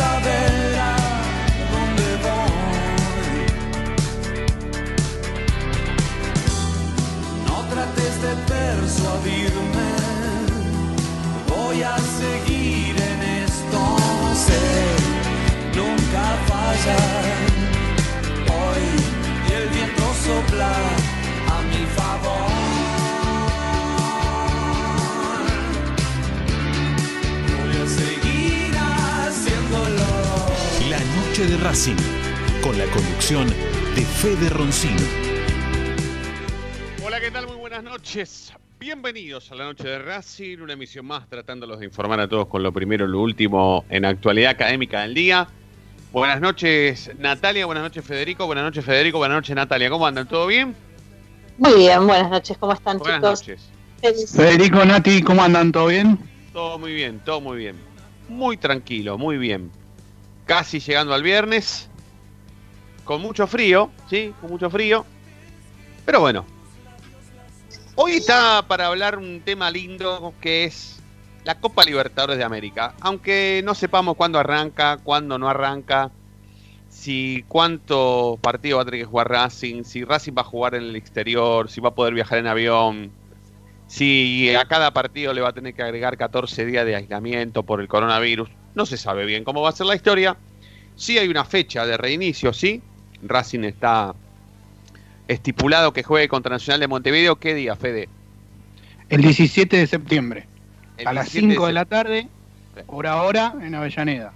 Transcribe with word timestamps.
Más 0.00 0.22
que 0.22 0.30
saber 0.30 0.78
a 0.78 0.96
dónde 1.72 2.08
voy. 2.26 3.46
No 7.46 7.56
trates 7.72 8.14
de 8.22 8.32
persuadirme, 8.54 9.90
voy 11.48 11.82
a 11.82 11.96
seguir 11.98 12.94
en 12.96 13.20
esto, 13.44 13.80
sé, 14.46 14.64
nunca 15.76 16.24
fallar. 16.48 17.24
Hoy 18.58 18.86
el 19.54 19.68
viento 19.68 20.06
sopla 20.24 20.72
a 21.48 21.62
mi 21.62 21.82
favor. 21.96 22.49
Noche 31.40 31.56
de 31.56 31.56
Racing, 31.64 31.96
con 32.62 32.76
la 32.76 32.84
conducción 32.86 33.48
de 33.94 34.02
Fede 34.02 34.50
Roncino. 34.50 35.00
Hola, 37.02 37.18
¿qué 37.18 37.30
tal? 37.30 37.46
Muy 37.46 37.56
buenas 37.56 37.82
noches. 37.82 38.52
Bienvenidos 38.78 39.50
a 39.50 39.54
la 39.54 39.64
noche 39.64 39.88
de 39.88 39.98
Racing, 40.00 40.58
una 40.58 40.74
emisión 40.74 41.06
más 41.06 41.26
tratándolos 41.30 41.78
de 41.78 41.86
informar 41.86 42.20
a 42.20 42.28
todos 42.28 42.46
con 42.48 42.62
lo 42.62 42.72
primero 42.72 43.06
y 43.06 43.08
lo 43.08 43.20
último 43.20 43.86
en 43.88 44.04
actualidad 44.04 44.50
académica 44.50 45.00
del 45.00 45.14
día. 45.14 45.48
Buenas 46.12 46.42
noches 46.42 47.10
Natalia, 47.18 47.64
buenas 47.64 47.84
noches 47.84 48.04
Federico, 48.04 48.44
buenas 48.44 48.64
noches 48.64 48.84
Federico, 48.84 49.16
buenas 49.16 49.36
noches 49.36 49.56
Natalia. 49.56 49.88
¿Cómo 49.88 50.06
andan? 50.06 50.28
¿Todo 50.28 50.46
bien? 50.46 50.74
Muy 51.56 51.74
bien, 51.74 52.06
buenas 52.06 52.30
noches, 52.30 52.58
¿cómo 52.58 52.74
están 52.74 52.98
Buenas 52.98 53.18
chicos? 53.20 53.40
noches. 53.40 53.68
Feliz- 54.02 54.36
Federico, 54.36 54.84
Nati, 54.84 55.22
¿cómo 55.22 55.42
andan? 55.42 55.72
¿Todo 55.72 55.86
bien? 55.86 56.18
Todo 56.52 56.78
muy 56.78 56.92
bien, 56.92 57.18
todo 57.24 57.40
muy 57.40 57.56
bien. 57.56 57.76
Muy 58.28 58.58
tranquilo, 58.58 59.16
muy 59.16 59.38
bien. 59.38 59.70
Casi 60.50 60.80
llegando 60.80 61.14
al 61.14 61.22
viernes. 61.22 61.88
Con 63.04 63.22
mucho 63.22 63.46
frío, 63.46 63.92
¿sí? 64.10 64.34
Con 64.40 64.50
mucho 64.50 64.68
frío. 64.68 65.06
Pero 66.04 66.18
bueno. 66.18 66.44
Hoy 67.94 68.14
está 68.14 68.64
para 68.66 68.88
hablar 68.88 69.16
un 69.16 69.42
tema 69.42 69.70
lindo 69.70 70.34
que 70.40 70.64
es 70.64 71.00
la 71.44 71.60
Copa 71.60 71.84
Libertadores 71.84 72.36
de 72.36 72.42
América. 72.42 72.94
Aunque 72.98 73.62
no 73.64 73.76
sepamos 73.76 74.16
cuándo 74.16 74.40
arranca, 74.40 74.96
cuándo 74.96 75.38
no 75.38 75.48
arranca, 75.48 76.10
si 76.88 77.44
cuántos 77.46 78.40
partidos 78.40 78.78
va 78.78 78.82
a 78.82 78.86
tener 78.86 79.02
que 79.02 79.06
jugar 79.06 79.30
Racing, 79.30 79.84
si 79.84 80.02
Racing 80.02 80.32
va 80.36 80.42
a 80.42 80.46
jugar 80.46 80.74
en 80.74 80.82
el 80.82 80.96
exterior, 80.96 81.70
si 81.70 81.80
va 81.80 81.90
a 81.90 81.94
poder 81.94 82.12
viajar 82.12 82.40
en 82.40 82.48
avión, 82.48 83.12
si 83.86 84.52
a 84.54 84.64
cada 84.64 84.92
partido 84.92 85.32
le 85.32 85.42
va 85.42 85.50
a 85.50 85.52
tener 85.52 85.74
que 85.74 85.82
agregar 85.82 86.16
14 86.16 86.64
días 86.64 86.84
de 86.84 86.96
aislamiento 86.96 87.62
por 87.62 87.80
el 87.80 87.86
coronavirus. 87.86 88.50
No 88.74 88.86
se 88.86 88.96
sabe 88.96 89.26
bien 89.26 89.42
cómo 89.42 89.62
va 89.62 89.70
a 89.70 89.72
ser 89.72 89.86
la 89.86 89.96
historia. 89.96 90.36
Sí 91.00 91.16
hay 91.16 91.28
una 91.28 91.46
fecha 91.46 91.86
de 91.86 91.96
reinicio, 91.96 92.52
sí. 92.52 92.82
Racing 93.22 93.64
está 93.64 94.14
estipulado 95.28 95.94
que 95.94 96.02
juegue 96.02 96.28
contra 96.28 96.50
Nacional 96.50 96.80
de 96.80 96.88
Montevideo. 96.88 97.36
¿Qué 97.36 97.54
día, 97.54 97.74
Fede? 97.74 98.10
El 99.08 99.22
17 99.22 99.78
de 99.78 99.86
septiembre, 99.86 100.46
El 100.98 101.08
a 101.08 101.14
las 101.14 101.32
17 101.32 101.54
5 101.54 101.66
de 101.66 101.70
sep- 101.72 101.74
la 101.74 101.84
tarde, 101.86 102.28
por 102.86 103.06
ahora, 103.06 103.54
en 103.62 103.74
Avellaneda. 103.74 104.34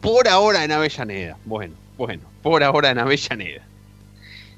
Por 0.00 0.28
ahora 0.28 0.62
en 0.62 0.70
Avellaneda. 0.70 1.36
Bueno, 1.46 1.74
bueno, 1.98 2.22
por 2.40 2.62
ahora 2.62 2.90
en 2.90 3.00
Avellaneda. 3.00 3.62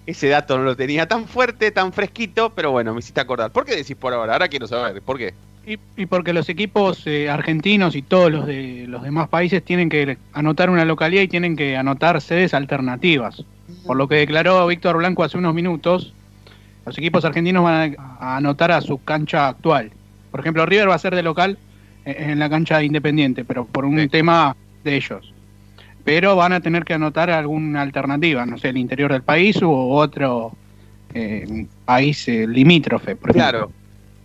Ese 0.05 0.28
dato 0.28 0.59
no 0.59 0.65
lo 0.65 0.76
tenía 0.76 1.09
tan 1.09 1.26
fuerte, 1.26 1.71
tan 1.71 1.94
fresquito, 1.94 2.50
pero 2.50 2.71
bueno, 2.71 2.93
me 2.93 2.99
hiciste 2.99 3.19
acordar. 3.22 3.50
¿Por 3.50 3.65
qué 3.65 3.76
decís 3.76 3.97
por 3.97 4.12
ahora? 4.12 4.34
Ahora 4.34 4.49
quiero 4.49 4.66
saber, 4.66 5.00
¿por 5.00 5.16
qué? 5.16 5.32
Y, 5.67 5.79
y 5.97 6.07
porque 6.07 6.33
los 6.35 6.49
equipos 6.49 7.07
eh, 7.07 7.31
argentinos 7.31 7.97
y 7.97 8.03
todos 8.03 8.31
los 8.31 8.47
de 8.47 8.85
los 8.87 9.03
demás 9.03 9.29
países 9.29 9.65
tienen 9.65 9.89
que 9.89 10.19
anotar 10.33 10.69
una 10.69 10.85
localidad 10.85 11.23
y 11.23 11.29
tienen 11.29 11.57
que 11.57 11.77
anotar 11.77 12.21
sedes 12.21 12.53
alternativas. 12.53 13.43
Por 13.87 13.97
lo 13.97 14.09
que 14.09 14.17
declaró 14.17 14.67
Víctor 14.67 14.99
Blanco 14.99 15.25
hace 15.25 15.39
unos 15.39 15.55
minutos, 15.55 16.13
los 16.85 16.99
equipos 16.99 17.25
argentinos 17.25 17.65
van 17.65 17.97
a, 17.99 18.37
anotar 18.37 18.73
a 18.73 18.81
su 18.83 19.03
cancha 19.03 19.49
actual. 19.49 19.91
Por 20.31 20.41
ejemplo, 20.41 20.67
River 20.67 20.91
va 20.91 20.97
a 20.97 20.99
ser 20.99 21.15
de 21.15 21.23
local 21.23 21.57
eh, 22.05 22.17
en 22.19 22.39
la 22.39 22.51
cancha 22.51 22.79
de 22.79 22.85
Independiente, 22.85 23.45
pero 23.45 23.65
por 23.65 23.87
un 23.87 23.99
Sí. 23.99 24.09
tema 24.09 24.55
de 24.83 24.97
ellos. 24.97 25.33
Pero 26.05 26.37
van 26.37 26.53
a 26.53 26.61
tener 26.61 26.85
que 26.85 26.93
anotar 26.93 27.31
alguna 27.31 27.81
alternativa, 27.81 28.45
no 28.45 28.59
sé, 28.59 28.69
el 28.69 28.77
interior 28.77 29.11
del 29.13 29.23
país 29.23 29.63
u 29.63 29.71
otro 29.73 30.53
eh, 31.15 31.67
país 31.87 32.29
eh, 32.29 32.47
limítrofe. 32.47 33.17
Por 33.17 33.31
ejemplo. 33.31 33.51
Claro, 33.51 33.73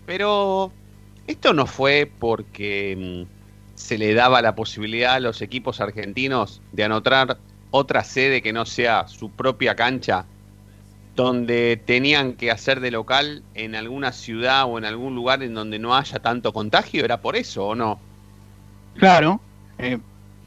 pero 0.06 0.72
esto 1.30 1.54
no 1.54 1.66
fue 1.66 2.10
porque 2.20 3.26
mm, 3.28 3.76
se 3.76 3.98
le 3.98 4.14
daba 4.14 4.42
la 4.42 4.56
posibilidad 4.56 5.14
a 5.16 5.20
los 5.20 5.42
equipos 5.42 5.80
argentinos 5.80 6.62
de 6.72 6.84
anotar 6.84 7.38
otra 7.72 8.04
sede 8.04 8.42
que 8.42 8.52
no 8.52 8.66
sea 8.66 9.08
su 9.08 9.30
propia 9.30 9.76
cancha, 9.76 10.26
donde 11.16 11.80
tenían 11.86 12.34
que 12.34 12.50
hacer 12.50 12.80
de 12.80 12.92
local 12.92 13.44
en 13.54 13.76
alguna 13.76 14.12
ciudad 14.12 14.66
o 14.66 14.78
en 14.78 14.86
algún 14.86 15.16
lugar 15.16 15.44
en 15.44 15.54
donde 15.54 15.78
no 15.78 15.96
haya 15.96 16.20
tanto 16.20 16.52
contagio, 16.52 17.06
¿era 17.06 17.22
por 17.22 17.36
eso 17.36 17.68
o 17.68 17.76
no? 17.76 18.00
Claro, 18.98 19.40
eh, 19.78 19.98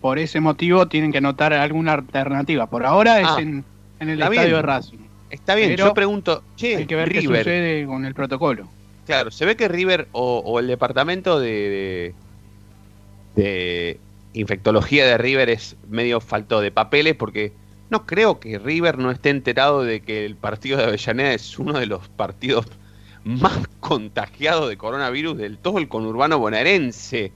por 0.01 0.19
ese 0.19 0.41
motivo 0.41 0.89
tienen 0.89 1.13
que 1.13 1.19
anotar 1.19 1.53
alguna 1.53 1.93
alternativa. 1.93 2.67
Por 2.67 2.85
ahora 2.85 3.21
es 3.21 3.29
Ah, 3.29 3.41
en, 3.41 3.65
en 4.01 4.09
el 4.09 4.21
estadio 4.21 4.41
bien. 4.43 4.53
de 4.57 4.63
Racing. 4.63 4.99
Está 5.31 5.55
bien, 5.55 5.71
Pero 5.71 5.87
yo 5.87 5.95
pregunto, 5.95 6.43
che, 6.57 6.77
Hay 6.77 6.87
que 6.87 6.97
ver 6.97 7.11
qué 7.13 7.23
sucede 7.23 7.87
con 7.87 8.05
el 8.05 8.15
protocolo. 8.15 8.69
Claro, 9.07 9.31
se 9.31 9.45
ve 9.45 9.57
que 9.57 9.69
River 9.69 10.09
o, 10.13 10.59
el 10.61 10.67
departamento 10.69 11.41
de, 11.41 12.15
de, 13.35 13.43
de 13.43 14.01
infectología 14.33 15.07
de 15.07 15.19
River 15.19 15.51
es 15.51 15.77
medio 15.89 16.21
falto 16.21 16.61
de 16.61 16.71
papeles 16.71 17.15
porque 17.17 17.53
no 17.91 18.07
creo 18.07 18.41
que 18.41 18.59
River 18.59 18.99
no 18.99 19.11
esté 19.11 19.31
enterado 19.31 19.85
de 19.85 20.01
que 20.01 20.25
el 20.25 20.37
partido 20.37 20.79
de 20.79 20.85
Avellaneda 20.85 21.35
es 21.35 21.59
uno 21.59 21.79
de 21.79 21.87
los 21.87 22.09
partidos 22.09 22.67
más 23.25 23.69
contagiados 23.81 24.69
de 24.69 24.77
coronavirus 24.77 25.37
del 25.37 25.59
todo 25.59 25.79
el 25.79 25.89
conurbano 25.89 26.39
bonaerense. 26.39 27.33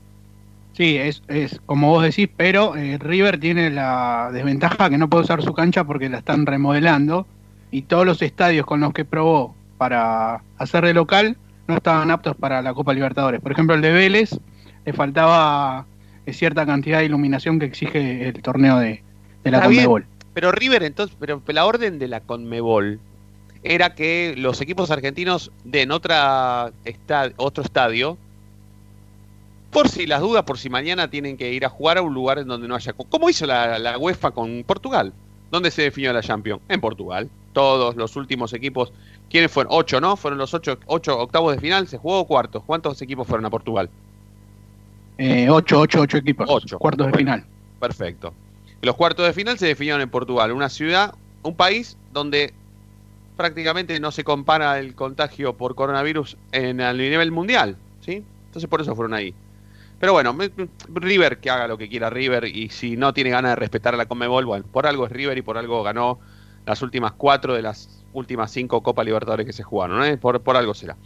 Sí, 0.73 0.97
es, 0.97 1.23
es 1.29 1.61
como 1.67 1.89
vos 1.91 2.05
decís, 2.05 2.29
pero 2.37 2.77
eh, 2.77 2.99
River 2.99 3.41
tiene 3.41 3.71
la 3.71 4.31
desventaja 4.33 4.91
que 4.91 4.99
no 4.99 5.09
puede 5.09 5.25
usar 5.25 5.43
su 5.43 5.53
cancha 5.53 5.85
porque 5.85 6.09
la 6.09 6.19
están 6.19 6.47
remodelando 6.47 7.27
y 7.71 7.83
todos 7.83 8.07
los 8.07 8.23
estadios 8.23 8.67
con 8.67 8.81
los 8.81 8.93
que 8.93 9.05
probó 9.05 9.55
para 9.79 10.43
hacer 10.59 10.85
de 10.85 10.95
local 10.95 11.37
no 11.67 11.77
estaban 11.77 12.11
aptos 12.11 12.37
para 12.37 12.63
la 12.63 12.75
Copa 12.75 12.95
Libertadores. 12.95 13.41
Por 13.41 13.53
ejemplo, 13.53 13.75
el 13.75 13.83
de 13.83 13.93
Vélez 13.93 14.39
le 14.85 14.93
faltaba 14.93 15.87
eh, 16.27 16.33
cierta 16.33 16.67
cantidad 16.67 16.99
de 16.99 17.07
iluminación 17.07 17.59
que 17.59 17.67
exige 17.67 18.29
el 18.29 18.43
torneo 18.43 18.79
de, 18.79 19.03
de 19.45 19.51
la 19.51 19.59
Está 19.59 19.69
bien. 19.69 19.85
Conmebol. 19.85 20.07
Pero 20.35 20.53
River, 20.53 20.83
entonces, 20.83 21.17
pero 21.19 21.43
la 21.47 21.65
orden 21.65 21.99
de 21.99 22.09
la 22.09 22.21
Conmebol 22.21 23.01
era 23.63 23.95
que 23.95 24.35
los 24.37 24.61
equipos 24.61 24.91
argentinos 24.91 25.51
den 25.65 25.91
otra 25.91 26.73
otro 27.37 27.65
estadio 27.65 28.19
por 29.71 29.89
si 29.89 30.07
las 30.07 30.21
dudas, 30.21 30.45
por 30.45 30.59
si 30.59 30.71
mañana 30.71 31.11
tienen 31.11 31.37
que 31.37 31.53
ir 31.53 31.65
a 31.65 31.69
jugar 31.69 31.99
a 31.99 32.03
un 32.03 32.15
lugar 32.15 32.39
en 32.39 32.49
donde 32.49 32.69
no 32.69 32.75
haya. 32.75 32.93
¿Cómo 32.93 33.29
hizo 33.29 33.47
la, 33.47 33.79
la 33.79 33.99
UEFA 33.99 34.31
con 34.31 34.63
Portugal? 34.65 35.13
¿Dónde 35.51 35.71
se 35.71 35.83
definió 35.83 36.13
la 36.13 36.23
Champions? 36.23 36.63
En 36.69 36.81
Portugal. 36.81 37.29
Todos 37.53 37.97
los 37.97 38.17
últimos 38.17 38.53
equipos 38.53 38.93
¿Quiénes 39.31 39.51
fueron? 39.51 39.73
Ocho, 39.75 40.01
¿no? 40.01 40.17
Fueron 40.17 40.39
los 40.39 40.55
ocho, 40.55 40.79
ocho 40.87 41.19
octavos 41.19 41.55
de 41.55 41.61
final, 41.61 41.89
se 41.89 41.99
jugó 41.99 42.25
cuartos. 42.27 42.63
¿Cuántos 42.65 43.01
equipos 43.03 43.27
fueron 43.27 43.45
a 43.47 43.51
Portugal? 43.51 43.91
Eh, 45.19 45.49
ocho, 45.51 45.81
ocho, 45.81 46.01
ocho 46.03 46.19
equipos. 46.19 46.47
Ocho. 46.49 46.79
Cuartos 46.79 47.07
de 47.07 47.13
Bueno. 47.13 47.19
final. 47.19 47.47
Perfecto. 47.81 48.33
Los 48.83 48.95
cuartos 48.95 49.27
de 49.27 49.33
final 49.33 49.59
se 49.59 49.67
definieron 49.67 50.01
en 50.01 50.11
Portugal, 50.11 50.53
una 50.53 50.69
ciudad, 50.69 51.15
un 51.43 51.57
país 51.57 51.97
donde 52.13 52.53
prácticamente 53.37 53.99
no 54.01 54.13
se 54.13 54.25
compara 54.25 54.79
el 54.79 54.95
contagio 54.95 55.55
por 55.55 55.75
coronavirus 55.75 56.37
en 56.53 56.81
el 56.81 56.97
nivel 56.97 57.33
mundial, 57.33 57.77
¿sí? 58.01 58.23
Entonces 58.47 58.69
por 58.69 58.81
eso 58.81 58.95
fueron 58.95 59.15
ahí. 59.15 59.35
Pero 59.99 60.13
bueno, 60.13 60.37
River 60.89 61.39
que 61.39 61.51
haga 61.51 61.67
lo 61.67 61.79
que 61.79 61.89
quiera 61.89 62.11
River 62.11 62.45
y 62.45 62.69
si 62.69 62.97
no 62.97 63.15
tiene 63.15 63.31
ganas 63.31 63.53
de 63.53 63.57
respetar 63.57 63.95
a 63.95 63.97
la 63.97 64.07
Conmebol, 64.07 64.45
bueno, 64.45 64.65
por 64.71 64.87
algo 64.87 65.07
es 65.07 65.13
River 65.13 65.39
y 65.39 65.43
por 65.43 65.57
algo 65.57 65.83
ganó 65.83 66.19
las 66.67 66.83
últimas 66.83 67.13
cuatro 67.13 67.55
de 67.55 67.63
las 67.63 67.96
últimas 68.17 68.51
cinco 68.51 68.83
Copa 68.83 69.05
Libertadores 69.05 69.47
que 69.47 69.53
se 69.53 69.63
jugaron, 69.63 70.03
¿eh? 70.05 70.17
por, 70.17 70.41
por 70.41 70.57
algo 70.57 70.75
será. 70.75 70.97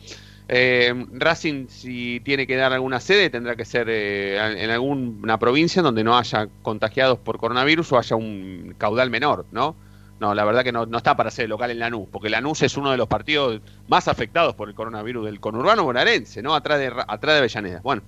Eh, 0.48 1.06
Racing, 1.12 1.68
si 1.68 2.20
tiene 2.20 2.46
que 2.46 2.56
dar 2.56 2.72
alguna 2.72 2.98
sede, 2.98 3.30
tendrá 3.30 3.54
que 3.54 3.64
ser 3.64 3.88
eh, 3.88 4.64
en 4.64 4.70
alguna 4.70 5.38
provincia 5.38 5.82
donde 5.82 6.02
no 6.02 6.18
haya 6.18 6.48
contagiados 6.62 7.18
por 7.18 7.38
coronavirus 7.38 7.92
o 7.92 7.98
haya 7.98 8.16
un 8.16 8.74
caudal 8.76 9.10
menor, 9.10 9.46
¿no? 9.52 9.76
No, 10.18 10.34
la 10.34 10.44
verdad 10.44 10.64
que 10.64 10.72
no, 10.72 10.86
no 10.86 10.98
está 10.98 11.16
para 11.16 11.30
ser 11.30 11.48
local 11.48 11.70
en 11.70 11.78
Lanús, 11.78 12.08
porque 12.10 12.28
Lanús 12.28 12.62
es 12.62 12.76
uno 12.76 12.90
de 12.90 12.96
los 12.96 13.08
partidos 13.08 13.60
más 13.88 14.06
afectados 14.06 14.54
por 14.54 14.68
el 14.68 14.74
coronavirus 14.74 15.24
del 15.26 15.40
conurbano 15.40 15.84
bonaerense, 15.84 16.42
¿no? 16.42 16.54
Atrás 16.54 16.78
de, 16.78 16.88
atrás 16.88 17.34
de 17.34 17.38
Avellaneda. 17.38 17.80
Bueno. 17.82 18.02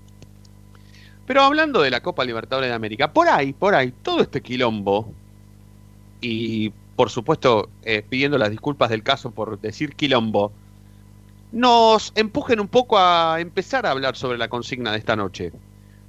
Pero 1.24 1.42
hablando 1.42 1.80
de 1.80 1.90
la 1.90 2.02
Copa 2.02 2.24
Libertadores 2.24 2.68
de 2.68 2.74
América, 2.74 3.12
por 3.12 3.28
ahí, 3.28 3.52
por 3.52 3.74
ahí, 3.74 3.92
todo 4.02 4.20
este 4.20 4.42
quilombo, 4.42 5.12
y 6.20 6.72
por 6.96 7.10
supuesto 7.10 7.68
eh, 7.82 8.04
pidiendo 8.08 8.38
las 8.38 8.50
disculpas 8.50 8.90
del 8.90 9.02
caso 9.02 9.30
por 9.30 9.60
decir 9.60 9.94
quilombo, 9.94 10.52
nos 11.52 12.12
empujen 12.14 12.60
un 12.60 12.68
poco 12.68 12.98
a 12.98 13.38
empezar 13.40 13.86
a 13.86 13.90
hablar 13.90 14.16
sobre 14.16 14.38
la 14.38 14.48
consigna 14.48 14.92
de 14.92 14.98
esta 14.98 15.16
noche. 15.16 15.52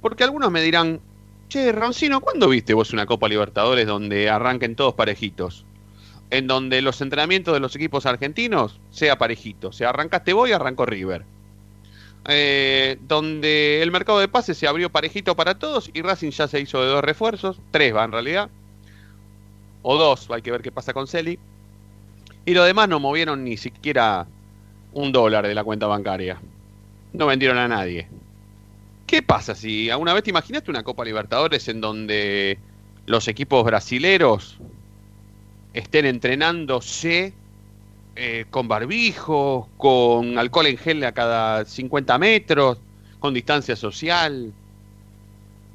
Porque 0.00 0.24
algunos 0.24 0.50
me 0.50 0.62
dirán, 0.62 1.00
che, 1.48 1.72
Roncino, 1.72 2.20
¿cuándo 2.20 2.48
viste 2.48 2.74
vos 2.74 2.92
una 2.92 3.06
Copa 3.06 3.28
Libertadores 3.28 3.86
donde 3.86 4.30
arranquen 4.30 4.74
todos 4.74 4.94
parejitos? 4.94 5.64
En 6.30 6.46
donde 6.46 6.82
los 6.82 7.00
entrenamientos 7.00 7.54
de 7.54 7.60
los 7.60 7.76
equipos 7.76 8.06
argentinos 8.06 8.80
sea 8.90 9.18
parejito. 9.18 9.68
O 9.68 9.72
sea, 9.72 9.90
arrancaste 9.90 10.32
vos 10.32 10.48
y 10.48 10.52
arrancó 10.52 10.86
River. 10.86 11.24
Eh, 12.26 12.98
donde 13.06 13.82
el 13.82 13.90
mercado 13.90 14.18
de 14.18 14.28
pases 14.28 14.56
se 14.56 14.66
abrió 14.66 14.88
parejito 14.90 15.36
para 15.36 15.58
todos 15.58 15.90
y 15.92 16.00
Racing 16.00 16.30
ya 16.30 16.48
se 16.48 16.58
hizo 16.58 16.80
de 16.80 16.86
dos 16.86 17.04
refuerzos, 17.04 17.60
tres 17.70 17.94
va 17.94 18.04
en 18.04 18.12
realidad, 18.12 18.48
o 19.84 19.98
dos, 19.98 20.28
hay 20.30 20.42
que 20.42 20.50
ver 20.50 20.62
qué 20.62 20.72
pasa 20.72 20.92
con 20.92 21.06
Celi. 21.06 21.38
Y 22.46 22.54
lo 22.54 22.64
demás 22.64 22.88
no 22.88 22.98
movieron 22.98 23.44
ni 23.44 23.56
siquiera 23.56 24.26
un 24.92 25.12
dólar 25.12 25.46
de 25.46 25.54
la 25.54 25.62
cuenta 25.62 25.86
bancaria. 25.86 26.40
No 27.12 27.26
vendieron 27.26 27.58
a 27.58 27.68
nadie. 27.68 28.08
¿Qué 29.06 29.22
pasa 29.22 29.54
si 29.54 29.90
alguna 29.90 30.14
vez 30.14 30.24
te 30.24 30.30
imaginaste 30.30 30.70
una 30.70 30.82
Copa 30.82 31.04
Libertadores 31.04 31.68
en 31.68 31.82
donde 31.82 32.58
los 33.06 33.28
equipos 33.28 33.62
brasileros 33.62 34.56
estén 35.74 36.06
entrenándose 36.06 37.34
eh, 38.16 38.46
con 38.48 38.66
barbijos, 38.68 39.66
con 39.76 40.38
alcohol 40.38 40.66
en 40.66 40.78
gel 40.78 41.04
a 41.04 41.12
cada 41.12 41.66
50 41.66 42.18
metros, 42.18 42.78
con 43.18 43.34
distancia 43.34 43.76
social, 43.76 44.50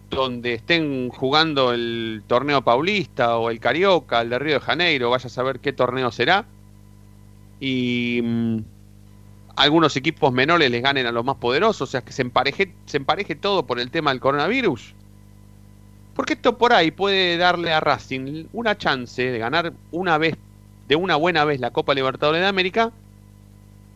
donde 0.09 0.55
estén 0.55 1.09
jugando 1.09 1.71
el 1.71 2.23
torneo 2.27 2.63
paulista 2.63 3.37
o 3.37 3.49
el 3.49 3.59
carioca, 3.59 4.21
el 4.21 4.29
de 4.29 4.39
Río 4.39 4.53
de 4.55 4.59
Janeiro, 4.59 5.09
vaya 5.09 5.27
a 5.27 5.29
saber 5.29 5.59
qué 5.59 5.73
torneo 5.73 6.11
será, 6.11 6.45
y 7.59 8.21
mm, 8.23 8.57
algunos 9.55 9.95
equipos 9.95 10.31
menores 10.31 10.71
les 10.71 10.81
ganen 10.81 11.05
a 11.05 11.11
los 11.11 11.25
más 11.25 11.35
poderosos, 11.35 11.81
o 11.81 11.91
sea, 11.91 12.01
que 12.01 12.13
se 12.13 12.21
empareje, 12.21 12.73
se 12.85 12.97
empareje 12.97 13.35
todo 13.35 13.65
por 13.65 13.79
el 13.79 13.91
tema 13.91 14.11
del 14.11 14.19
coronavirus. 14.19 14.95
Porque 16.15 16.33
esto 16.33 16.57
por 16.57 16.73
ahí 16.73 16.91
puede 16.91 17.37
darle 17.37 17.71
a 17.71 17.79
Racing 17.79 18.45
una 18.51 18.77
chance 18.77 19.21
de 19.21 19.39
ganar 19.39 19.73
una 19.91 20.17
vez, 20.17 20.35
de 20.87 20.95
una 20.95 21.15
buena 21.15 21.45
vez 21.45 21.59
la 21.59 21.71
Copa 21.71 21.93
Libertadores 21.93 22.41
de 22.41 22.47
América, 22.47 22.91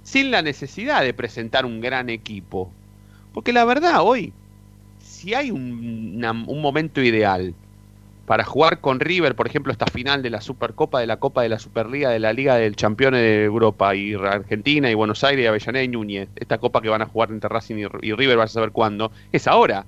sin 0.04 0.31
la 0.31 0.42
necesidad 0.42 1.01
de 1.01 1.13
presentar 1.13 1.65
un 1.65 1.81
gran 1.81 2.10
equipo. 2.10 2.71
Porque 3.33 3.51
la 3.51 3.65
verdad, 3.65 4.01
hoy, 4.01 4.33
si 5.24 5.34
hay 5.34 5.52
un, 5.52 6.20
momento 6.46 7.02
ideal 7.02 7.56
para 8.25 8.44
jugar 8.44 8.81
con 8.81 9.00
River, 9.00 9.36
por 9.36 9.48
ejemplo, 9.48 9.72
esta 9.72 9.86
final 9.86 10.22
de 10.22 10.30
la 10.30 10.42
Supercopa, 10.42 11.00
de 11.00 11.08
la 11.08 11.16
Copa 11.16 11.42
de 11.42 11.48
la 11.48 11.60
Superliga, 11.60 12.10
de 12.10 12.20
la 12.20 12.34
Liga 12.34 12.58
del 12.58 12.75
Campeones 12.75 13.22
de 13.22 13.46
Europa, 13.46 13.96
y 13.96 14.16
Argentina, 14.16 14.92
y 14.92 14.96
Buenos 14.96 15.24
Aires, 15.24 15.46
y 15.46 15.48
Avellaneda 15.48 15.84
y 15.84 15.88
Núñez, 15.88 16.28
esta 16.36 16.58
copa 16.58 16.81
que 16.81 16.90
van 16.90 17.02
a 17.02 17.06
jugar 17.06 17.31
entre 17.31 17.48
Racing 17.48 17.78
y, 17.78 18.08
y 18.08 18.12
River, 18.12 18.36
vas 18.36 18.52
a 18.52 18.56
saber 18.56 18.72
cuándo, 18.72 19.14
es 19.31 19.48
ahora. 19.48 19.86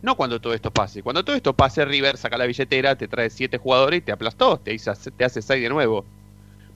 No 0.00 0.16
cuando 0.16 0.40
todo 0.40 0.54
esto 0.54 0.70
pase. 0.70 1.02
Cuando 1.02 1.22
todo 1.22 1.36
esto 1.36 1.52
pase, 1.52 1.84
River 1.84 2.16
saca 2.16 2.38
la 2.38 2.46
billetera, 2.46 2.96
te 2.96 3.06
trae 3.06 3.28
siete 3.28 3.58
jugadores 3.58 3.98
y 3.98 4.02
te 4.02 4.12
aplastó, 4.12 4.56
te, 4.58 4.72
hizo- 4.72 4.94
te 4.94 5.24
hace 5.26 5.42
seis 5.42 5.62
de 5.62 5.68
nuevo. 5.68 6.06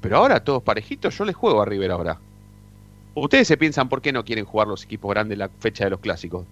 Pero 0.03 0.19
ahora, 0.19 0.45
todos 0.45 0.63
parejitos, 0.63 1.17
yo 1.17 1.25
les 1.25 1.37
juego 1.37 1.63
a 1.63 1.65
River 1.65 1.91
ahora. 1.91 2.19
Ustedes 3.15 3.49
se 3.49 3.57
piensan 3.57 3.89
por 3.89 4.03
qué 4.03 4.13
no 4.13 4.25
quieren 4.25 4.45
jugar 4.45 4.69
los 4.69 4.85
equipos 4.85 5.11
grandes 5.11 5.39
la 5.39 5.49
fecha 5.49 5.85
de 5.85 5.91
los 5.91 6.01
clásicos. 6.01 6.45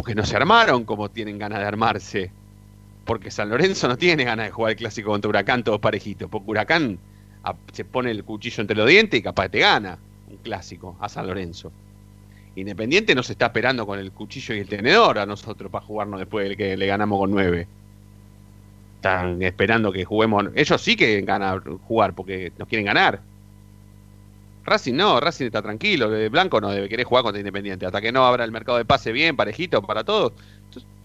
Porque 0.00 0.14
no 0.14 0.24
se 0.24 0.34
armaron 0.34 0.86
como 0.86 1.10
tienen 1.10 1.38
ganas 1.38 1.58
de 1.58 1.66
armarse. 1.66 2.30
Porque 3.04 3.30
San 3.30 3.50
Lorenzo 3.50 3.86
no 3.86 3.98
tiene 3.98 4.24
ganas 4.24 4.46
de 4.46 4.50
jugar 4.50 4.70
el 4.70 4.78
clásico 4.78 5.10
contra 5.10 5.28
Huracán 5.28 5.62
todos 5.62 5.78
parejitos. 5.78 6.30
Porque 6.30 6.50
Huracán 6.50 6.98
se 7.70 7.84
pone 7.84 8.10
el 8.10 8.24
cuchillo 8.24 8.62
entre 8.62 8.78
los 8.78 8.88
dientes 8.88 9.20
y 9.20 9.22
capaz 9.22 9.50
te 9.50 9.58
gana 9.58 9.98
un 10.26 10.38
clásico 10.38 10.96
a 11.00 11.10
San 11.10 11.26
Lorenzo. 11.26 11.70
Independiente 12.56 13.14
nos 13.14 13.28
está 13.28 13.44
esperando 13.44 13.84
con 13.84 13.98
el 13.98 14.10
cuchillo 14.10 14.54
y 14.54 14.60
el 14.60 14.68
tenedor 14.68 15.18
a 15.18 15.26
nosotros 15.26 15.70
para 15.70 15.84
jugarnos 15.84 16.18
después 16.18 16.48
de 16.48 16.56
que 16.56 16.78
le 16.78 16.86
ganamos 16.86 17.18
con 17.18 17.32
nueve. 17.32 17.66
Están 18.96 19.42
esperando 19.42 19.92
que 19.92 20.06
juguemos. 20.06 20.46
Ellos 20.54 20.80
sí 20.80 20.96
que 20.96 21.20
ganan 21.20 21.60
jugar 21.80 22.14
porque 22.14 22.54
nos 22.56 22.68
quieren 22.68 22.86
ganar. 22.86 23.20
Racing 24.70 24.94
no, 24.94 25.20
Racing 25.20 25.46
está 25.46 25.60
tranquilo. 25.60 26.08
Blanco 26.30 26.60
no 26.60 26.70
debe 26.70 26.88
querer 26.88 27.04
jugar 27.04 27.22
contra 27.24 27.40
Independiente. 27.40 27.84
Hasta 27.86 28.00
que 28.00 28.12
no 28.12 28.24
abra 28.24 28.44
el 28.44 28.52
mercado 28.52 28.78
de 28.78 28.84
pase 28.84 29.12
bien, 29.12 29.36
parejito 29.36 29.82
para 29.82 30.04
todos. 30.04 30.32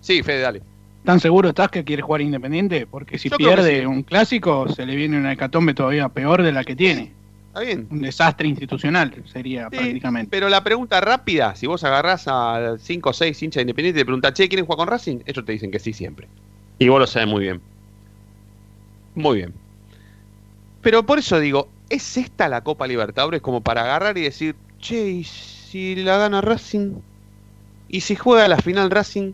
Sí, 0.02 0.24
Fede, 0.24 0.42
dale. 0.42 0.62
¿Tan 1.04 1.20
seguro 1.20 1.50
estás 1.50 1.70
que 1.70 1.84
quiere 1.84 2.02
jugar 2.02 2.22
Independiente? 2.22 2.88
Porque 2.88 3.18
si 3.20 3.30
Yo 3.30 3.38
pierde 3.38 3.82
sí. 3.82 3.86
un 3.86 4.04
clásico, 4.04 4.68
se 4.74 4.86
le 4.86 4.96
viene 4.96 5.18
una 5.18 5.34
hecatombe 5.34 5.74
todavía 5.74 6.10
peor 6.10 6.42
de 6.42 6.52
la 6.52 6.64
que 6.64 6.76
tiene. 6.76 7.12
Está 7.48 7.60
bien. 7.62 7.88
Un 7.90 8.02
desastre 8.02 8.48
institucional 8.48 9.14
sería 9.32 9.70
Sí, 9.72 9.78
prácticamente. 9.78 10.30
Pero 10.30 10.50
la 10.50 10.64
pregunta 10.64 11.00
rápida, 11.02 11.56
si 11.56 11.68
vos 11.68 11.84
agarrás 11.84 12.26
a 12.28 12.76
5 12.80 13.10
o 13.10 13.14
6 13.14 13.44
hinchas 13.44 13.56
de 13.56 13.62
Independiente 13.62 14.00
y 14.00 14.02
te 14.02 14.06
preguntas, 14.06 14.34
che, 14.34 14.48
¿quieren 14.48 14.66
jugar 14.66 14.78
con 14.78 14.88
Racing? 14.88 15.20
Ellos 15.26 15.46
te 15.46 15.52
dicen 15.52 15.72
que 15.72 15.80
sí 15.80 15.94
siempre. 15.94 16.28
Y 16.80 16.88
vos 16.90 17.00
lo 17.00 17.08
sabes 17.08 17.28
muy 17.30 17.44
bien. 17.44 17.62
Muy 19.16 19.38
bien. 19.38 19.54
Pero 20.82 21.06
por 21.06 21.20
eso 21.20 21.40
digo, 21.40 21.70
¿es 21.90 22.18
esta 22.18 22.50
la 22.50 22.64
Copa 22.64 22.88
Libertadores 22.88 23.42
como 23.42 23.62
para 23.62 23.82
agarrar 23.82 24.18
y 24.18 24.22
decir, 24.22 24.56
che, 24.80 25.10
¿y 25.10 25.24
si 25.24 25.96
la 25.96 26.18
gana 26.18 26.42
Racing? 26.42 26.96
¿Y 27.88 28.02
si 28.02 28.16
juega 28.16 28.48
la 28.48 28.58
final 28.58 28.92
Racing? 28.92 29.34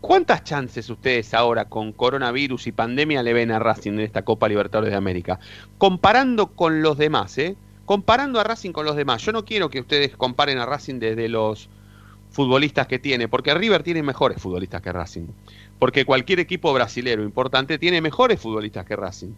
¿Cuántas 0.00 0.44
chances 0.44 0.88
ustedes 0.90 1.34
ahora 1.34 1.64
con 1.64 1.92
coronavirus 1.92 2.68
y 2.68 2.72
pandemia 2.72 3.22
le 3.22 3.32
ven 3.32 3.50
a 3.50 3.58
Racing 3.58 3.92
en 3.92 4.00
esta 4.00 4.22
Copa 4.22 4.48
Libertadores 4.48 4.90
de 4.90 4.96
América? 4.96 5.40
Comparando 5.76 6.48
con 6.48 6.82
los 6.82 6.98
demás, 6.98 7.36
¿eh? 7.38 7.56
Comparando 7.84 8.38
a 8.38 8.44
Racing 8.44 8.70
con 8.70 8.86
los 8.86 8.96
demás. 8.96 9.22
Yo 9.22 9.32
no 9.32 9.44
quiero 9.44 9.70
que 9.70 9.80
ustedes 9.80 10.16
comparen 10.16 10.58
a 10.58 10.66
Racing 10.66 11.00
desde 11.00 11.28
los 11.28 11.68
futbolistas 12.30 12.86
que 12.86 12.98
tiene, 12.98 13.26
porque 13.26 13.54
River 13.54 13.82
tiene 13.82 14.02
mejores 14.02 14.40
futbolistas 14.40 14.82
que 14.82 14.92
Racing. 14.92 15.26
Porque 15.78 16.04
cualquier 16.04 16.40
equipo 16.40 16.72
brasilero 16.72 17.24
importante 17.24 17.78
tiene 17.78 18.00
mejores 18.00 18.40
futbolistas 18.40 18.84
que 18.84 18.94
Racing. 18.94 19.32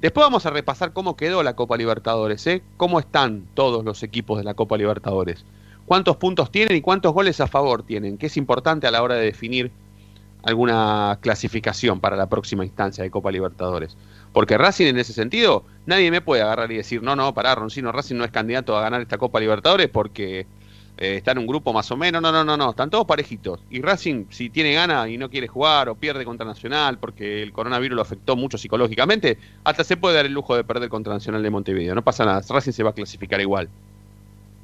Después 0.00 0.24
vamos 0.24 0.46
a 0.46 0.50
repasar 0.50 0.92
cómo 0.94 1.14
quedó 1.14 1.42
la 1.42 1.54
Copa 1.54 1.76
Libertadores, 1.76 2.46
¿eh? 2.46 2.62
Cómo 2.78 3.00
están 3.00 3.44
todos 3.52 3.84
los 3.84 4.02
equipos 4.02 4.38
de 4.38 4.44
la 4.44 4.54
Copa 4.54 4.78
Libertadores. 4.78 5.44
Cuántos 5.84 6.16
puntos 6.16 6.50
tienen 6.50 6.76
y 6.76 6.80
cuántos 6.80 7.12
goles 7.12 7.40
a 7.40 7.46
favor 7.46 7.82
tienen, 7.82 8.16
que 8.16 8.26
es 8.26 8.36
importante 8.38 8.86
a 8.86 8.90
la 8.90 9.02
hora 9.02 9.16
de 9.16 9.26
definir 9.26 9.70
alguna 10.42 11.18
clasificación 11.20 12.00
para 12.00 12.16
la 12.16 12.30
próxima 12.30 12.64
instancia 12.64 13.04
de 13.04 13.10
Copa 13.10 13.30
Libertadores. 13.30 13.96
Porque 14.32 14.56
Racing 14.56 14.86
en 14.86 14.98
ese 14.98 15.12
sentido, 15.12 15.64
nadie 15.84 16.10
me 16.10 16.22
puede 16.22 16.40
agarrar 16.40 16.72
y 16.72 16.76
decir, 16.76 17.02
no, 17.02 17.14
no, 17.14 17.34
pará, 17.34 17.54
Roncino, 17.54 17.92
Racing 17.92 18.16
no 18.16 18.24
es 18.24 18.30
candidato 18.30 18.76
a 18.78 18.80
ganar 18.80 19.02
esta 19.02 19.18
Copa 19.18 19.38
Libertadores 19.38 19.88
porque 19.88 20.46
eh, 21.00 21.16
está 21.16 21.32
en 21.32 21.38
un 21.38 21.46
grupo 21.46 21.72
más 21.72 21.90
o 21.90 21.96
menos, 21.96 22.20
no, 22.20 22.30
no, 22.30 22.44
no, 22.44 22.58
no, 22.58 22.70
están 22.70 22.90
todos 22.90 23.06
parejitos. 23.06 23.60
Y 23.70 23.80
Racing, 23.80 24.26
si 24.28 24.50
tiene 24.50 24.74
ganas 24.74 25.08
y 25.08 25.16
no 25.16 25.30
quiere 25.30 25.48
jugar 25.48 25.88
o 25.88 25.94
pierde 25.94 26.26
contra 26.26 26.44
Nacional 26.44 26.98
porque 26.98 27.42
el 27.42 27.52
coronavirus 27.52 27.96
lo 27.96 28.02
afectó 28.02 28.36
mucho 28.36 28.58
psicológicamente, 28.58 29.38
hasta 29.64 29.82
se 29.82 29.96
puede 29.96 30.16
dar 30.16 30.26
el 30.26 30.34
lujo 30.34 30.54
de 30.54 30.62
perder 30.62 30.90
contra 30.90 31.14
Nacional 31.14 31.42
de 31.42 31.48
Montevideo, 31.48 31.94
no 31.94 32.04
pasa 32.04 32.26
nada, 32.26 32.42
Racing 32.46 32.72
se 32.72 32.82
va 32.82 32.90
a 32.90 32.92
clasificar 32.92 33.40
igual. 33.40 33.70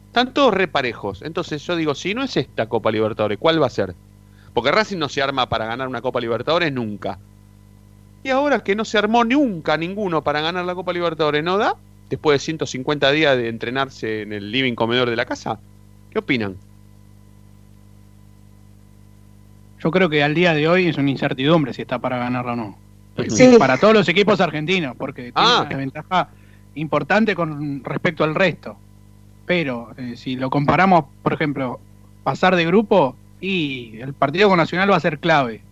Están 0.08 0.34
todos 0.34 0.52
reparejos, 0.52 1.22
entonces 1.22 1.62
yo 1.66 1.74
digo, 1.74 1.94
si 1.94 2.12
no 2.12 2.22
es 2.22 2.36
esta 2.36 2.68
Copa 2.68 2.90
Libertadores, 2.90 3.38
¿cuál 3.38 3.62
va 3.62 3.68
a 3.68 3.70
ser? 3.70 3.94
Porque 4.52 4.72
Racing 4.72 4.98
no 4.98 5.08
se 5.08 5.22
arma 5.22 5.48
para 5.48 5.64
ganar 5.64 5.88
una 5.88 6.02
Copa 6.02 6.20
Libertadores 6.20 6.70
nunca. 6.70 7.18
Y 8.22 8.28
ahora 8.28 8.60
que 8.60 8.76
no 8.76 8.84
se 8.84 8.98
armó 8.98 9.24
nunca 9.24 9.78
ninguno 9.78 10.22
para 10.22 10.42
ganar 10.42 10.66
la 10.66 10.74
Copa 10.74 10.92
Libertadores, 10.92 11.42
¿no 11.42 11.56
da? 11.56 11.76
Después 12.10 12.34
de 12.34 12.44
150 12.44 13.10
días 13.12 13.38
de 13.38 13.48
entrenarse 13.48 14.20
en 14.20 14.34
el 14.34 14.52
living 14.52 14.74
comedor 14.74 15.08
de 15.08 15.16
la 15.16 15.24
casa. 15.24 15.60
¿Qué 16.10 16.18
opinan? 16.18 16.56
Yo 19.82 19.90
creo 19.90 20.08
que 20.08 20.22
al 20.22 20.34
día 20.34 20.54
de 20.54 20.68
hoy 20.68 20.86
es 20.88 20.96
una 20.96 21.10
incertidumbre 21.10 21.72
si 21.74 21.82
está 21.82 21.98
para 21.98 22.18
ganarla 22.18 22.52
o 22.52 22.56
no. 22.56 22.78
Sí. 23.28 23.56
Para 23.58 23.78
todos 23.78 23.94
los 23.94 24.08
equipos 24.08 24.40
argentinos, 24.40 24.94
porque 24.96 25.32
tiene 25.32 25.32
Ah. 25.34 25.64
una 25.66 25.76
ventaja 25.76 26.28
importante 26.74 27.34
con 27.34 27.82
respecto 27.84 28.24
al 28.24 28.34
resto. 28.34 28.76
Pero 29.46 29.92
eh, 29.96 30.14
si 30.16 30.36
lo 30.36 30.50
comparamos, 30.50 31.04
por 31.22 31.32
ejemplo, 31.32 31.80
pasar 32.24 32.56
de 32.56 32.66
grupo 32.66 33.16
y 33.40 33.98
el 34.00 34.12
partido 34.12 34.48
con 34.48 34.58
Nacional 34.58 34.90
va 34.90 34.96
a 34.96 35.00
ser 35.00 35.18
clave. 35.18 35.62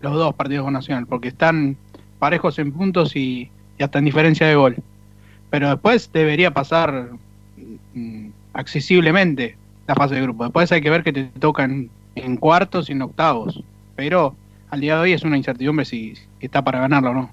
Los 0.00 0.14
dos 0.14 0.34
partidos 0.34 0.64
con 0.64 0.72
Nacional, 0.72 1.06
porque 1.06 1.28
están 1.28 1.76
parejos 2.18 2.58
en 2.58 2.72
puntos 2.72 3.14
y, 3.14 3.50
y 3.78 3.82
hasta 3.82 3.98
en 3.98 4.04
diferencia 4.04 4.46
de 4.46 4.54
gol. 4.54 4.76
Pero 5.50 5.68
después 5.68 6.10
debería 6.12 6.52
pasar 6.52 7.10
mm, 7.94 8.28
accesiblemente 8.54 9.56
fase 9.94 10.14
de 10.14 10.22
grupo. 10.22 10.44
Después 10.44 10.70
hay 10.72 10.80
que 10.80 10.90
ver 10.90 11.02
que 11.02 11.12
te 11.12 11.24
tocan 11.24 11.90
en 12.14 12.36
cuartos 12.36 12.88
y 12.88 12.92
en 12.92 13.02
octavos. 13.02 13.62
Pero 13.96 14.34
al 14.70 14.80
día 14.80 14.96
de 14.96 15.02
hoy 15.02 15.12
es 15.12 15.22
una 15.22 15.36
incertidumbre 15.36 15.84
si, 15.84 16.14
está 16.40 16.62
para 16.62 16.80
ganarlo 16.80 17.10
o 17.10 17.14
no. 17.14 17.30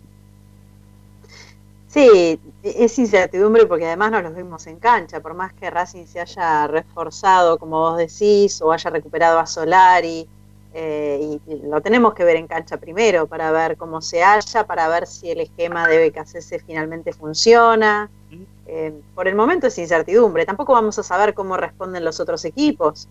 Sí, 1.88 2.40
es 2.62 3.00
incertidumbre 3.00 3.66
porque 3.66 3.88
además 3.88 4.12
no 4.12 4.22
los 4.22 4.36
vimos 4.36 4.68
en 4.68 4.78
cancha, 4.78 5.22
por 5.22 5.34
más 5.34 5.54
que 5.54 5.72
Racing 5.72 6.06
se 6.06 6.20
haya 6.20 6.68
reforzado, 6.68 7.58
como 7.58 7.80
vos 7.80 7.98
decís, 7.98 8.62
o 8.62 8.72
haya 8.72 8.92
recuperado 8.92 9.40
a 9.40 9.48
Solari, 9.48 10.28
eh, 10.74 11.40
y, 11.48 11.68
lo 11.68 11.82
tenemos 11.82 12.14
que 12.14 12.24
ver 12.24 12.36
en 12.36 12.46
cancha 12.46 12.78
primero 12.78 13.26
para 13.26 13.52
ver 13.52 13.76
cómo 13.76 14.02
se 14.02 14.22
halla, 14.22 14.68
para 14.68 14.88
ver 14.88 15.08
si 15.08 15.32
el 15.32 15.40
esquema 15.40 15.88
de 15.88 16.10
BKCS 16.10 16.64
finalmente 16.66 17.12
funciona. 17.12 18.10
Eh, 18.72 18.94
por 19.16 19.28
el 19.28 19.34
momento 19.34 19.66
es 19.66 19.80
incertidumbre, 19.80 20.46
tampoco 20.46 20.74
vamos 20.74 21.00
a 21.00 21.04
saber 21.04 21.34
cómo 21.34 21.58
responden 21.58 22.06
los 22.06 22.20
otros 22.20 22.46
equipos. 22.46 23.08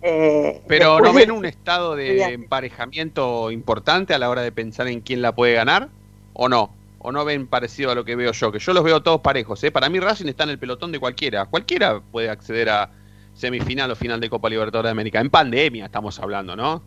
Eh, 0.00 0.62
Pero 0.66 0.98
¿no 1.00 1.12
ven 1.12 1.30
un 1.30 1.44
estado 1.44 1.94
de 1.94 2.22
emparejamiento 2.22 3.50
importante 3.50 4.14
a 4.14 4.18
la 4.18 4.30
hora 4.30 4.40
de 4.40 4.50
pensar 4.50 4.88
en 4.88 5.02
quién 5.02 5.20
la 5.20 5.34
puede 5.34 5.52
ganar? 5.52 5.90
¿O 6.32 6.48
no? 6.48 6.70
¿O 7.00 7.12
no 7.12 7.26
ven 7.26 7.46
parecido 7.46 7.90
a 7.90 7.94
lo 7.94 8.06
que 8.06 8.16
veo 8.16 8.32
yo? 8.32 8.50
Que 8.50 8.60
yo 8.60 8.72
los 8.72 8.82
veo 8.82 9.02
todos 9.02 9.20
parejos. 9.20 9.62
¿eh? 9.62 9.70
Para 9.70 9.90
mí 9.90 10.00
Racing 10.00 10.26
está 10.26 10.44
en 10.44 10.50
el 10.50 10.58
pelotón 10.58 10.90
de 10.90 10.98
cualquiera. 10.98 11.44
Cualquiera 11.44 12.00
puede 12.00 12.30
acceder 12.30 12.70
a 12.70 12.90
semifinal 13.34 13.90
o 13.90 13.96
final 13.96 14.20
de 14.20 14.30
Copa 14.30 14.48
Libertadores 14.48 14.88
de 14.88 14.92
América. 14.92 15.20
En 15.20 15.28
pandemia 15.28 15.84
estamos 15.84 16.18
hablando, 16.18 16.56
¿no? 16.56 16.82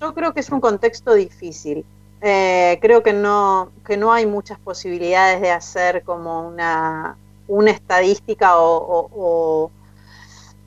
Yo 0.00 0.14
creo 0.14 0.32
que 0.32 0.40
es 0.40 0.48
un 0.48 0.60
contexto 0.60 1.12
difícil. 1.12 1.84
Eh, 2.22 2.78
creo 2.80 3.02
que 3.02 3.12
no, 3.12 3.70
que 3.86 3.98
no 3.98 4.14
hay 4.14 4.24
muchas 4.24 4.58
posibilidades 4.58 5.42
de 5.42 5.50
hacer 5.50 6.04
como 6.04 6.48
una, 6.48 7.18
una 7.48 7.70
estadística 7.70 8.58
o, 8.58 8.76
o- 8.76 9.10
o, 9.14 9.70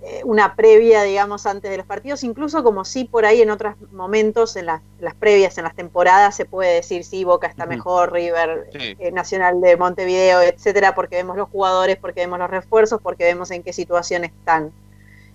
eh, 0.04 0.22
una 0.26 0.56
previa, 0.56 1.02
digamos, 1.04 1.46
antes 1.48 1.72
de 1.72 1.78
los 1.78 1.86
partidos, 1.86 2.24
incluso 2.24 2.64
como 2.64 2.86
si 2.86 3.06
por 3.06 3.26
ahí 3.26 3.42
en 3.42 3.50
otros 3.50 3.76
momentos, 3.92 4.56
en 4.56 4.68
las, 4.68 4.82
las 5.00 5.16
previas, 5.16 5.58
en 5.58 5.64
las 5.64 5.76
temporadas, 5.76 6.36
se 6.36 6.46
puede 6.46 6.76
decir 6.76 7.04
si 7.04 7.24
Boca 7.24 7.48
está 7.48 7.66
mejor, 7.66 8.14
River, 8.14 8.70
Sí. 8.72 8.96
eh, 9.00 9.12
Nacional 9.12 9.60
de 9.60 9.76
Montevideo, 9.76 10.42
etcétera, 10.42 10.94
porque 10.94 11.16
vemos 11.16 11.36
los 11.36 11.50
jugadores, 11.50 11.98
porque 11.98 12.22
vemos 12.22 12.38
los 12.38 12.50
refuerzos, 12.50 13.02
porque 13.02 13.24
vemos 13.24 13.50
en 13.52 13.64
qué 13.64 13.74
situación 13.74 14.24
están. 14.24 14.72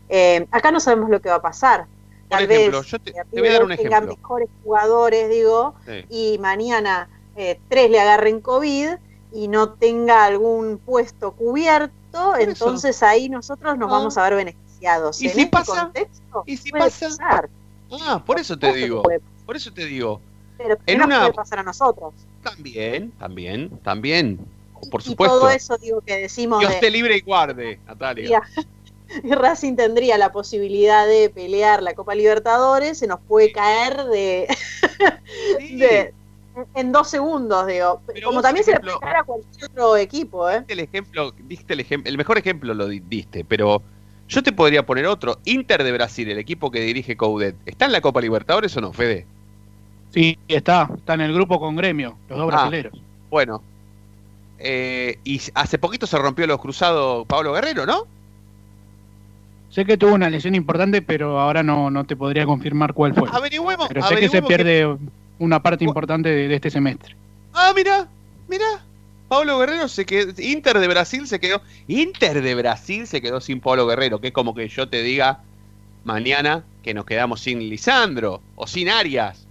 Eh, 0.08 0.46
acá 0.52 0.70
no 0.70 0.78
sabemos 0.78 1.10
lo 1.10 1.20
que 1.20 1.28
va 1.28 1.36
a 1.36 1.42
pasar. 1.42 1.86
Por 2.28 2.38
Tal 2.38 2.50
ejemplo, 2.50 2.78
vez 2.80 2.86
yo 2.90 2.98
te, 3.00 3.12
te 3.12 3.40
voy 3.40 3.48
a 3.48 3.52
dar 3.54 3.64
un 3.64 3.72
ejemplo. 3.72 4.16
mejores 4.16 4.48
jugadores, 4.64 5.28
digo, 5.28 5.74
Sí. 5.84 6.04
y 6.08 6.38
mañana 6.38 7.08
eh, 7.36 7.58
tres 7.68 7.90
le 7.90 7.98
agarren 8.00 8.40
COVID 8.40 8.90
y 9.32 9.48
no 9.48 9.70
tenga 9.70 10.24
algún 10.24 10.78
puesto 10.78 11.32
cubierto, 11.32 12.34
eso. 12.36 12.38
entonces 12.40 13.02
ahí 13.02 13.28
nosotros 13.28 13.76
nos 13.78 13.88
Ah. 13.90 13.92
vamos 13.92 14.18
a 14.18 14.22
ver 14.24 14.34
beneficiados. 14.36 15.20
¿Y 15.22 15.26
en 15.28 15.34
si 15.34 15.40
este 15.42 15.50
pasa? 15.50 15.80
contexto 15.84 16.42
¿Y 16.46 16.56
si 16.56 16.70
pasa? 16.70 17.08
pasar, 17.08 17.50
Ah, 18.00 18.22
por 18.24 18.38
eso 18.40 18.58
te 18.58 18.72
digo. 18.72 19.02
Por 19.46 19.56
eso 19.56 19.72
te 19.72 19.84
digo. 19.86 20.20
pero 20.58 20.76
en 20.86 21.02
una- 21.02 21.20
puede 21.20 21.32
pasar 21.32 21.58
a 21.58 21.62
nosotros. 21.62 22.14
También, 22.42 23.10
también, 23.18 23.70
también. 23.82 24.38
Por 24.90 25.00
y 25.00 25.04
supuesto. 25.04 25.38
todo 25.40 25.50
eso 25.50 25.76
digo 25.78 26.00
que 26.00 26.16
decimos 26.18 26.60
Dios 26.60 26.72
de, 26.72 26.78
te 26.80 26.90
libre 26.90 27.16
y 27.16 27.20
guarde, 27.20 27.78
Natalia. 27.86 28.42
y 29.22 29.30
Racing 29.34 29.76
tendría 29.76 30.16
la 30.18 30.32
posibilidad 30.32 31.06
de 31.06 31.30
pelear 31.30 31.82
la 31.82 31.94
Copa 31.94 32.14
Libertadores, 32.14 32.98
se 32.98 33.06
nos 33.06 33.20
puede 33.20 33.52
caer 33.52 34.04
de, 34.06 34.48
Sí. 35.58 35.76
de- 35.76 36.14
en 36.74 36.92
dos 36.92 37.08
segundos, 37.08 37.66
digo. 37.66 38.00
Pero 38.06 38.28
Como 38.28 38.42
también 38.42 38.64
se 38.64 38.72
le 38.72 38.80
puede 38.80 38.94
a 38.94 39.22
cualquier 39.24 39.70
otro 39.70 39.96
equipo, 39.96 40.50
¿eh? 40.50 40.64
el 40.68 40.80
ejemplo, 40.80 41.32
diste 41.38 41.72
el 41.74 41.80
ejemplo, 41.80 42.10
el 42.10 42.16
mejor 42.18 42.38
ejemplo 42.38 42.74
lo 42.74 42.88
di- 42.88 43.00
diste, 43.00 43.44
pero 43.44 43.82
yo 44.28 44.42
te 44.42 44.52
podría 44.52 44.84
poner 44.86 45.06
otro. 45.06 45.38
Inter 45.44 45.82
de 45.84 45.92
Brasil, 45.92 46.30
el 46.30 46.38
equipo 46.38 46.70
que 46.70 46.80
dirige 46.80 47.16
Coudet, 47.16 47.54
¿está 47.66 47.86
en 47.86 47.92
la 47.92 48.00
Copa 48.00 48.20
Libertadores 48.20 48.76
o 48.76 48.80
no, 48.80 48.92
Fede? 48.92 49.26
Sí, 50.10 50.38
está, 50.48 50.88
está 50.94 51.14
en 51.14 51.22
el 51.22 51.32
grupo 51.32 51.58
con 51.58 51.74
Gremio, 51.76 52.16
los 52.28 52.38
dos 52.38 52.48
Ah. 52.52 52.56
brasileros. 52.56 53.00
Bueno. 53.30 53.62
Eh, 54.58 55.18
y 55.24 55.40
hace 55.54 55.78
poquito 55.78 56.06
se 56.06 56.16
rompió 56.18 56.46
los 56.46 56.60
cruzados 56.60 57.26
Pablo 57.26 57.52
Guerrero, 57.52 57.84
¿no? 57.84 58.06
Sé 59.70 59.84
que 59.86 59.96
tuvo 59.96 60.12
una 60.14 60.28
lesión 60.28 60.54
importante, 60.54 61.00
pero 61.02 61.40
ahora 61.40 61.62
no, 61.62 61.90
no 61.90 62.04
te 62.04 62.14
podría 62.14 62.44
confirmar 62.44 62.92
cuál 62.92 63.14
fue. 63.14 63.28
Averigüemos. 63.32 63.88
Pero 63.88 64.02
sé 64.06 64.16
que 64.16 64.28
se 64.28 64.42
pierde 64.42 64.98
una 65.42 65.60
parte 65.60 65.84
importante 65.84 66.28
de, 66.28 66.48
de 66.48 66.54
este 66.54 66.70
semestre. 66.70 67.16
Ah, 67.52 67.72
mira, 67.74 68.08
mira. 68.48 68.84
Pablo 69.28 69.58
Guerrero 69.58 69.88
se 69.88 70.04
quedó. 70.04 70.32
Inter 70.40 70.78
de 70.78 70.88
Brasil 70.88 71.26
se 71.26 71.40
quedó. 71.40 71.62
Inter 71.88 72.42
de 72.42 72.54
Brasil 72.54 73.06
se 73.06 73.20
quedó 73.20 73.40
sin 73.40 73.60
Pablo 73.60 73.86
Guerrero, 73.86 74.20
que 74.20 74.28
es 74.28 74.32
como 74.32 74.54
que 74.54 74.68
yo 74.68 74.88
te 74.88 75.02
diga 75.02 75.40
mañana 76.04 76.64
que 76.82 76.94
nos 76.94 77.06
quedamos 77.06 77.40
sin 77.40 77.58
Lisandro 77.60 78.40
o 78.56 78.66
sin 78.66 78.88
Arias. 78.88 79.46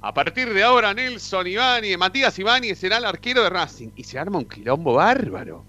A 0.00 0.12
partir 0.12 0.52
de 0.52 0.64
ahora, 0.64 0.92
Nelson 0.92 1.46
Ivani, 1.46 1.96
Matías 1.96 2.36
Ivani 2.38 2.74
será 2.74 2.96
el 2.96 3.04
arquero 3.04 3.44
de 3.44 3.50
Racing. 3.50 3.90
Y 3.94 4.04
se 4.04 4.18
arma 4.18 4.38
un 4.38 4.46
quilombo 4.46 4.94
bárbaro. 4.94 5.64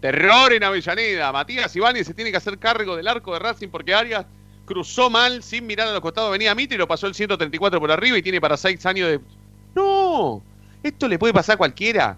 Terror 0.00 0.52
en 0.52 0.64
Avellaneda. 0.64 1.32
Matías 1.32 1.74
Ivani 1.74 2.02
se 2.02 2.12
tiene 2.12 2.32
que 2.32 2.36
hacer 2.36 2.58
cargo 2.58 2.96
del 2.96 3.08
arco 3.08 3.32
de 3.32 3.38
Racing 3.38 3.68
porque 3.68 3.94
Arias 3.94 4.26
cruzó 4.68 5.10
mal 5.10 5.42
sin 5.42 5.66
mirar 5.66 5.88
a 5.88 5.92
los 5.92 6.00
costados. 6.00 6.30
Venía 6.30 6.54
Mitre 6.54 6.76
y 6.76 6.78
lo 6.78 6.86
pasó 6.86 7.06
el 7.08 7.14
134 7.14 7.80
por 7.80 7.90
arriba 7.90 8.16
y 8.18 8.22
tiene 8.22 8.40
para 8.40 8.56
seis 8.56 8.84
años 8.86 9.08
de. 9.08 9.20
¡No! 9.74 10.40
Esto 10.82 11.08
le 11.08 11.18
puede 11.18 11.32
pasar 11.32 11.54
a 11.54 11.58
cualquiera. 11.58 12.16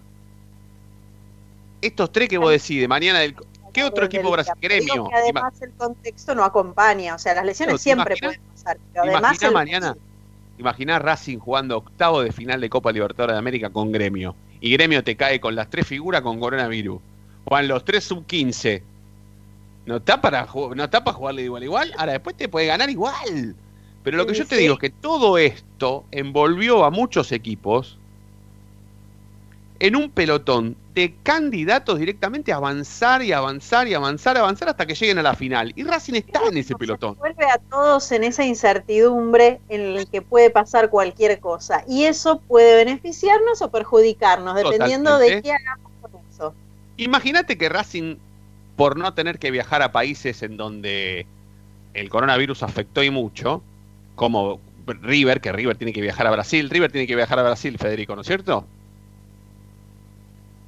Estos 1.81 2.11
tres 2.11 2.29
que 2.29 2.37
vos 2.37 2.51
decís, 2.51 2.79
de 2.79 2.87
mañana 2.87 3.19
del. 3.19 3.35
¿Qué 3.73 3.83
otro 3.85 4.05
equipo 4.05 4.29
brasileño? 4.29 4.59
Gremio. 4.61 5.09
que 5.09 5.15
además 5.15 5.61
el 5.61 5.71
contexto 5.71 6.35
no 6.35 6.43
acompaña, 6.43 7.15
o 7.15 7.19
sea, 7.19 7.33
las 7.33 7.45
lesiones 7.45 7.75
Claro, 7.75 7.77
¿te 7.77 7.83
siempre 7.83 8.15
imaginas? 8.17 8.37
pueden 8.37 8.51
pasar, 8.53 8.77
pero 8.91 9.03
¿Te 9.03 9.09
además 9.09 9.21
imaginas 9.21 9.43
el- 9.49 9.53
mañana? 9.53 9.97
Imaginá 10.57 10.99
Racing 10.99 11.37
jugando 11.39 11.77
octavo 11.77 12.21
de 12.21 12.31
final 12.33 12.59
de 12.61 12.69
Copa 12.69 12.91
Libertadores 12.91 13.33
de 13.35 13.39
América 13.39 13.69
con 13.69 13.91
Gremio. 13.91 14.35
Y 14.59 14.71
Gremio 14.73 15.03
te 15.03 15.15
cae 15.15 15.39
con 15.39 15.55
las 15.55 15.69
tres 15.69 15.87
figuras 15.87 16.21
con 16.21 16.39
coronavirus. 16.39 17.01
Juegan 17.45 17.67
los 17.69 17.83
tres 17.85 18.03
sub 18.03 18.25
15. 18.27 18.83
No 19.85 19.97
está 19.97 20.21
para 20.21 20.45
no 20.45 20.83
está 20.83 21.03
para 21.03 21.17
jugarle 21.17 21.41
de 21.41 21.45
igual 21.45 21.61
a 21.61 21.65
igual. 21.65 21.93
Ahora 21.97 22.11
después 22.13 22.35
te 22.35 22.47
puede 22.47 22.67
ganar 22.67 22.89
igual. 22.89 23.55
Pero 24.03 24.17
lo 24.17 24.25
que 24.25 24.33
yo 24.33 24.45
te 24.47 24.55
digo 24.57 24.75
es 24.75 24.79
que 24.79 24.89
todo 24.89 25.37
esto 25.37 26.05
envolvió 26.11 26.85
a 26.85 26.91
muchos 26.91 27.31
equipos 27.31 27.97
en 29.81 29.95
un 29.95 30.11
pelotón 30.11 30.75
de 30.93 31.15
candidatos 31.23 31.97
directamente 31.97 32.51
a 32.51 32.57
avanzar 32.57 33.23
y 33.23 33.31
avanzar 33.31 33.87
y 33.87 33.95
avanzar, 33.95 34.37
avanzar 34.37 34.69
hasta 34.69 34.85
que 34.85 34.93
lleguen 34.93 35.17
a 35.17 35.23
la 35.23 35.33
final. 35.33 35.73
Y 35.75 35.83
Racing 35.83 36.13
está 36.13 36.41
en 36.47 36.57
ese 36.57 36.75
pelotón. 36.75 37.17
vuelve 37.17 37.45
a 37.45 37.57
todos 37.57 38.11
en 38.11 38.23
esa 38.23 38.45
incertidumbre 38.45 39.59
en 39.69 39.81
el 39.97 40.07
que 40.07 40.21
puede 40.21 40.51
pasar 40.51 40.91
cualquier 40.91 41.39
cosa. 41.39 41.83
Y 41.87 42.03
eso 42.03 42.39
puede 42.41 42.75
beneficiarnos 42.75 43.63
o 43.63 43.71
perjudicarnos, 43.71 44.55
dependiendo 44.55 45.17
de 45.17 45.41
qué 45.41 45.53
hagamos 45.53 45.91
con 45.99 46.11
eso. 46.31 46.53
Imagínate 46.97 47.57
que 47.57 47.67
Racing, 47.67 48.17
por 48.81 48.97
no 48.97 49.13
tener 49.13 49.37
que 49.37 49.51
viajar 49.51 49.83
a 49.83 49.91
países 49.91 50.41
en 50.41 50.57
donde 50.57 51.27
el 51.93 52.09
coronavirus 52.09 52.63
afectó 52.63 53.03
y 53.03 53.11
mucho, 53.11 53.61
como 54.15 54.59
River, 54.87 55.39
que 55.39 55.51
River 55.51 55.77
tiene 55.77 55.93
que 55.93 56.01
viajar 56.01 56.25
a 56.25 56.31
Brasil, 56.31 56.67
River 56.67 56.91
tiene 56.91 57.05
que 57.05 57.15
viajar 57.15 57.37
a 57.37 57.43
Brasil, 57.43 57.77
Federico, 57.77 58.15
¿no 58.15 58.21
es 58.21 58.27
cierto? 58.27 58.65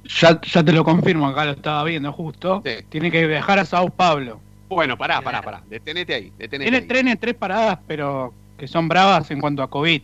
Ya, 0.04 0.40
ya 0.40 0.62
te 0.62 0.70
lo 0.70 0.84
confirmo, 0.84 1.26
acá 1.26 1.44
lo 1.44 1.50
estaba 1.50 1.82
viendo 1.82 2.12
justo. 2.12 2.62
Sí. 2.64 2.84
Tiene 2.88 3.10
que 3.10 3.26
viajar 3.26 3.58
a 3.58 3.64
Sao 3.64 3.90
Paulo. 3.90 4.38
Bueno, 4.68 4.96
pará, 4.96 5.20
pará, 5.20 5.42
pará, 5.42 5.64
detenete 5.68 6.14
ahí, 6.14 6.32
detenete 6.38 6.70
Tiene 6.70 6.76
ahí. 6.76 6.86
trenes, 6.86 7.18
tres 7.18 7.34
paradas, 7.34 7.80
pero 7.88 8.32
que 8.56 8.68
son 8.68 8.86
bravas 8.86 9.28
en 9.32 9.40
cuanto 9.40 9.60
a 9.60 9.68
COVID. 9.68 10.02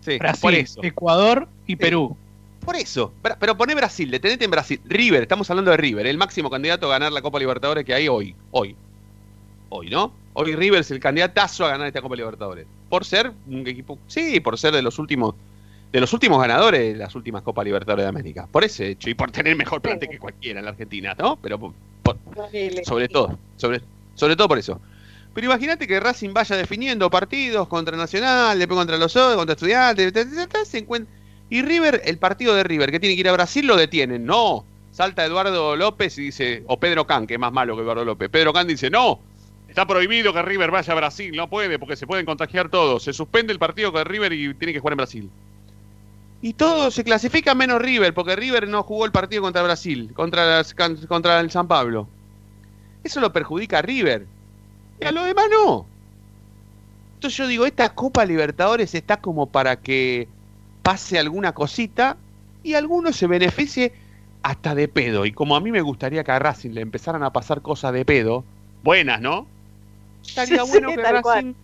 Sí, 0.00 0.16
Brasil, 0.16 0.66
Ecuador 0.82 1.46
y 1.66 1.76
Perú. 1.76 2.16
Por 2.64 2.76
eso. 2.76 3.12
Pero 3.38 3.56
poné 3.56 3.74
Brasil, 3.74 4.10
detenete 4.10 4.44
en 4.44 4.50
Brasil. 4.50 4.80
River, 4.84 5.22
estamos 5.22 5.48
hablando 5.50 5.70
de 5.70 5.76
River, 5.76 6.06
el 6.06 6.18
máximo 6.18 6.50
candidato 6.50 6.86
a 6.86 6.90
ganar 6.90 7.12
la 7.12 7.22
Copa 7.22 7.38
Libertadores 7.38 7.84
que 7.84 7.94
hay 7.94 8.08
hoy, 8.08 8.34
hoy. 8.50 8.74
Hoy, 9.68 9.90
¿no? 9.90 10.12
Hoy 10.34 10.54
River 10.54 10.80
es 10.80 10.90
el 10.90 11.00
candidatazo 11.00 11.64
a 11.66 11.70
ganar 11.70 11.86
esta 11.86 12.00
Copa 12.02 12.16
Libertadores. 12.16 12.66
Por 12.88 13.04
ser 13.04 13.32
un 13.46 13.66
equipo, 13.66 13.98
sí, 14.06 14.40
por 14.40 14.58
ser 14.58 14.74
de 14.74 14.82
los 14.82 14.98
últimos 14.98 15.34
de 15.92 16.00
los 16.00 16.12
últimos 16.12 16.40
ganadores 16.40 16.92
de 16.94 16.98
las 16.98 17.14
últimas 17.14 17.42
Copas 17.42 17.64
Libertadores 17.64 18.04
de 18.04 18.08
América. 18.08 18.48
Por 18.50 18.64
ese 18.64 18.88
hecho 18.88 19.08
y 19.10 19.14
por 19.14 19.30
tener 19.30 19.54
mejor 19.54 19.80
plantel 19.80 20.08
que 20.08 20.18
cualquiera 20.18 20.58
en 20.58 20.64
la 20.64 20.72
Argentina, 20.72 21.14
¿no? 21.16 21.36
Pero 21.36 21.56
por- 21.60 21.72
por- 22.02 22.18
sobre 22.84 23.08
todo, 23.08 23.38
sobre, 23.56 23.80
sobre 24.16 24.34
todo 24.34 24.48
por 24.48 24.58
eso. 24.58 24.80
Pero 25.32 25.46
imagínate 25.46 25.86
que 25.86 26.00
Racing 26.00 26.32
vaya 26.32 26.56
definiendo 26.56 27.08
partidos 27.10 27.68
contra 27.68 27.96
Nacional, 27.96 28.58
después 28.58 28.76
contra 28.76 28.96
los 28.98 29.14
otros, 29.14 29.36
contra 29.36 29.54
Estudiantes, 29.54 30.12
se 30.68 30.78
encuentra- 30.78 31.12
y 31.50 31.62
River, 31.62 32.02
el 32.04 32.18
partido 32.18 32.54
de 32.54 32.64
River 32.64 32.90
que 32.90 33.00
tiene 33.00 33.14
que 33.14 33.20
ir 33.20 33.28
a 33.28 33.32
Brasil 33.32 33.66
lo 33.66 33.76
detienen. 33.76 34.24
No, 34.24 34.64
salta 34.90 35.24
Eduardo 35.24 35.76
López 35.76 36.18
y 36.18 36.22
dice, 36.22 36.64
o 36.66 36.78
Pedro 36.78 37.06
Can, 37.06 37.26
que 37.26 37.34
es 37.34 37.40
más 37.40 37.52
malo 37.52 37.76
que 37.76 37.82
Eduardo 37.82 38.04
López. 38.04 38.30
Pedro 38.30 38.52
Can 38.52 38.66
dice, 38.66 38.90
no, 38.90 39.20
está 39.68 39.86
prohibido 39.86 40.32
que 40.32 40.42
River 40.42 40.70
vaya 40.70 40.92
a 40.92 40.96
Brasil, 40.96 41.36
no 41.36 41.48
puede 41.48 41.78
porque 41.78 41.96
se 41.96 42.06
pueden 42.06 42.26
contagiar 42.26 42.70
todos. 42.70 43.02
Se 43.02 43.12
suspende 43.12 43.52
el 43.52 43.58
partido 43.58 43.92
con 43.92 44.04
River 44.04 44.32
y 44.32 44.54
tiene 44.54 44.72
que 44.72 44.80
jugar 44.80 44.92
en 44.92 44.98
Brasil. 44.98 45.30
Y 46.42 46.52
todos 46.52 46.94
se 46.94 47.04
clasifican 47.04 47.56
menos 47.56 47.80
River, 47.80 48.12
porque 48.12 48.36
River 48.36 48.68
no 48.68 48.82
jugó 48.82 49.06
el 49.06 49.12
partido 49.12 49.42
contra 49.42 49.62
Brasil, 49.62 50.12
contra, 50.14 50.44
las 50.44 50.74
contra 50.74 51.40
el 51.40 51.50
San 51.50 51.66
Pablo. 51.66 52.06
Eso 53.02 53.20
lo 53.20 53.32
perjudica 53.32 53.78
a 53.78 53.82
River. 53.82 54.26
Y 55.00 55.04
a 55.06 55.12
los 55.12 55.24
demás 55.24 55.46
no. 55.50 55.86
Entonces 57.14 57.38
yo 57.38 57.46
digo, 57.46 57.64
esta 57.64 57.94
Copa 57.94 58.26
Libertadores 58.26 58.94
está 58.94 59.18
como 59.18 59.46
para 59.46 59.76
que 59.76 60.28
pase 60.84 61.18
alguna 61.18 61.52
cosita 61.52 62.16
y 62.62 62.74
alguno 62.74 63.12
se 63.12 63.26
beneficie 63.26 63.92
hasta 64.42 64.74
de 64.74 64.86
pedo. 64.86 65.24
Y 65.26 65.32
como 65.32 65.56
a 65.56 65.60
mí 65.60 65.72
me 65.72 65.80
gustaría 65.80 66.22
que 66.22 66.30
a 66.30 66.38
Racing 66.38 66.70
le 66.70 66.82
empezaran 66.82 67.24
a 67.24 67.32
pasar 67.32 67.62
cosas 67.62 67.92
de 67.94 68.04
pedo, 68.04 68.44
buenas, 68.84 69.20
¿no? 69.20 69.48
Estaría 70.24 70.62
Sí, 70.64 70.70
bueno 70.70 70.88
que. 70.90 71.02
Racing, 71.02 71.54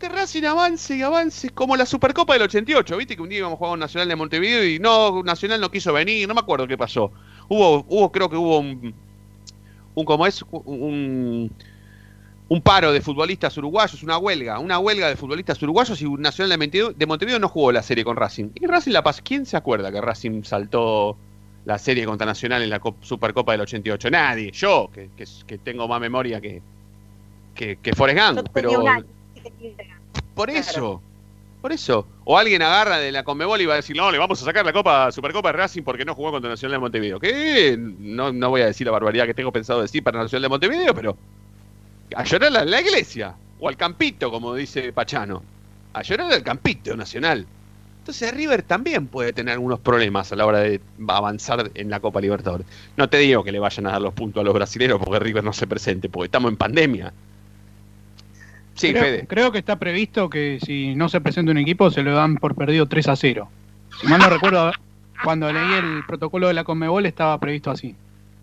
que 0.00 0.08
Racing 0.08 0.44
avance 0.44 0.96
y 0.96 1.02
avance, 1.02 1.50
como 1.50 1.76
la 1.76 1.86
Supercopa 1.86 2.34
del 2.34 2.42
88, 2.42 2.96
¿viste? 2.96 3.16
Que 3.16 3.22
un 3.22 3.28
día 3.28 3.38
íbamos 3.38 3.56
a 3.56 3.58
jugar 3.58 3.74
un 3.74 3.80
Nacional 3.80 4.08
de 4.08 4.16
Montevideo 4.16 4.64
y 4.64 4.78
no, 4.80 5.22
Nacional 5.22 5.60
no 5.60 5.70
quiso 5.70 5.92
venir, 5.92 6.26
no 6.26 6.34
me 6.34 6.40
acuerdo 6.40 6.66
qué 6.66 6.76
pasó. 6.76 7.12
Hubo, 7.48 7.86
hubo 7.88 8.12
creo 8.12 8.28
que 8.28 8.36
hubo 8.36 8.58
un, 8.58 8.92
un 9.94 10.04
como 10.04 10.26
es, 10.26 10.44
un, 10.50 11.50
un 12.50 12.62
paro 12.62 12.92
de 12.92 13.00
futbolistas 13.02 13.56
uruguayos, 13.58 14.02
una 14.02 14.16
huelga, 14.18 14.58
una 14.58 14.78
huelga 14.78 15.08
de 15.08 15.16
futbolistas 15.16 15.62
uruguayos 15.62 16.00
y 16.00 16.06
un 16.06 16.22
Nacional 16.22 16.50
de 16.50 16.56
Montevideo, 16.58 16.92
de 16.92 17.06
Montevideo 17.06 17.38
no 17.38 17.48
jugó 17.48 17.72
la 17.72 17.82
serie 17.82 18.04
con 18.04 18.16
Racing. 18.16 18.50
Y 18.54 18.66
Racing 18.66 18.92
la 18.92 19.02
pasó. 19.02 19.20
¿Quién 19.22 19.44
se 19.44 19.56
acuerda 19.56 19.92
que 19.92 20.00
Racing 20.00 20.42
saltó 20.44 21.16
la 21.66 21.76
serie 21.78 22.06
contra 22.06 22.26
Nacional 22.26 22.62
en 22.62 22.70
la 22.70 22.80
Cop- 22.80 23.02
Supercopa 23.02 23.52
del 23.52 23.60
88? 23.62 24.10
Nadie. 24.10 24.50
Yo, 24.52 24.88
que, 24.94 25.10
que, 25.16 25.24
que 25.46 25.58
tengo 25.58 25.86
más 25.88 26.00
memoria 26.00 26.40
que, 26.40 26.62
que, 27.54 27.76
que 27.82 27.92
Forrest 27.92 28.18
Gump, 28.18 28.38
Yo 28.38 28.52
pero 28.52 28.70
por 30.34 30.46
Claro. 30.48 30.58
eso. 30.60 31.02
Por 31.60 31.72
eso. 31.72 32.06
O 32.24 32.38
alguien 32.38 32.62
agarra 32.62 32.98
de 32.98 33.10
la 33.10 33.24
Conmebol 33.24 33.60
y 33.60 33.66
va 33.66 33.72
a 33.74 33.76
decir, 33.76 33.96
no, 33.96 34.10
le 34.12 34.16
vamos 34.18 34.40
a 34.40 34.44
sacar 34.44 34.64
la 34.64 34.72
Copa, 34.72 35.10
Supercopa 35.10 35.48
de 35.50 35.58
Racing 35.58 35.82
porque 35.82 36.04
no 36.04 36.14
jugó 36.14 36.30
contra 36.30 36.48
Nacional 36.48 36.76
de 36.76 36.78
Montevideo. 36.78 37.18
Que 37.18 37.76
no, 37.76 38.32
no 38.32 38.48
voy 38.50 38.60
a 38.62 38.66
decir 38.66 38.86
la 38.86 38.92
barbaridad 38.92 39.26
que 39.26 39.34
tengo 39.34 39.50
pensado 39.52 39.82
decir 39.82 40.02
para 40.04 40.20
Nacional 40.22 40.42
de 40.44 40.48
Montevideo, 40.48 40.94
pero 40.94 41.16
a 42.14 42.24
llorar 42.24 42.56
a 42.56 42.64
la 42.64 42.80
iglesia. 42.80 43.34
O 43.60 43.68
al 43.68 43.76
campito, 43.76 44.30
como 44.30 44.54
dice 44.54 44.92
Pachano. 44.92 45.42
A 45.92 46.02
llorar 46.02 46.32
al 46.32 46.42
campito 46.42 46.96
nacional. 46.96 47.46
Entonces 48.08 48.32
River 48.32 48.62
también 48.62 49.06
puede 49.06 49.34
tener 49.34 49.52
algunos 49.52 49.80
problemas 49.80 50.32
a 50.32 50.36
la 50.36 50.46
hora 50.46 50.60
de 50.60 50.80
avanzar 51.08 51.70
en 51.74 51.90
la 51.90 52.00
Copa 52.00 52.22
Libertadores. 52.22 52.66
No 52.96 53.10
te 53.10 53.18
digo 53.18 53.44
que 53.44 53.52
le 53.52 53.58
vayan 53.58 53.86
a 53.86 53.90
dar 53.92 54.00
los 54.00 54.14
puntos 54.14 54.40
a 54.40 54.44
los 54.44 54.54
brasileños 54.54 54.98
porque 54.98 55.18
River 55.18 55.44
no 55.44 55.52
se 55.52 55.66
presente, 55.66 56.08
porque 56.08 56.26
estamos 56.26 56.50
en 56.50 56.56
pandemia. 56.56 57.12
Sí, 58.76 58.92
creo, 58.92 59.02
Fede. 59.02 59.26
creo 59.26 59.52
que 59.52 59.58
está 59.58 59.78
previsto 59.78 60.30
que 60.30 60.58
si 60.64 60.94
no 60.94 61.10
se 61.10 61.20
presenta 61.20 61.50
un 61.50 61.58
equipo 61.58 61.90
se 61.90 62.02
lo 62.02 62.14
dan 62.14 62.36
por 62.36 62.54
perdido 62.54 62.86
3 62.86 63.08
a 63.08 63.16
0. 63.16 63.48
Si 64.00 64.06
mal 64.06 64.20
no 64.20 64.30
recuerdo, 64.30 64.72
cuando 65.22 65.52
leí 65.52 65.74
el 65.74 66.04
protocolo 66.06 66.48
de 66.48 66.54
la 66.54 66.64
Conmebol 66.64 67.04
estaba 67.04 67.38
previsto 67.38 67.70
así. 67.70 67.94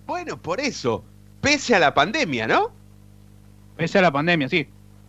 Bueno, 0.05 0.37
por 0.37 0.59
eso. 0.59 1.03
Pese 1.41 1.73
a 1.73 1.79
la 1.79 1.93
pandemia, 1.93 2.47
¿no? 2.47 2.71
Pese 3.77 3.99
a 3.99 4.01
la 4.01 4.11
pandemia, 4.11 4.49
sí. 4.49 4.67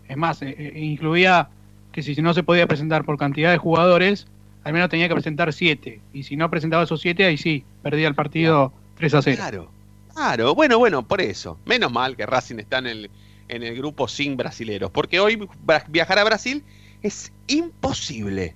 Es 0.08 0.16
más, 0.16 0.42
eh, 0.42 0.54
eh, 0.58 0.72
incluía 0.76 1.48
que 1.92 2.02
si 2.02 2.14
no 2.20 2.34
se 2.34 2.42
podía 2.42 2.66
presentar 2.66 3.04
por 3.04 3.18
cantidad 3.18 3.50
de 3.50 3.58
jugadores, 3.58 4.26
al 4.64 4.72
menos 4.72 4.90
tenía 4.90 5.08
que 5.08 5.14
presentar 5.14 5.52
7. 5.52 6.00
Y 6.12 6.22
si 6.24 6.36
no 6.36 6.50
presentaba 6.50 6.82
esos 6.82 7.00
7, 7.00 7.24
ahí 7.24 7.36
sí, 7.36 7.64
perdía 7.82 8.08
el 8.08 8.14
partido 8.14 8.72
3 8.98 9.14
a 9.14 9.22
0. 9.22 9.36
Claro. 9.36 9.70
Claro, 10.14 10.54
bueno, 10.54 10.78
bueno, 10.78 11.06
por 11.06 11.20
eso. 11.20 11.58
Menos 11.66 11.92
mal 11.92 12.16
que 12.16 12.24
Racing 12.24 12.58
está 12.58 12.78
en 12.78 12.86
el, 12.86 13.10
en 13.48 13.62
el 13.62 13.76
grupo 13.76 14.08
sin 14.08 14.36
brasileros. 14.36 14.90
Porque 14.90 15.20
hoy 15.20 15.46
viajar 15.88 16.18
a 16.18 16.24
Brasil 16.24 16.64
es 17.02 17.32
imposible. 17.48 18.54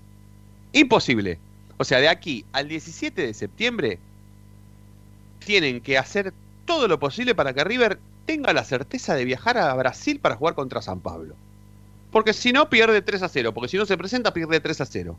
Imposible. 0.73 1.39
O 1.77 1.85
sea, 1.85 1.99
de 1.99 2.09
aquí 2.09 2.45
al 2.53 2.69
17 2.69 3.27
de 3.27 3.35
septiembre 3.35 3.99
tienen 5.45 5.81
que 5.81 5.99
hacer 5.99 6.33
todo 6.65 6.89
lo 6.89 6.99
posible 6.99 7.35
para 7.35 7.53
que 7.53 7.65
River 7.65 7.99
tenga 8.31 8.53
la 8.53 8.63
certeza 8.63 9.17
de 9.17 9.25
viajar 9.25 9.59
a 9.59 9.75
Brasil 9.75 10.21
para 10.21 10.37
jugar 10.37 10.55
contra 10.55 10.81
San 10.81 11.01
Pablo. 11.01 11.35
Porque 12.13 12.33
si 12.33 12.53
no, 12.53 12.71
pierde 12.71 13.03
3 13.03 13.25
a 13.25 13.29
0. 13.29 13.53
Porque 13.53 13.67
si 13.67 13.77
no 13.77 13.87
se 13.87 13.99
presenta, 13.99 14.33
pierde 14.33 14.61
3 14.61 14.83
a 14.83 14.87
0. 14.87 15.17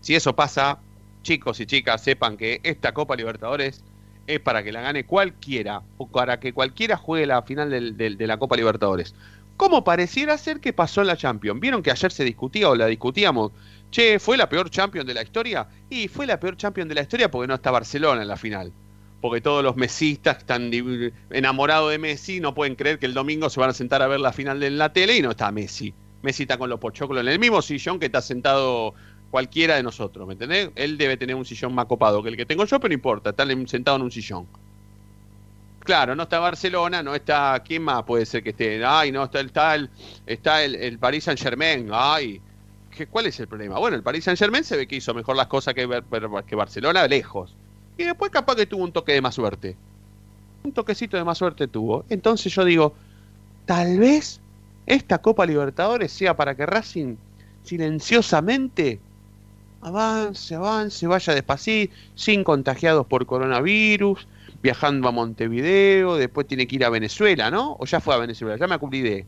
Si 0.00 0.14
eso 0.14 0.34
pasa, 0.34 0.78
chicos 1.22 1.60
y 1.60 1.66
chicas, 1.66 2.02
sepan 2.02 2.38
que 2.38 2.60
esta 2.62 2.94
Copa 2.94 3.14
Libertadores 3.14 3.84
es 4.26 4.40
para 4.40 4.62
que 4.62 4.72
la 4.72 4.80
gane 4.80 5.04
cualquiera 5.04 5.82
o 5.98 6.08
para 6.08 6.40
que 6.40 6.54
cualquiera 6.54 6.96
juegue 6.96 7.26
la 7.26 7.42
final 7.42 7.68
de 7.68 8.26
la 8.26 8.38
Copa 8.38 8.56
Libertadores. 8.56 9.14
Como 9.58 9.84
pareciera 9.84 10.38
ser 10.38 10.60
que 10.60 10.72
pasó 10.72 11.02
en 11.02 11.08
la 11.08 11.18
Champions. 11.18 11.60
¿Vieron 11.60 11.82
que 11.82 11.90
ayer 11.90 12.10
se 12.10 12.24
discutía 12.24 12.70
o 12.70 12.74
la 12.74 12.86
discutíamos? 12.86 13.52
Che, 13.90 14.18
¿fue 14.18 14.38
la 14.38 14.48
peor 14.48 14.70
Champions 14.70 15.06
de 15.06 15.12
la 15.12 15.22
historia? 15.22 15.68
Y 15.90 16.08
fue 16.08 16.26
la 16.26 16.40
peor 16.40 16.56
Champions 16.56 16.88
de 16.88 16.94
la 16.94 17.02
historia 17.02 17.30
porque 17.30 17.48
no 17.48 17.56
está 17.56 17.70
Barcelona 17.70 18.22
en 18.22 18.28
la 18.28 18.38
final. 18.38 18.72
Porque 19.20 19.40
todos 19.40 19.62
los 19.62 19.76
mesistas 19.76 20.38
están 20.38 20.70
enamorados 21.30 21.90
de 21.90 21.98
Messi 21.98 22.40
no 22.40 22.54
pueden 22.54 22.74
creer 22.74 22.98
que 22.98 23.06
el 23.06 23.12
domingo 23.14 23.50
se 23.50 23.60
van 23.60 23.70
a 23.70 23.74
sentar 23.74 24.00
a 24.02 24.06
ver 24.06 24.20
la 24.20 24.32
final 24.32 24.58
de 24.60 24.70
la 24.70 24.92
tele 24.92 25.16
y 25.16 25.22
no 25.22 25.30
está 25.32 25.50
Messi. 25.52 25.92
Messi 26.22 26.42
está 26.44 26.56
con 26.58 26.70
los 26.70 26.80
pochoclos 26.80 27.20
en 27.22 27.28
el 27.28 27.38
mismo 27.38 27.60
sillón 27.60 27.98
que 27.98 28.06
está 28.06 28.22
sentado 28.22 28.94
cualquiera 29.30 29.76
de 29.76 29.82
nosotros, 29.82 30.26
¿me 30.26 30.32
entendés? 30.32 30.70
Él 30.74 30.96
debe 30.98 31.16
tener 31.16 31.36
un 31.36 31.44
sillón 31.44 31.74
más 31.74 31.84
copado 31.86 32.22
que 32.22 32.30
el 32.30 32.36
que 32.36 32.46
tengo 32.46 32.64
yo, 32.64 32.80
pero 32.80 32.88
no 32.88 32.94
importa, 32.94 33.30
está 33.30 33.42
en- 33.44 33.68
sentado 33.68 33.96
en 33.98 34.02
un 34.04 34.10
sillón. 34.10 34.46
Claro, 35.80 36.14
no 36.14 36.24
está 36.24 36.38
Barcelona, 36.38 37.02
no 37.02 37.14
está. 37.14 37.60
¿Quién 37.66 37.82
más 37.82 38.02
puede 38.04 38.26
ser 38.26 38.42
que 38.42 38.50
esté? 38.50 38.84
Ay, 38.84 39.10
no, 39.12 39.24
está 39.24 39.40
el 39.40 39.50
tal. 39.50 39.90
Está 40.26 40.62
el, 40.62 40.74
el 40.76 40.98
Paris 40.98 41.24
Saint 41.24 41.40
Germain. 41.40 41.88
Ay, 41.92 42.40
¿qué, 42.90 43.06
¿cuál 43.06 43.26
es 43.26 43.40
el 43.40 43.48
problema? 43.48 43.78
Bueno, 43.78 43.96
el 43.96 44.02
Paris 44.02 44.24
Saint 44.24 44.38
Germain 44.38 44.62
se 44.62 44.76
ve 44.76 44.86
que 44.86 44.96
hizo 44.96 45.14
mejor 45.14 45.36
las 45.36 45.46
cosas 45.46 45.72
que, 45.74 45.88
que 46.46 46.54
Barcelona 46.54 47.06
lejos. 47.08 47.56
Y 48.00 48.04
después, 48.04 48.30
capaz 48.30 48.56
que 48.56 48.64
tuvo 48.64 48.82
un 48.84 48.92
toque 48.92 49.12
de 49.12 49.20
más 49.20 49.34
suerte. 49.34 49.76
Un 50.64 50.72
toquecito 50.72 51.18
de 51.18 51.24
más 51.24 51.36
suerte 51.36 51.68
tuvo. 51.68 52.06
Entonces, 52.08 52.50
yo 52.54 52.64
digo, 52.64 52.94
tal 53.66 53.98
vez 53.98 54.40
esta 54.86 55.18
Copa 55.18 55.44
Libertadores 55.44 56.10
sea 56.10 56.34
para 56.34 56.54
que 56.54 56.64
Racing 56.64 57.16
silenciosamente 57.62 59.00
avance, 59.82 60.54
avance, 60.54 61.06
vaya 61.06 61.34
despacito, 61.34 61.94
sin 62.14 62.42
contagiados 62.42 63.06
por 63.06 63.26
coronavirus, 63.26 64.26
viajando 64.62 65.08
a 65.08 65.12
Montevideo, 65.12 66.16
después 66.16 66.46
tiene 66.46 66.66
que 66.66 66.76
ir 66.76 66.84
a 66.86 66.90
Venezuela, 66.90 67.50
¿no? 67.50 67.76
O 67.78 67.84
ya 67.84 68.00
fue 68.00 68.14
a 68.14 68.18
Venezuela, 68.18 68.56
ya 68.56 68.66
me 68.66 68.76
olvidé. 68.76 69.26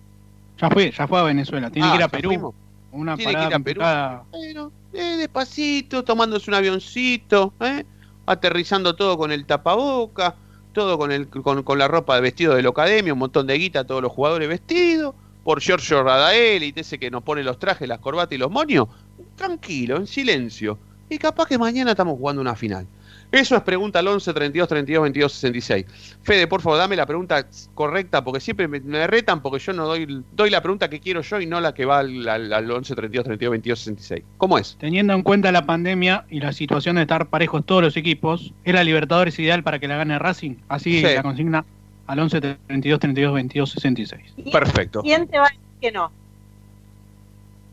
Ya 0.59 0.71
fue, 0.71 0.91
ya 0.91 1.07
fue 1.07 1.19
a 1.21 1.23
Venezuela. 1.25 1.71
Tiene 1.71 1.89
Ah, 1.89 1.91
que 1.93 1.97
ir 1.97 2.03
a 2.03 2.07
ya 2.07 2.11
Perú. 2.11 2.29
fuimos. 2.31 2.55
Una 2.91 3.17
Tiene 3.17 3.33
que 3.35 3.47
ir 3.47 3.55
a 3.55 3.59
Perú. 3.59 3.83
Bueno, 4.31 4.73
eh, 4.93 5.17
despacito, 5.19 6.05
tomándose 6.05 6.51
un 6.51 6.55
avioncito, 6.55 7.53
¿eh? 7.61 7.85
Aterrizando 8.27 8.95
todo 8.95 9.19
con 9.19 9.33
el 9.33 9.47
tapaboca, 9.47 10.35
todo 10.73 10.99
con, 10.99 11.13
el, 11.13 11.29
con, 11.29 11.63
con 11.63 11.79
la 11.79 11.89
ropa 11.89 12.15
de 12.15 12.23
vestido 12.23 12.55
de 12.55 12.63
la 12.63 12.71
academia, 12.71 13.13
un 13.13 13.19
montón 13.19 13.47
de 13.47 13.59
guita, 13.59 13.85
todos 13.85 14.03
los 14.03 14.13
jugadores 14.13 14.49
vestidos, 14.49 15.15
por 15.45 15.61
Giorgio 15.61 16.03
Radaeli, 16.03 16.73
ese 16.77 16.99
que 16.99 17.11
nos 17.11 17.23
pone 17.23 17.43
los 17.43 17.59
trajes, 17.59 17.89
las 17.89 17.99
corbatas 17.99 18.33
y 18.33 18.39
los 18.39 18.51
moños, 18.51 18.89
tranquilo, 19.37 19.97
en 19.97 20.07
silencio. 20.07 20.79
Y 21.09 21.19
capaz 21.19 21.47
que 21.47 21.59
mañana 21.59 21.91
estamos 21.91 22.17
jugando 22.17 22.41
una 22.41 22.55
final. 22.55 22.87
Eso 23.33 23.57
es 23.57 23.63
pregunta 23.63 23.99
al 24.01 24.09
11 24.09 24.35
32 24.35 24.69
32 24.69 25.03
22 25.03 25.33
66. 25.33 25.87
Fede, 26.23 26.47
por 26.47 26.61
favor, 26.61 26.79
dame 26.79 26.97
la 26.97 27.07
pregunta 27.07 27.47
correcta 27.75 28.23
porque 28.23 28.41
siempre 28.41 28.69
me, 28.69 28.79
me 28.81 29.07
retan 29.07 29.41
porque 29.41 29.59
yo 29.59 29.73
no 29.73 29.87
doy, 29.87 30.23
doy 30.33 30.51
la 30.51 30.61
pregunta 30.61 30.91
que 30.91 31.01
quiero 31.01 31.23
yo 31.23 31.41
y 31.41 31.47
no 31.47 31.59
la 31.59 31.73
que 31.73 31.87
va 31.87 32.01
al, 32.01 32.29
al, 32.29 32.53
al 32.53 32.71
11 32.71 32.95
32 32.95 33.25
32 33.25 33.51
22 33.51 33.79
66. 33.79 34.25
¿Cómo 34.37 34.59
es? 34.59 34.77
Teniendo 34.79 35.15
en 35.15 35.23
cuenta 35.23 35.51
la 35.51 35.65
pandemia 35.65 36.27
y 36.29 36.41
la 36.41 36.53
situación 36.53 36.97
de 36.97 37.03
estar 37.03 37.27
parejos 37.29 37.65
todos 37.65 37.83
los 37.83 37.97
equipos, 37.97 38.53
¿es 38.65 38.75
la 38.75 38.85
Libertadores 38.85 39.39
ideal 39.39 39.63
para 39.63 39.79
que 39.79 39.89
la 39.89 39.97
gane 39.97 40.19
Racing? 40.19 40.57
Así 40.69 40.99
Sí. 41.01 41.15
la 41.15 41.23
consigna 41.23 41.65
al 42.07 42.19
11 42.19 42.39
32 42.67 43.01
32 43.01 43.35
22 43.35 43.71
66. 43.71 44.35
Perfecto. 44.53 45.01
¿Quién 45.01 45.27
te 45.27 45.39
va 45.39 45.47
a 45.47 45.49
decir 45.49 45.61
que 45.81 45.91
no? 45.91 46.13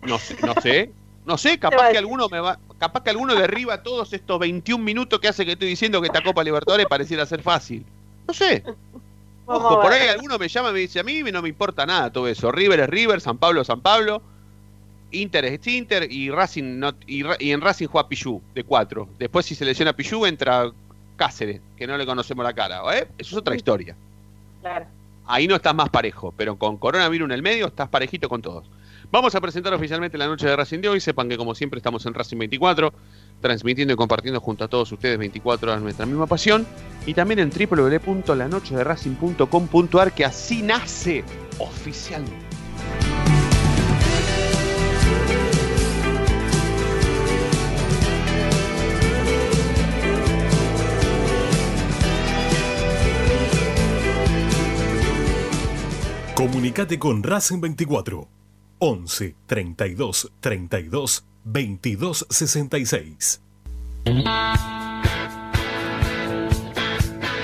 No 0.03 0.17
sé, 0.17 0.37
no 0.45 0.53
sé. 0.61 0.91
No 1.25 1.37
sé, 1.37 1.59
capaz 1.59 1.91
que 1.91 1.97
alguno 1.97 2.27
me 2.29 2.39
va, 2.39 2.57
capaz 2.79 3.03
que 3.03 3.09
alguno 3.11 3.35
derriba 3.35 3.83
todos 3.83 4.13
estos 4.13 4.39
21 4.39 4.83
minutos 4.83 5.19
que 5.19 5.27
hace 5.27 5.45
que 5.45 5.51
estoy 5.51 5.67
diciendo 5.67 6.01
que 6.01 6.07
esta 6.07 6.23
Copa 6.23 6.43
Libertadores 6.43 6.87
pareciera 6.87 7.25
ser 7.25 7.43
fácil. 7.43 7.85
No 8.27 8.33
sé. 8.33 8.63
Ojo, 9.45 9.81
por 9.81 9.91
ahí 9.91 10.07
alguno 10.07 10.37
me 10.37 10.47
llama 10.47 10.69
y 10.69 10.73
me 10.73 10.79
dice, 10.79 10.99
a 10.99 11.03
mí 11.03 11.23
no 11.23 11.41
me 11.41 11.49
importa 11.49 11.85
nada 11.85 12.11
todo 12.11 12.27
eso. 12.27 12.51
River 12.51 12.79
es 12.81 12.89
River, 12.89 13.19
San 13.19 13.37
Pablo 13.37 13.61
es 13.61 13.67
San 13.67 13.81
Pablo. 13.81 14.21
Inter 15.11 15.45
es 15.45 15.65
Inter 15.67 16.11
y 16.11 16.29
Racing 16.29 16.79
no, 16.79 16.93
y, 17.07 17.23
y 17.39 17.51
en 17.51 17.61
Racing 17.61 17.87
juega 17.87 18.07
Pichu 18.07 18.41
de 18.53 18.63
4. 18.63 19.09
Después 19.17 19.45
si 19.45 19.55
se 19.55 19.65
lesiona 19.65 19.93
Pichu 19.93 20.25
entra 20.25 20.71
Cáceres, 21.15 21.61
que 21.75 21.87
no 21.87 21.97
le 21.97 22.05
conocemos 22.05 22.43
la 22.43 22.53
cara. 22.53 22.81
¿eh? 22.95 23.07
Eso 23.17 23.35
es 23.35 23.37
otra 23.37 23.55
historia. 23.55 23.95
Claro. 24.61 24.85
Ahí 25.25 25.47
no 25.47 25.55
estás 25.55 25.75
más 25.75 25.89
parejo, 25.89 26.33
pero 26.37 26.57
con 26.57 26.77
coronavirus 26.77 27.25
en 27.25 27.31
el 27.31 27.41
medio 27.41 27.67
estás 27.67 27.89
parejito 27.89 28.29
con 28.29 28.41
todos. 28.41 28.65
Vamos 29.11 29.33
a 29.33 29.41
presentar 29.41 29.73
oficialmente 29.73 30.19
la 30.19 30.27
noche 30.27 30.47
de 30.47 30.55
Racing 30.55 30.81
de 30.81 30.89
hoy. 30.89 30.99
Sepan 30.99 31.29
que 31.29 31.37
como 31.37 31.55
siempre 31.55 31.79
estamos 31.79 32.05
en 32.05 32.13
Racing 32.13 32.37
24, 32.37 32.93
transmitiendo 33.41 33.95
y 33.95 33.97
compartiendo 33.97 34.39
junto 34.39 34.65
a 34.65 34.67
todos 34.67 34.91
ustedes 34.91 35.17
24 35.17 35.71
horas 35.71 35.81
nuestra 35.81 36.05
misma 36.05 36.27
pasión. 36.27 36.67
Y 37.07 37.15
también 37.15 37.39
en 37.39 37.49
www.lanochederacing.com.ar 37.49 40.13
que 40.13 40.25
así 40.25 40.61
nace 40.61 41.23
oficialmente. 41.57 42.37
Comunicate 56.35 56.99
con 56.99 57.23
Racing 57.23 57.59
24 57.59 58.38
11 58.79 59.35
32 59.45 60.31
32 60.39 61.25
22 61.43 62.25
66. 62.29 63.41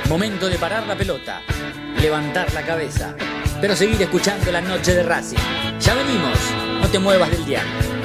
Momento 0.10 0.48
de 0.48 0.58
parar 0.58 0.88
la 0.88 0.96
pelota, 0.96 1.42
levantar 2.00 2.54
la 2.54 2.62
cabeza, 2.66 3.16
pero 3.60 3.76
seguir 3.76 4.02
escuchando 4.02 4.52
la 4.52 4.62
noche 4.62 4.94
de 4.94 5.04
Racing. 5.04 5.38
Ya 5.80 5.94
venimos, 5.94 6.38
no 6.82 6.88
te 6.88 7.00
muevas 7.00 7.30
del 7.32 7.46
diario. 7.46 8.05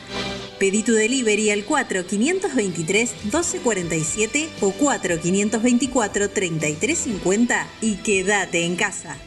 Pedí 0.61 0.83
tu 0.83 0.93
delivery 0.93 1.49
al 1.49 1.65
4523-1247 1.65 4.47
o 4.61 4.71
4524-3350 4.71 7.65
y 7.81 7.95
quédate 7.95 8.63
en 8.63 8.75
casa. 8.75 9.17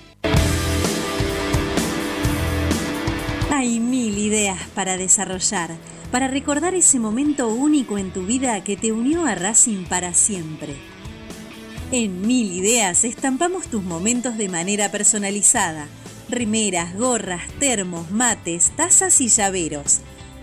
Hay 3.50 3.80
mil 3.80 4.16
ideas 4.16 4.60
para 4.76 4.96
desarrollar, 4.96 5.72
para 6.12 6.28
recordar 6.28 6.76
ese 6.76 7.00
momento 7.00 7.48
único 7.48 7.98
en 7.98 8.12
tu 8.12 8.24
vida 8.24 8.62
que 8.62 8.76
te 8.76 8.92
unió 8.92 9.26
a 9.26 9.34
Racing 9.34 9.86
para 9.86 10.14
siempre. 10.14 10.76
En 11.90 12.24
Mil 12.24 12.52
Ideas 12.52 13.02
estampamos 13.02 13.66
tus 13.66 13.82
momentos 13.82 14.38
de 14.38 14.48
manera 14.48 14.92
personalizada. 14.92 15.88
Remeras, 16.28 16.96
gorras, 16.96 17.42
termos, 17.58 18.12
mates, 18.12 18.70
tazas 18.76 19.20
y 19.20 19.26
llaveros. 19.26 20.00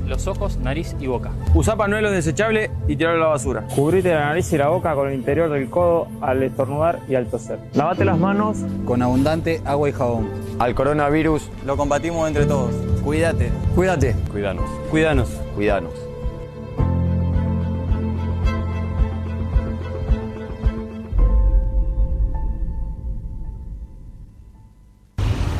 Los 0.00 0.26
ojos, 0.26 0.58
nariz 0.58 0.94
y 1.00 1.06
boca. 1.06 1.30
Usa 1.54 1.76
pañuelo 1.76 2.10
desechable 2.10 2.70
y 2.88 2.96
tirarlo 2.96 3.22
a 3.22 3.26
la 3.26 3.32
basura. 3.32 3.66
Cubrite 3.74 4.14
la 4.14 4.26
nariz 4.26 4.52
y 4.52 4.58
la 4.58 4.68
boca 4.68 4.94
con 4.94 5.08
el 5.08 5.14
interior 5.14 5.50
del 5.50 5.68
codo 5.70 6.08
al 6.20 6.42
estornudar 6.42 7.00
y 7.08 7.14
al 7.14 7.26
toser. 7.26 7.58
Lavate 7.74 8.04
las 8.04 8.18
manos 8.18 8.58
Con 8.84 9.02
abundante 9.02 9.60
agua 9.64 9.88
y 9.88 9.92
jabón. 9.92 10.28
Al 10.58 10.74
coronavirus 10.74 11.50
lo 11.66 11.76
combatimos 11.76 12.26
entre 12.28 12.46
todos. 12.46 12.72
Cuídate. 13.04 13.50
Cuídate. 13.74 14.14
Cuidanos. 14.30 14.64
Cuídanos. 14.90 15.28
Cuídanos. 15.54 15.92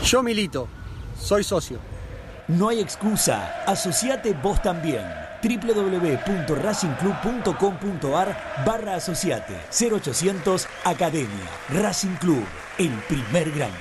Yo 0.04 0.22
milito, 0.22 0.68
soy 1.18 1.42
socio. 1.42 1.93
No 2.48 2.68
hay 2.68 2.80
excusa, 2.80 3.62
asociate 3.66 4.34
vos 4.34 4.60
también. 4.60 5.02
www.racingclub.com.ar 5.42 8.36
barra 8.66 8.96
asociate 8.96 9.56
0800 9.70 10.68
Academia 10.84 11.48
Racing 11.70 12.16
Club, 12.16 12.44
el 12.76 12.92
primer 13.08 13.50
grande. 13.50 13.78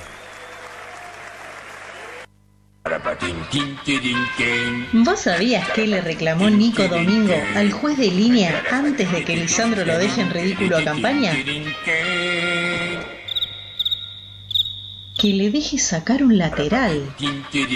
¿Vos 4.94 5.20
sabías 5.20 5.70
que 5.72 5.88
le 5.88 6.00
reclamó 6.02 6.50
Nico 6.50 6.88
Domingo 6.88 7.34
al 7.56 7.72
juez 7.72 7.98
de 7.98 8.12
línea 8.12 8.64
antes 8.72 9.12
de 9.12 9.26
que 9.26 9.36
Lisandro 9.38 9.86
lo 9.86 9.98
deje 9.98 10.22
en 10.22 10.32
ridículo 10.32 10.78
a 10.78 10.84
campaña? 10.84 11.34
Que 15.24 15.32
le 15.32 15.52
deje 15.52 15.78
sacar 15.78 16.22
un 16.22 16.38
lateral. 16.38 17.02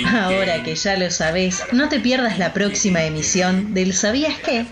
Ahora 0.06 0.64
que 0.64 0.76
ya 0.76 0.98
lo 0.98 1.10
sabés, 1.10 1.64
no 1.72 1.88
te 1.88 2.02
pierdas 2.02 2.38
la 2.38 2.52
próxima 2.52 3.06
emisión 3.06 3.74
del 3.74 3.94
¿Sabías 3.94 4.38
qué? 4.40 4.66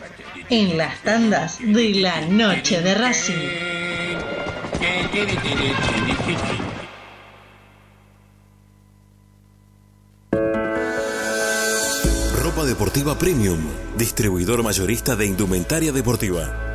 En 0.50 0.78
las 0.78 1.02
tandas 1.02 1.60
de 1.60 1.94
la 1.94 2.20
noche 2.28 2.82
de 2.82 2.96
Racing. 2.96 3.34
Ropa 12.44 12.66
Deportiva 12.66 13.18
Premium, 13.18 13.60
distribuidor 13.98 14.64
mayorista 14.64 15.16
de 15.16 15.28
indumentaria 15.28 15.94
deportiva. 15.94 16.75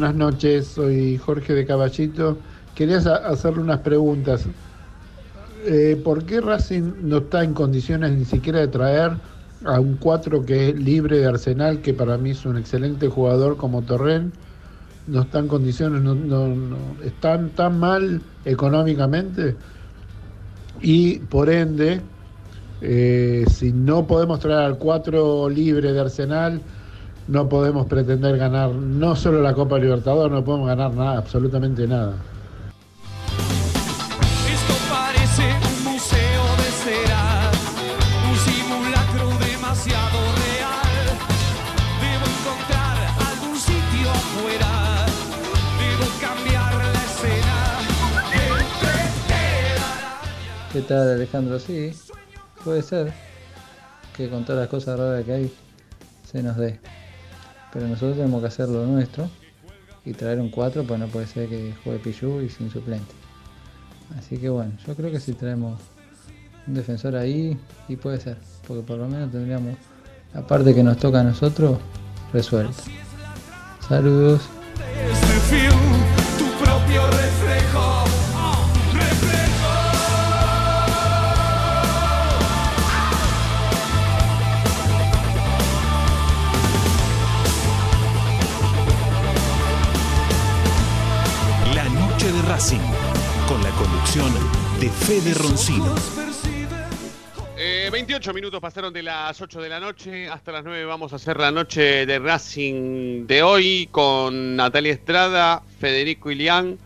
Buenas 0.00 0.16
noches, 0.16 0.66
soy 0.68 1.18
Jorge 1.18 1.52
de 1.52 1.66
Caballito. 1.66 2.38
Quería 2.74 2.96
hacerle 2.96 3.60
unas 3.60 3.80
preguntas. 3.80 4.46
Eh, 5.66 6.00
¿Por 6.02 6.24
qué 6.24 6.40
Racing 6.40 6.94
no 7.02 7.18
está 7.18 7.44
en 7.44 7.52
condiciones 7.52 8.12
ni 8.12 8.24
siquiera 8.24 8.60
de 8.60 8.68
traer 8.68 9.12
a 9.62 9.78
un 9.78 9.98
4 9.98 10.46
que 10.46 10.70
es 10.70 10.74
libre 10.80 11.18
de 11.18 11.26
Arsenal, 11.26 11.82
que 11.82 11.92
para 11.92 12.16
mí 12.16 12.30
es 12.30 12.46
un 12.46 12.56
excelente 12.56 13.08
jugador 13.08 13.58
como 13.58 13.82
Torren? 13.82 14.32
No 15.06 15.20
está 15.20 15.38
en 15.40 15.48
condiciones, 15.48 16.00
no, 16.00 16.14
no, 16.14 16.48
no- 16.48 16.96
están 17.02 17.50
tan 17.50 17.78
mal 17.78 18.22
económicamente 18.46 19.58
y 20.80 21.18
por 21.18 21.50
ende, 21.50 22.00
eh, 22.80 23.44
si 23.50 23.70
no 23.74 24.06
podemos 24.06 24.40
traer 24.40 24.60
al 24.60 24.78
4 24.78 25.50
libre 25.50 25.92
de 25.92 26.00
Arsenal, 26.00 26.62
no 27.30 27.48
podemos 27.48 27.86
pretender 27.86 28.36
ganar 28.36 28.70
no 28.70 29.14
solo 29.14 29.40
la 29.40 29.54
Copa 29.54 29.78
Libertadores, 29.78 30.32
no 30.32 30.44
podemos 30.44 30.66
ganar 30.66 30.92
nada, 30.92 31.18
absolutamente 31.18 31.86
nada. 31.86 32.14
Esto 34.52 34.74
parece 34.90 35.44
un 35.44 35.92
museo 35.92 36.44
de 36.56 36.70
cera, 36.82 37.50
un 38.28 38.36
simulacro 38.36 39.28
demasiado 39.46 40.18
real. 40.42 41.06
Debo 42.02 42.26
encontrar 42.34 42.96
algún 43.30 43.56
sitio 43.56 44.10
afuera, 44.10 45.06
debo 45.78 46.06
cambiar 46.20 46.74
la 46.74 47.02
escena. 47.04 47.56
¿Qué 50.72 50.80
tal 50.82 51.12
Alejandro? 51.12 51.60
Sí, 51.60 51.92
puede 52.64 52.82
ser 52.82 53.12
que 54.16 54.28
con 54.28 54.44
todas 54.44 54.62
las 54.62 54.68
cosas 54.68 54.98
raras 54.98 55.24
que 55.24 55.32
hay 55.32 55.52
se 56.24 56.42
nos 56.42 56.56
dé. 56.56 56.80
Pero 57.72 57.86
nosotros 57.86 58.16
tenemos 58.16 58.40
que 58.40 58.48
hacer 58.48 58.68
lo 58.68 58.86
nuestro 58.86 59.28
y 60.04 60.12
traer 60.12 60.40
un 60.40 60.50
4, 60.50 60.84
pues 60.84 61.00
no 61.00 61.06
puede 61.06 61.26
ser 61.26 61.48
que 61.48 61.74
juegue 61.84 61.98
Pichu 61.98 62.40
y 62.40 62.48
sin 62.48 62.70
suplente. 62.70 63.12
Así 64.18 64.38
que 64.38 64.48
bueno, 64.48 64.72
yo 64.86 64.94
creo 64.94 65.10
que 65.10 65.20
si 65.20 65.34
traemos 65.34 65.80
un 66.66 66.74
defensor 66.74 67.16
ahí, 67.16 67.58
y 67.88 67.96
puede 67.96 68.20
ser, 68.20 68.38
porque 68.66 68.82
por 68.82 68.98
lo 68.98 69.08
menos 69.08 69.30
tendríamos 69.30 69.76
la 70.34 70.46
parte 70.46 70.74
que 70.74 70.82
nos 70.82 70.98
toca 70.98 71.20
a 71.20 71.24
nosotros 71.24 71.78
resuelta. 72.32 72.82
Saludos. 73.88 74.42
Conducción 94.10 94.80
de 94.80 94.88
Fede 94.88 95.34
Roncino. 95.34 95.94
Eh, 97.56 97.88
28 97.92 98.32
minutos 98.32 98.60
pasaron 98.60 98.92
de 98.92 99.04
las 99.04 99.40
8 99.40 99.60
de 99.60 99.68
la 99.68 99.78
noche. 99.78 100.28
Hasta 100.28 100.50
las 100.50 100.64
9 100.64 100.84
vamos 100.84 101.12
a 101.12 101.16
hacer 101.16 101.38
la 101.38 101.52
noche 101.52 102.06
de 102.06 102.18
Racing 102.18 103.26
de 103.26 103.42
hoy 103.42 103.88
con 103.92 104.56
Natalia 104.56 104.92
Estrada, 104.92 105.62
Federico 105.78 106.30
Ilián. 106.30 106.78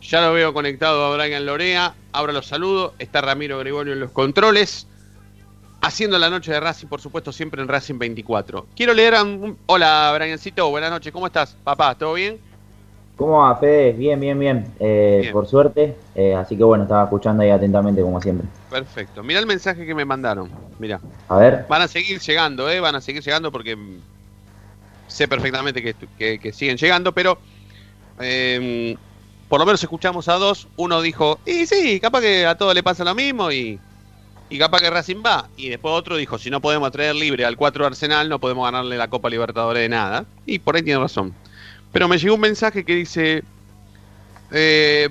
Ya 0.00 0.22
lo 0.22 0.32
veo 0.32 0.52
conectado 0.52 1.04
a 1.04 1.16
Brian 1.16 1.46
Lorea. 1.46 1.94
Ahora 2.10 2.32
los 2.32 2.46
saludo. 2.46 2.94
Está 2.98 3.20
Ramiro 3.20 3.58
Gregorio 3.58 3.92
en 3.92 4.00
los 4.00 4.10
controles. 4.10 4.88
Haciendo 5.82 6.18
la 6.18 6.30
noche 6.30 6.50
de 6.52 6.58
Racing, 6.58 6.88
por 6.88 7.00
supuesto, 7.00 7.32
siempre 7.32 7.62
en 7.62 7.68
Racing 7.68 7.98
24. 7.98 8.66
Quiero 8.74 8.94
leer 8.94 9.14
a 9.14 9.22
un... 9.22 9.56
Hola, 9.66 10.12
Briancito. 10.14 10.68
Buenas 10.70 10.90
noches. 10.90 11.12
¿Cómo 11.12 11.26
estás, 11.26 11.56
papá? 11.62 11.96
¿Todo 11.96 12.14
bien? 12.14 12.40
¿Cómo 13.22 13.38
va, 13.38 13.56
Fede? 13.56 13.92
Bien, 13.92 14.18
bien, 14.18 14.36
bien. 14.36 14.74
Eh, 14.80 15.30
Por 15.32 15.46
suerte. 15.46 15.96
Eh, 16.16 16.34
así 16.34 16.56
que 16.56 16.64
bueno, 16.64 16.82
estaba 16.82 17.04
escuchando 17.04 17.44
ahí 17.44 17.50
atentamente 17.50 18.02
como 18.02 18.20
siempre. 18.20 18.48
Perfecto. 18.68 19.22
Mira 19.22 19.38
el 19.38 19.46
mensaje 19.46 19.86
que 19.86 19.94
me 19.94 20.04
mandaron. 20.04 20.50
Mira. 20.80 21.00
A 21.28 21.38
ver. 21.38 21.64
Van 21.68 21.82
a 21.82 21.86
seguir 21.88 22.18
llegando, 22.20 22.68
¿eh? 22.68 22.80
Van 22.80 22.96
a 22.96 23.00
seguir 23.00 23.22
llegando 23.22 23.52
porque 23.52 23.76
sé 25.06 25.28
perfectamente 25.28 25.80
que, 25.82 25.94
que- 26.16 26.38
que 26.40 26.52
siguen 26.52 26.76
llegando, 26.76 27.12
pero 27.12 27.38
eh, 28.18 28.96
por 29.48 29.60
lo 29.60 29.66
menos 29.66 29.82
escuchamos 29.82 30.26
a 30.28 30.34
dos. 30.34 30.68
Uno 30.76 31.00
dijo, 31.00 31.38
y 31.46 31.66
sí, 31.66 32.00
capaz 32.00 32.22
que 32.22 32.44
a 32.44 32.56
todos 32.56 32.74
le 32.74 32.82
pasa 32.82 33.04
lo 33.04 33.14
mismo 33.14 33.52
y, 33.52 33.78
y 34.48 34.58
capaz 34.58 34.80
que 34.80 34.90
Racing 34.90 35.22
va. 35.24 35.48
Y 35.56 35.68
después 35.68 35.94
otro 35.94 36.16
dijo, 36.16 36.38
si 36.38 36.50
no 36.50 36.60
podemos 36.60 36.90
traer 36.90 37.14
libre 37.14 37.44
al 37.44 37.56
4 37.56 37.86
Arsenal, 37.86 38.28
no 38.28 38.40
podemos 38.40 38.64
ganarle 38.64 38.96
la 38.96 39.08
Copa 39.08 39.30
Libertadores 39.30 39.82
de 39.82 39.88
nada. 39.88 40.26
Y 40.44 40.58
por 40.58 40.76
ahí 40.76 40.82
tiene 40.82 41.00
razón. 41.00 41.36
Pero 41.92 42.08
me 42.08 42.18
llegó 42.18 42.34
un 42.34 42.40
mensaje 42.40 42.84
que 42.84 42.94
dice, 42.94 43.44
eh, 44.50 45.08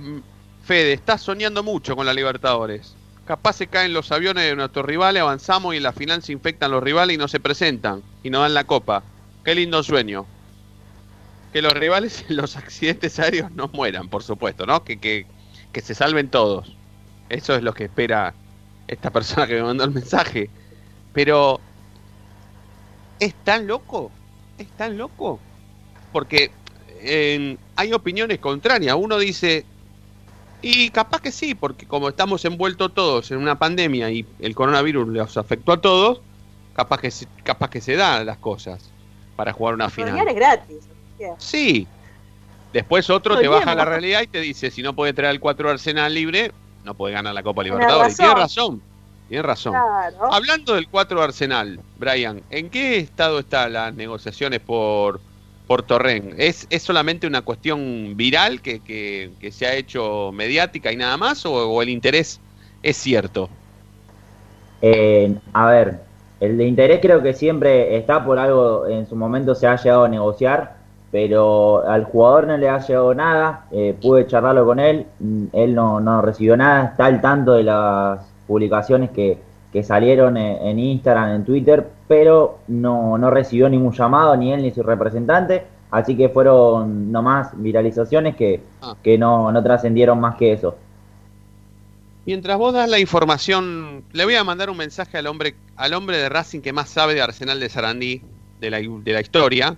Fede, 0.64 0.94
estás 0.94 1.22
soñando 1.22 1.64
mucho 1.64 1.96
con 1.96 2.06
la 2.06 2.14
Libertadores. 2.14 2.96
Capaz 3.26 3.54
se 3.54 3.68
caen 3.68 3.94
los 3.94 4.12
aviones 4.12 4.46
de 4.46 4.56
nuestros 4.56 4.86
rivales, 4.86 5.22
avanzamos 5.22 5.74
y 5.74 5.78
en 5.78 5.84
la 5.84 5.94
final 5.94 6.24
se 6.24 6.32
infectan 6.32 6.72
los 6.72 6.84
rivales 6.84 7.16
y 7.16 7.18
no 7.18 7.28
se 7.28 7.40
presentan 7.40 8.02
y 8.24 8.30
nos 8.30 8.42
dan 8.42 8.56
la 8.56 8.64
copa. 8.64 9.04
Qué 9.46 9.54
lindo 9.56 9.84
sueño. 9.84 10.26
Que 11.54 11.62
los 11.62 11.74
rivales 11.74 12.26
en 12.30 12.38
los 12.38 12.58
accidentes 12.58 13.20
aéreos 13.20 13.52
no 13.52 13.70
mueran, 13.74 14.10
por 14.10 14.24
supuesto, 14.24 14.66
¿no? 14.66 14.84
Que, 14.84 15.00
que, 15.00 15.28
que 15.72 15.82
se 15.82 15.94
salven 15.94 16.30
todos. 16.30 16.76
Eso 17.30 17.56
es 17.56 17.64
lo 17.64 17.74
que 17.74 17.86
espera 17.86 18.34
esta 18.88 19.10
persona 19.12 19.48
que 19.48 19.56
me 19.56 19.64
mandó 19.64 19.84
el 19.84 19.92
mensaje. 19.92 20.50
Pero, 21.14 21.60
¿es 23.20 23.34
tan 23.44 23.68
loco? 23.68 24.12
¿Es 24.58 24.68
tan 24.72 24.98
loco? 24.98 25.40
Porque 26.12 26.52
hay 27.76 27.94
opiniones 27.94 28.40
contrarias. 28.40 28.96
Uno 28.98 29.18
dice, 29.18 29.66
y 30.62 30.90
capaz 30.92 31.22
que 31.22 31.32
sí, 31.32 31.56
porque 31.56 31.88
como 31.88 32.10
estamos 32.10 32.46
envueltos 32.46 32.94
todos 32.94 33.32
en 33.32 33.38
una 33.38 33.58
pandemia 33.58 34.12
y 34.12 34.26
el 34.40 34.54
coronavirus 34.54 35.08
los 35.08 35.38
afectó 35.38 35.74
a 35.74 35.82
todos, 35.82 36.22
capaz 36.76 37.00
que 37.02 37.12
se, 37.12 37.28
capaz 37.44 37.70
que 37.70 37.82
se 37.82 37.96
dan 37.96 38.26
las 38.26 38.38
cosas 38.38 38.92
para 39.36 39.54
jugar 39.54 39.74
una 39.74 39.90
final. 39.90 40.28
es 40.28 40.36
gratis. 40.36 40.78
Sí. 41.38 41.88
Después 42.74 43.10
otro 43.10 43.38
te 43.38 43.48
baja 43.48 43.76
la 43.76 43.86
realidad 43.86 44.22
y 44.22 44.28
te 44.28 44.40
dice, 44.40 44.72
si 44.72 44.82
no 44.82 44.96
puede 44.96 45.14
traer 45.14 45.34
el 45.34 45.40
4 45.40 45.70
Arsenal 45.70 46.14
libre, 46.14 46.52
no 46.84 46.94
puede 46.94 47.14
ganar 47.14 47.34
la 47.34 47.44
Copa 47.44 47.64
Libertadores. 47.64 48.14
Y 48.14 48.18
Tiene 48.18 48.34
razón. 48.34 48.42
razón. 48.42 48.82
Tiene 49.28 49.44
razón. 49.44 49.74
Claro. 49.74 50.34
Hablando 50.34 50.76
del 50.76 50.88
4 50.88 51.22
Arsenal, 51.22 51.80
Brian, 51.98 52.42
¿en 52.50 52.70
qué 52.70 52.98
estado 52.98 53.40
están 53.40 53.74
las 53.74 53.94
negociaciones 53.94 54.62
por, 54.62 55.20
por 55.72 55.84
Torren? 55.84 56.36
¿Es, 56.38 56.68
¿Es 56.70 56.82
solamente 56.82 57.26
una 57.28 57.44
cuestión 57.44 58.18
viral 58.18 58.62
que, 58.62 58.82
que- 58.82 59.52
se 59.54 59.66
ha 59.66 59.74
hecho 59.74 60.30
mediática 60.34 60.92
y 60.92 60.98
nada 60.98 61.16
más? 61.16 61.46
¿O, 61.46 61.54
o 61.54 61.82
el 61.82 61.88
interés 61.88 62.42
es 62.84 62.98
cierto? 62.98 63.48
Eh, 64.82 65.34
a 65.54 65.68
ver, 65.68 66.02
el 66.42 66.58
de 66.58 66.66
interés 66.66 67.00
creo 67.02 67.24
que 67.24 67.34
siempre 67.34 67.96
está 67.96 68.26
por 68.26 68.38
algo, 68.38 68.86
en 68.86 69.08
su 69.08 69.16
momento 69.16 69.56
se 69.56 69.66
ha 69.66 69.78
llegado 69.78 70.04
a 70.04 70.10
negociar, 70.10 70.76
pero 71.10 71.88
al 71.88 72.04
jugador 72.04 72.48
no 72.48 72.58
le 72.58 72.68
ha 72.68 72.86
llegado 72.86 73.14
nada, 73.14 73.66
eh, 73.72 73.96
pude 74.02 74.28
charlarlo 74.28 74.66
con 74.66 74.78
él, 74.78 75.06
mm, 75.20 75.46
él 75.54 75.74
no, 75.74 76.02
no 76.02 76.22
recibió 76.22 76.58
nada, 76.58 76.88
está 76.88 77.06
al 77.06 77.22
tanto 77.22 77.54
de 77.54 77.64
las 77.64 78.20
publicaciones 78.46 79.12
que, 79.12 79.38
que 79.72 79.84
salieron 79.84 80.38
en, 80.38 80.68
en 80.68 80.80
Instagram, 80.80 81.36
en 81.36 81.46
Twitter, 81.46 81.88
pero 82.08 82.60
no, 82.68 83.18
no 83.18 83.30
recibió 83.30 83.70
ningún 83.70 83.94
llamado, 83.94 84.36
ni 84.36 84.52
él 84.54 84.62
ni 84.62 84.72
su 84.72 84.84
representante, 84.84 85.64
así 85.92 86.16
que 86.18 86.30
fueron 86.30 87.12
nomás 87.12 87.50
viralizaciones 87.56 88.36
que, 88.36 88.62
que 89.04 89.18
no, 89.18 89.52
no 89.52 89.64
trascendieron 89.64 90.20
más 90.20 90.36
que 90.36 90.54
eso. 90.54 90.76
Mientras 92.26 92.58
vos 92.58 92.74
das 92.74 92.88
la 92.90 93.00
información, 93.00 94.04
le 94.12 94.26
voy 94.26 94.36
a 94.36 94.44
mandar 94.44 94.70
un 94.70 94.78
mensaje 94.78 95.18
al 95.18 95.26
hombre, 95.28 95.56
al 95.76 95.94
hombre 95.94 96.18
de 96.18 96.30
Racing 96.30 96.60
que 96.62 96.72
más 96.72 96.90
sabe 96.90 97.16
de 97.16 97.22
Arsenal 97.22 97.60
de 97.60 97.68
Sarandí, 97.70 98.22
de 98.60 98.70
la, 98.70 98.78
de 98.80 99.14
la 99.14 99.22
historia, 99.22 99.76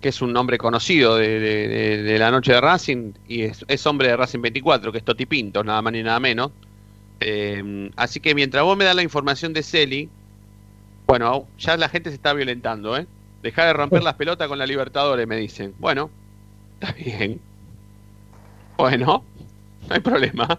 que 0.00 0.08
es 0.08 0.20
un 0.20 0.32
nombre 0.32 0.58
conocido 0.58 1.14
de, 1.16 1.38
de- 1.38 1.68
de- 1.68 2.02
de 2.02 2.18
la 2.18 2.30
noche 2.32 2.52
de 2.54 2.60
Racing, 2.60 3.12
y 3.28 3.42
es, 3.42 3.64
es 3.68 3.86
hombre 3.86 4.08
de 4.08 4.16
Racing 4.16 4.40
24, 4.40 4.90
que 4.90 4.98
es 4.98 5.04
Toti 5.04 5.26
Pinto, 5.26 5.62
nada 5.62 5.80
más 5.80 5.92
ni 5.92 6.02
nada 6.02 6.18
menos. 6.18 6.50
Eh, 7.20 7.90
así 7.96 8.20
que 8.20 8.34
mientras 8.34 8.64
vos 8.64 8.76
me 8.76 8.84
das 8.84 8.96
la 8.96 9.02
información 9.02 9.52
de 9.52 9.62
Celi, 9.62 10.08
bueno, 11.06 11.46
ya 11.58 11.76
la 11.76 11.88
gente 11.88 12.10
se 12.10 12.16
está 12.16 12.32
violentando, 12.32 12.96
¿eh? 12.96 13.06
Deja 13.42 13.64
de 13.64 13.72
romper 13.72 14.02
las 14.02 14.14
pelotas 14.14 14.48
con 14.48 14.58
la 14.58 14.66
Libertadores, 14.66 15.26
me 15.26 15.36
dicen. 15.36 15.74
Bueno, 15.78 16.10
está 16.80 16.92
bien. 16.92 17.40
Bueno, 18.76 19.24
no 19.88 19.94
hay 19.94 20.00
problema. 20.00 20.58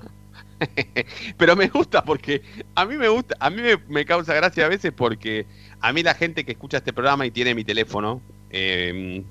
Pero 1.37 1.55
me 1.55 1.67
gusta 1.67 2.03
porque 2.03 2.41
a 2.75 2.85
mí 2.85 2.95
me 2.95 3.07
gusta, 3.07 3.35
a 3.39 3.49
mí 3.49 3.61
me, 3.87 4.05
causa 4.05 4.33
gracia 4.33 4.65
a 4.65 4.69
veces 4.69 4.91
porque 4.91 5.45
a 5.79 5.93
mí 5.93 6.03
la 6.03 6.13
gente 6.13 6.43
que 6.43 6.51
escucha 6.51 6.77
este 6.77 6.93
programa 6.93 7.25
y 7.25 7.31
tiene 7.31 7.55
mi 7.55 7.63
teléfono, 7.63 8.21
eh, 8.49 9.23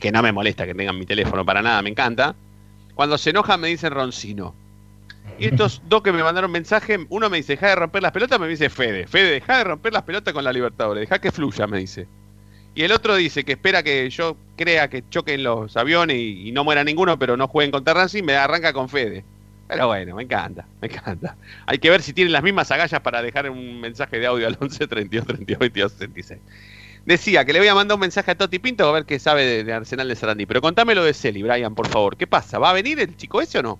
que 0.00 0.12
no 0.12 0.22
me 0.22 0.32
molesta 0.32 0.66
que 0.66 0.74
tengan 0.74 0.98
mi 0.98 1.06
teléfono 1.06 1.44
para 1.44 1.62
nada, 1.62 1.82
me 1.82 1.90
encanta, 1.90 2.34
cuando 2.94 3.18
se 3.18 3.30
enojan 3.30 3.60
me 3.60 3.68
dicen 3.68 3.92
Roncino. 3.92 4.54
Y 5.38 5.46
estos 5.46 5.82
dos 5.88 6.02
que 6.02 6.12
me 6.12 6.22
mandaron 6.22 6.50
mensaje, 6.50 6.98
uno 7.08 7.30
me 7.30 7.38
dice, 7.38 7.52
deja 7.54 7.68
de 7.68 7.76
romper 7.76 8.02
las 8.02 8.12
pelotas, 8.12 8.40
me 8.40 8.48
dice 8.48 8.70
Fede. 8.70 9.06
Fede, 9.06 9.30
deja 9.32 9.58
de 9.58 9.64
romper 9.64 9.92
las 9.92 10.02
pelotas 10.02 10.34
con 10.34 10.44
la 10.44 10.52
Libertadores, 10.52 11.02
deja 11.02 11.20
que 11.20 11.30
fluya, 11.30 11.66
me 11.66 11.78
dice. 11.78 12.08
Y 12.74 12.82
el 12.82 12.92
otro 12.92 13.16
dice 13.16 13.44
que 13.44 13.52
espera 13.52 13.82
que 13.82 14.08
yo 14.10 14.36
crea 14.56 14.88
que 14.88 15.02
choquen 15.08 15.42
los 15.42 15.76
aviones 15.76 16.16
y, 16.16 16.52
no 16.52 16.64
muera 16.64 16.84
ninguno, 16.84 17.18
pero 17.18 17.36
no 17.36 17.48
jueguen 17.48 17.72
contra 17.72 17.94
Racing, 17.94 18.24
me 18.24 18.36
arranca 18.36 18.72
con 18.72 18.88
Fede. 18.88 19.24
Pero 19.66 19.88
bueno, 19.88 20.16
me 20.16 20.22
encanta, 20.22 20.66
me 20.80 20.88
encanta. 20.88 21.36
Hay 21.66 21.78
que 21.78 21.90
ver 21.90 22.02
si 22.02 22.12
tienen 22.12 22.32
las 22.32 22.42
mismas 22.42 22.70
agallas 22.70 23.00
para 23.00 23.20
dejar 23.20 23.50
un 23.50 23.80
mensaje 23.80 24.18
de 24.18 24.26
audio 24.26 24.46
al 24.46 24.56
11 24.60 24.86
32 24.86 25.26
32 25.26 25.58
22 25.58 25.92
66. 25.92 26.40
Decía 27.04 27.44
que 27.44 27.52
le 27.52 27.58
voy 27.58 27.68
a 27.68 27.74
mandar 27.74 27.94
un 27.96 28.00
mensaje 28.00 28.30
a 28.30 28.34
Toti 28.36 28.58
Pinto 28.58 28.88
a 28.88 28.92
ver 28.92 29.04
qué 29.04 29.18
sabe 29.18 29.44
de, 29.44 29.64
de 29.64 29.72
Arsenal 29.72 30.08
de 30.08 30.14
Sarandí. 30.14 30.46
Pero 30.46 30.60
contame 30.60 30.94
lo 30.94 31.04
de 31.04 31.14
Celi, 31.14 31.42
Brian, 31.42 31.74
por 31.74 31.88
favor. 31.88 32.16
¿Qué 32.16 32.26
pasa? 32.26 32.58
¿Va 32.58 32.70
a 32.70 32.74
venir 32.74 33.00
el 33.00 33.16
chico 33.16 33.40
ese 33.40 33.58
o 33.58 33.62
no? 33.62 33.78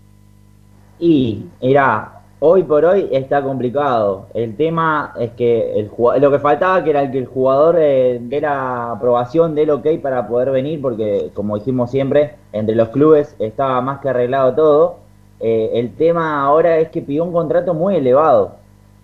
Y, 0.99 1.45
mira, 1.63 2.23
hoy 2.41 2.63
por 2.65 2.85
hoy 2.85 3.09
está 3.13 3.43
complicado. 3.43 4.27
El 4.35 4.57
tema 4.57 5.13
es 5.19 5.31
que 5.33 5.79
el 5.79 5.91
lo 6.21 6.31
que 6.31 6.39
faltaba 6.41 6.83
que 6.83 6.91
era 6.91 7.11
que 7.11 7.19
el 7.19 7.27
jugador 7.27 7.77
eh, 7.79 8.19
dé 8.23 8.41
la 8.41 8.93
aprobación 8.93 9.55
del 9.55 9.71
ok 9.71 9.87
para 10.03 10.27
poder 10.27 10.51
venir, 10.51 10.81
porque 10.81 11.31
como 11.35 11.57
dijimos 11.59 11.91
siempre, 11.91 12.35
entre 12.53 12.75
los 12.75 12.89
clubes 12.89 13.37
estaba 13.39 13.81
más 13.81 14.01
que 14.01 14.09
arreglado 14.09 14.55
todo. 14.55 14.97
Eh, 15.41 15.71
el 15.75 15.95
tema 15.95 16.43
ahora 16.43 16.79
es 16.79 16.89
que 16.89 17.01
pidió 17.03 17.25
un 17.25 17.33
contrato 17.33 17.75
muy 17.75 17.97
elevado. 17.97 18.57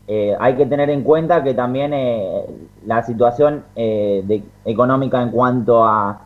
Eh, 0.07 0.37
hay 0.39 0.55
que 0.57 0.67
tener 0.67 0.91
en 0.91 1.03
cuenta 1.03 1.43
que 1.43 1.55
también 1.55 1.93
eh, 1.95 2.45
la 2.87 3.03
situación 3.05 3.65
eh, 3.77 4.23
de- 4.27 4.43
económica 4.65 5.23
en 5.23 5.31
cuanto 5.31 5.83
a, 5.85 6.21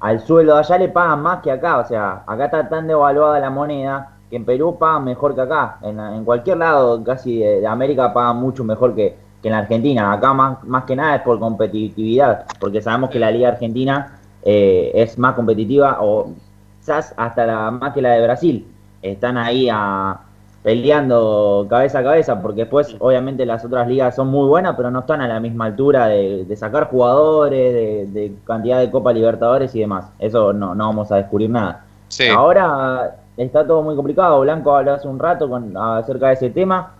al 0.00 0.20
sueldo 0.20 0.56
allá 0.56 0.78
le 0.78 0.88
pagan 0.88 1.22
más 1.22 1.40
que 1.42 1.50
acá, 1.50 1.78
o 1.78 1.84
sea, 1.86 2.22
acá 2.26 2.44
está 2.44 2.68
tan 2.68 2.86
devaluada 2.86 3.40
la 3.40 3.50
moneda 3.50 4.13
que 4.34 4.38
en 4.38 4.44
Perú 4.44 4.76
pagan 4.76 5.04
mejor 5.04 5.32
que 5.36 5.42
acá, 5.42 5.78
en, 5.80 6.00
en 6.00 6.24
cualquier 6.24 6.56
lado 6.56 7.04
casi 7.04 7.38
de, 7.38 7.60
de 7.60 7.66
América 7.68 8.12
pagan 8.12 8.38
mucho 8.38 8.64
mejor 8.64 8.92
que, 8.92 9.14
que 9.40 9.46
en 9.46 9.52
la 9.52 9.58
Argentina, 9.58 10.12
acá 10.12 10.34
más, 10.34 10.64
más 10.64 10.82
que 10.86 10.96
nada 10.96 11.14
es 11.14 11.22
por 11.22 11.38
competitividad, 11.38 12.44
porque 12.58 12.82
sabemos 12.82 13.10
que 13.10 13.20
la 13.20 13.30
liga 13.30 13.50
argentina 13.50 14.18
eh, 14.42 14.90
es 14.92 15.16
más 15.18 15.34
competitiva 15.34 15.98
o 16.00 16.32
quizás 16.80 17.14
hasta 17.16 17.46
la, 17.46 17.70
más 17.70 17.94
que 17.94 18.02
la 18.02 18.10
de 18.10 18.22
Brasil, 18.24 18.66
están 19.02 19.38
ahí 19.38 19.68
a, 19.70 20.18
peleando 20.64 21.68
cabeza 21.70 22.00
a 22.00 22.02
cabeza, 22.02 22.42
porque 22.42 22.62
después 22.62 22.96
obviamente 22.98 23.46
las 23.46 23.64
otras 23.64 23.86
ligas 23.86 24.16
son 24.16 24.26
muy 24.32 24.48
buenas, 24.48 24.74
pero 24.76 24.90
no 24.90 24.98
están 24.98 25.20
a 25.20 25.28
la 25.28 25.38
misma 25.38 25.66
altura 25.66 26.08
de, 26.08 26.44
de 26.44 26.56
sacar 26.56 26.88
jugadores, 26.90 27.72
de, 27.72 28.06
de 28.06 28.34
cantidad 28.44 28.80
de 28.80 28.90
Copa 28.90 29.12
Libertadores 29.12 29.72
y 29.76 29.78
demás. 29.78 30.06
Eso 30.18 30.52
no, 30.52 30.74
no 30.74 30.86
vamos 30.86 31.12
a 31.12 31.16
descubrir 31.18 31.50
nada. 31.50 31.84
Sí. 32.08 32.26
Ahora 32.28 33.16
está 33.36 33.66
todo 33.66 33.82
muy 33.82 33.96
complicado. 33.96 34.40
Blanco 34.40 34.74
habló 34.74 34.94
hace 34.94 35.08
un 35.08 35.18
rato 35.18 35.48
con, 35.48 35.76
acerca 35.76 36.28
de 36.28 36.34
ese 36.34 36.50
tema 36.50 36.94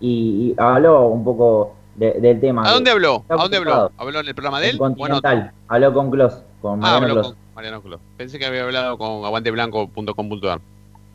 y, 0.00 0.52
y 0.52 0.54
habló 0.58 1.08
un 1.08 1.24
poco 1.24 1.74
de- 1.96 2.20
del 2.20 2.40
tema. 2.40 2.66
¿A 2.68 2.72
dónde 2.72 2.90
habló? 2.90 3.24
¿A 3.28 3.36
dónde 3.36 3.56
habló? 3.56 3.90
¿Habló 3.96 4.20
en 4.20 4.28
el 4.28 4.34
programa 4.34 4.60
de 4.60 4.70
él? 4.70 4.78
Bueno, 4.78 4.96
Continental. 4.96 5.52
habló 5.68 5.92
con 5.94 6.10
Clos, 6.10 6.42
con 6.62 6.72
ah, 6.74 6.76
Mariano 6.82 7.06
habló 7.06 7.14
Clos. 7.14 7.26
con 7.28 7.36
Mariano 7.54 7.82
Clos. 7.82 8.00
Pensé 8.16 8.38
que 8.38 8.46
había 8.46 8.64
hablado 8.64 8.96
con 8.98 9.24
aguanteblanco.com.ar. 9.24 10.60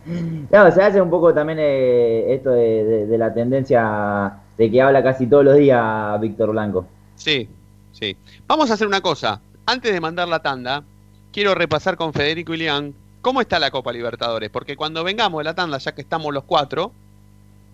No, 0.52 0.72
se 0.72 0.84
hace 0.84 1.02
un 1.02 1.10
poco 1.10 1.34
también 1.34 1.58
eh, 1.62 2.34
esto 2.34 2.50
de, 2.52 2.84
de- 2.84 3.06
de 3.08 3.18
la 3.18 3.34
tendencia 3.34 4.34
de 4.58 4.70
que 4.70 4.82
habla 4.82 5.02
casi 5.02 5.26
todos 5.28 5.46
los 5.46 5.56
días 5.56 6.20
Víctor 6.20 6.52
Blanco. 6.52 6.86
Sí, 7.16 7.48
sí. 7.94 8.16
Vamos 8.48 8.70
a 8.70 8.74
hacer 8.74 8.88
una 8.88 9.00
cosa. 9.02 9.40
Antes 9.66 9.94
de 9.94 10.02
mandar 10.02 10.28
la 10.28 10.40
tanda, 10.40 10.84
quiero 11.32 11.56
repasar 11.56 11.96
con 11.96 12.12
Federico 12.14 12.54
y 12.54 12.58
Lian 12.58 12.94
cómo 13.22 13.42
está 13.42 13.60
la 13.60 13.72
Copa 13.72 13.94
Libertadores. 13.94 14.50
Porque 14.50 14.76
cuando 14.76 15.04
vengamos 15.04 15.40
de 15.40 15.46
la 15.46 15.56
tanda, 15.56 15.78
ya 15.78 15.94
que 15.94 16.02
estamos 16.02 16.34
los 16.34 16.44
cuatro, 16.44 16.92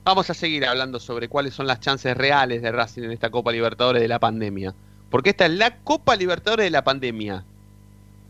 vamos 0.03 0.29
a 0.29 0.33
seguir 0.33 0.65
hablando 0.65 0.99
sobre 0.99 1.27
cuáles 1.27 1.53
son 1.53 1.67
las 1.67 1.79
chances 1.79 2.15
reales 2.15 2.61
de 2.61 2.71
Racing 2.71 3.03
en 3.03 3.11
esta 3.11 3.29
Copa 3.29 3.51
Libertadores 3.51 4.01
de 4.01 4.07
la 4.07 4.19
pandemia. 4.19 4.73
Porque 5.09 5.31
esta 5.31 5.45
es 5.45 5.51
la 5.51 5.77
Copa 5.77 6.15
Libertadores 6.15 6.65
de 6.65 6.71
la 6.71 6.83
pandemia. 6.83 7.43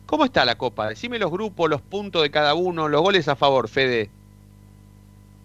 ¿Cómo 0.05 0.23
está 0.23 0.45
la 0.45 0.57
Copa? 0.57 0.87
Decime 0.87 1.19
los 1.19 1.31
grupos, 1.31 1.69
los 1.69 1.81
puntos 1.81 2.21
de 2.23 2.31
cada 2.31 2.53
uno, 2.53 2.87
los 2.87 3.01
goles 3.01 3.27
a 3.27 3.35
favor, 3.35 3.67
Fede. 3.67 4.09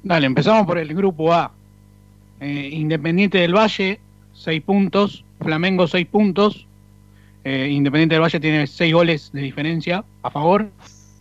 Dale, 0.05 0.27
empezamos 0.27 0.67
por 0.67 0.79
el 0.79 0.95
grupo 0.95 1.33
A. 1.33 1.53
Eh, 2.41 2.71
Independiente 2.73 3.39
del 3.39 3.55
Valle, 3.57 4.01
6 4.35 4.63
puntos. 4.63 5.25
Flamengo, 5.41 5.87
6 5.87 6.07
puntos. 6.07 6.67
Eh, 7.45 7.69
Independiente 7.71 8.15
del 8.15 8.23
Valle 8.23 8.41
tiene 8.41 8.67
6 8.67 8.95
goles 8.95 9.31
de 9.33 9.41
diferencia 9.43 10.05
a 10.23 10.31
favor. 10.31 10.71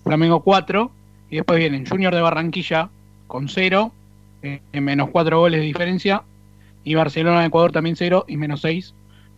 Flamengo 0.04 0.42
4. 0.42 0.92
Y 1.30 1.36
después 1.38 1.60
vienen 1.60 1.86
Junior 1.86 2.14
de 2.14 2.22
Barranquilla 2.22 2.90
con 3.28 3.48
0. 3.50 3.92
menos 4.74 5.10
4 5.12 5.40
goles 5.40 5.60
de 5.60 5.66
diferencia. 5.66 6.24
Y 6.84 6.96
Barcelona 6.96 7.42
de 7.42 7.48
Ecuador 7.48 7.72
también 7.72 7.96
0 7.96 8.26
y 8.28 8.38
menos 8.38 8.62
6 8.62 8.94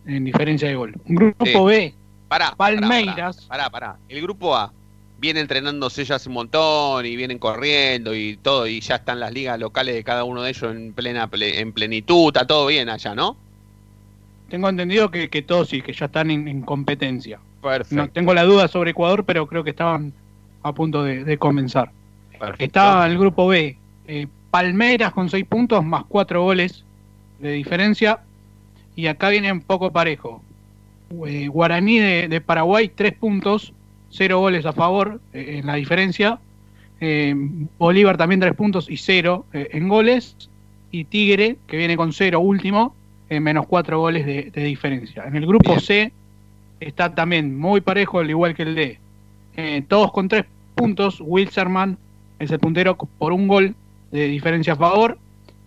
en 0.06 0.24
diferencia 0.24 0.68
de 0.68 0.74
gol. 0.76 0.94
Grupo 1.06 1.44
Sí. 1.44 1.52
B, 1.54 1.94
Pará, 2.28 2.54
Palmeiras. 2.56 3.44
Pará, 3.46 3.68
pará. 3.70 3.96
El 4.08 4.20
grupo 4.22 4.56
A 4.56 4.72
viene 5.20 5.40
entrenándose 5.40 6.04
ya 6.04 6.16
hace 6.16 6.28
un 6.28 6.34
montón 6.34 7.06
y 7.06 7.16
vienen 7.16 7.38
corriendo 7.38 8.14
y 8.14 8.36
todo, 8.36 8.66
y 8.66 8.80
ya 8.80 8.96
están 8.96 9.20
las 9.20 9.32
ligas 9.32 9.58
locales 9.58 9.94
de 9.94 10.04
cada 10.04 10.24
uno 10.24 10.42
de 10.42 10.50
ellos 10.50 10.74
en 10.74 10.92
plena 10.92 11.30
ple- 11.30 11.58
en 11.58 11.72
plenitud, 11.72 12.26
está 12.34 12.46
todo 12.46 12.66
bien 12.66 12.88
allá, 12.90 13.14
¿no? 13.14 13.36
tengo 14.50 14.68
entendido 14.68 15.10
que, 15.10 15.30
que 15.30 15.42
todos 15.42 15.68
sí, 15.70 15.80
que 15.82 15.92
ya 15.94 16.06
están 16.06 16.30
en, 16.30 16.46
en 16.46 16.60
competencia. 16.62 17.40
Perfecto. 17.62 17.94
No 17.96 18.08
tengo 18.10 18.34
la 18.34 18.44
duda 18.44 18.68
sobre 18.68 18.90
Ecuador, 18.90 19.24
pero 19.24 19.46
creo 19.46 19.64
que 19.64 19.70
estaban 19.70 20.12
a 20.64 20.72
punto 20.72 21.04
de, 21.04 21.24
de 21.24 21.38
comenzar. 21.38 21.92
Perfecto. 22.38 22.64
Está 22.64 23.06
el 23.06 23.16
grupo 23.16 23.46
B, 23.46 23.76
eh, 24.08 24.26
Palmeiras 24.50 25.12
con 25.12 25.28
6 25.30 25.44
puntos 25.46 25.84
más 25.84 26.04
4 26.08 26.42
goles 26.42 26.84
de 27.38 27.52
diferencia. 27.52 28.20
Y 28.96 29.06
acá 29.06 29.28
viene 29.28 29.52
un 29.52 29.60
poco 29.60 29.92
parejo. 29.92 30.42
Eh, 31.26 31.48
Guaraní 31.48 31.98
de, 31.98 32.28
de 32.28 32.40
Paraguay, 32.40 32.88
3 32.88 33.14
puntos, 33.14 33.72
0 34.10 34.38
goles 34.38 34.66
a 34.66 34.72
favor 34.72 35.20
eh, 35.32 35.58
en 35.58 35.66
la 35.66 35.74
diferencia. 35.74 36.38
Eh, 37.00 37.34
Bolívar 37.78 38.16
también 38.16 38.40
3 38.40 38.54
puntos 38.54 38.88
y 38.88 38.96
0 38.96 39.46
eh, 39.52 39.68
en 39.72 39.88
goles. 39.88 40.36
Y 40.90 41.04
Tigre, 41.04 41.56
que 41.66 41.76
viene 41.76 41.96
con 41.96 42.12
0 42.12 42.38
último, 42.40 42.94
eh, 43.28 43.40
menos 43.40 43.66
4 43.66 43.98
goles 43.98 44.24
de, 44.24 44.50
de 44.50 44.64
diferencia. 44.64 45.24
En 45.24 45.36
el 45.36 45.46
grupo 45.46 45.70
Bien. 45.70 45.80
C 45.80 46.12
está 46.80 47.14
también 47.14 47.58
muy 47.58 47.80
parejo, 47.80 48.20
al 48.20 48.30
igual 48.30 48.54
que 48.54 48.62
el 48.62 48.74
D. 48.74 48.98
Todos 49.88 50.10
con 50.10 50.28
3 50.28 50.44
puntos. 50.74 51.20
Wilserman 51.20 51.98
es 52.38 52.50
el 52.50 52.58
puntero 52.58 52.96
por 52.96 53.32
un 53.32 53.48
gol 53.48 53.74
de 54.10 54.28
diferencia 54.28 54.74
a 54.74 54.76
favor. 54.76 55.18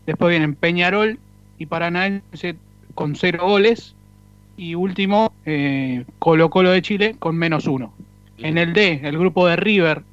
Después 0.06 0.30
vienen 0.30 0.56
Peñarol 0.56 1.20
y 1.58 1.65
Paranaense 1.65 2.56
con 2.96 3.15
0 3.15 3.39
goles. 3.48 3.96
Y 4.56 4.74
último, 4.74 5.34
eh, 5.46 6.06
Colo 6.17 6.50
Colo 6.50 6.72
de 6.72 6.82
Chile 6.82 7.15
con 7.20 7.36
menos 7.36 7.67
1. 7.67 7.93
En 8.39 8.58
el 8.58 8.74
D, 8.74 9.02
el 9.04 9.17
grupo 9.17 9.48
de 9.48 9.56
River, 9.56 10.04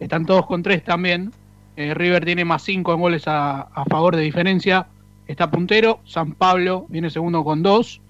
están 0.00 0.26
todos 0.26 0.46
con 0.46 0.62
3 0.62 0.82
también. 0.82 1.32
Eh, 1.76 1.94
River 1.94 2.24
tiene 2.24 2.44
más 2.44 2.62
5 2.62 2.94
en 2.94 3.00
goles 3.00 3.24
a, 3.26 3.68
favor 3.88 4.16
de 4.16 4.22
diferencia. 4.22 4.86
Está 5.28 5.50
puntero. 5.50 6.00
San 6.04 6.32
Pablo 6.32 6.86
viene 6.88 7.10
segundo 7.10 7.44
con 7.44 7.62
2. 7.62 8.00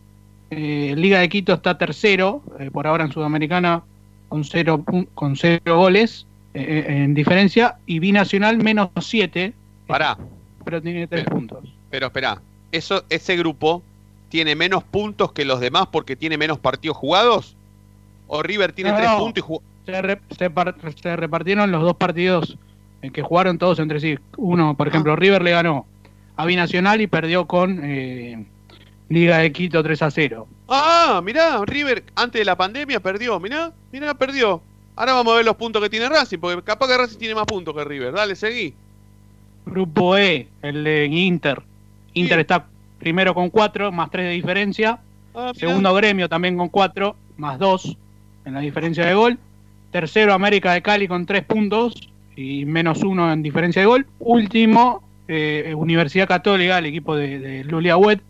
Eh, 0.51 0.95
Liga 0.97 1.19
de 1.19 1.29
Quito 1.29 1.53
está 1.53 1.77
tercero, 1.77 2.43
por 2.73 2.87
ahora 2.87 3.05
en 3.05 3.13
Sudamericana, 3.13 3.83
con 4.35 4.43
0 4.45 4.85
con 5.15 5.37
cero 5.37 5.77
goles 5.77 6.27
eh, 6.55 6.87
en 6.89 7.15
diferencia. 7.15 7.77
Y 7.87 8.01
Binacional 8.01 8.59
menos 8.59 8.89
7, 9.01 9.53
Pará, 9.87 10.19
pero 10.65 10.83
tiene 10.83 11.07
3 11.07 11.25
puntos. 11.27 11.61
pero 11.89 12.07
espera, 12.07 12.43
eso, 12.73 13.05
ese 13.11 13.37
grupo 13.37 13.81
tiene 14.31 14.57
menos 14.57 14.83
puntos 14.83 15.31
que 15.33 15.45
los 15.45 15.61
demás 15.61 15.87
porque 15.93 16.17
tiene 16.17 16.37
menos 16.37 16.59
partidos 16.59 16.97
jugados. 16.97 17.57
¿O 18.27 18.43
River 18.43 18.73
tiene 18.73 18.91
No, 18.91 18.97
tres 18.97 19.09
no. 19.11 19.19
puntos 19.19 19.39
y 19.45 19.47
jugó? 19.47 19.63
Se, 19.87 20.03
re- 20.03 20.21
se 20.37 20.51
par- 20.51 20.75
se 21.01 21.15
repartieron 21.15 21.71
los 21.71 21.83
dos 21.83 21.95
partidos 21.97 22.59
en 23.03 23.13
que 23.13 23.23
jugaron 23.23 23.59
todos 23.59 23.79
entre 23.79 24.01
sí. 24.01 24.19
Uno, 24.37 24.75
por 24.77 24.89
ejemplo, 24.89 25.15
River 25.15 25.43
le 25.43 25.53
ganó 25.53 25.87
a 26.37 26.45
Binacional 26.47 27.01
y 27.03 27.07
perdió 27.07 27.47
con 27.47 27.79
eh, 27.85 28.45
Liga 29.11 29.39
de 29.39 29.53
Quito 29.53 29.81
3 29.83 30.03
a 30.03 30.11
0. 30.11 30.49
Ah, 30.69 31.21
mirá, 31.23 31.63
River 31.65 32.05
antes 32.15 32.41
de 32.41 32.45
la 32.45 32.57
pandemia 32.57 33.01
perdió, 33.01 33.39
mirá, 33.39 33.73
mirá, 33.93 34.15
perdió. 34.15 34.63
Ahora 34.97 35.15
vamos 35.15 35.33
a 35.33 35.37
ver 35.37 35.45
los 35.45 35.57
puntos 35.57 35.83
que 35.83 35.91
tiene 35.91 36.09
Racing, 36.09 36.39
porque 36.39 36.63
capaz 36.63 36.89
que 36.89 36.97
Racing 36.97 37.19
tiene 37.19 37.35
más 37.35 37.47
puntos 37.47 37.75
que 37.75 37.85
River. 37.85 38.13
Dale, 38.13 38.37
seguí. 38.37 38.75
Grupo 39.67 40.17
E, 40.17 40.49
el 40.63 40.85
de 40.85 41.07
Inter. 41.07 41.63
Inter 42.15 42.39
está 42.39 42.67
primero 42.99 43.35
con 43.35 43.51
4, 43.51 43.91
más 43.93 44.11
3 44.11 44.27
de 44.27 44.33
diferencia. 44.33 45.01
Ah. 45.35 45.53
Segundo 45.55 45.93
Gremio 45.95 46.29
también 46.29 46.57
con 46.57 46.69
4, 46.69 47.17
más 47.37 47.59
2 47.59 47.97
en 48.45 48.55
la 48.55 48.61
diferencia 48.61 49.05
de 49.05 49.15
gol. 49.15 49.39
Tercero 49.91 50.33
América 50.33 50.73
de 50.73 50.83
Cali 50.83 51.09
con 51.09 51.27
3 51.27 51.45
puntos 51.45 51.95
y 52.37 52.65
menos 52.65 53.03
1 53.03 53.33
en 53.33 53.43
diferencia 53.43 53.83
de 53.83 53.87
gol. 53.87 54.07
Último 54.21 55.03
eh, 55.29 55.75
Universidad 55.77 56.29
Católica, 56.29 56.79
el 56.79 56.87
equipo 56.87 57.17
de, 57.17 57.39
de 57.39 57.65
Lulia 57.65 57.97
Wet, 57.97 58.21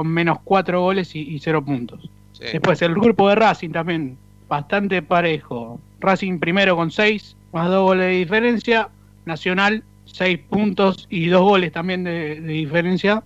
con 0.00 0.08
menos 0.08 0.38
4 0.44 0.80
goles 0.80 1.14
y, 1.14 1.38
0 1.38 1.62
puntos. 1.62 2.08
Sí. 2.32 2.44
Después 2.54 2.80
el 2.80 2.94
grupo 2.94 3.28
de 3.28 3.34
Racing 3.34 3.68
también 3.68 4.16
bastante 4.48 5.02
parejo. 5.02 5.78
Racing 6.00 6.38
primero 6.38 6.74
con 6.74 6.90
6, 6.90 7.36
más 7.52 7.68
2 7.68 7.82
goles 7.82 8.06
de 8.06 8.12
diferencia. 8.12 8.88
Nacional 9.26 9.84
6 10.06 10.38
puntos 10.48 11.06
y 11.10 11.26
2 11.26 11.42
goles 11.42 11.72
también 11.72 12.04
de, 12.04 12.40
de 12.40 12.52
diferencia. 12.54 13.22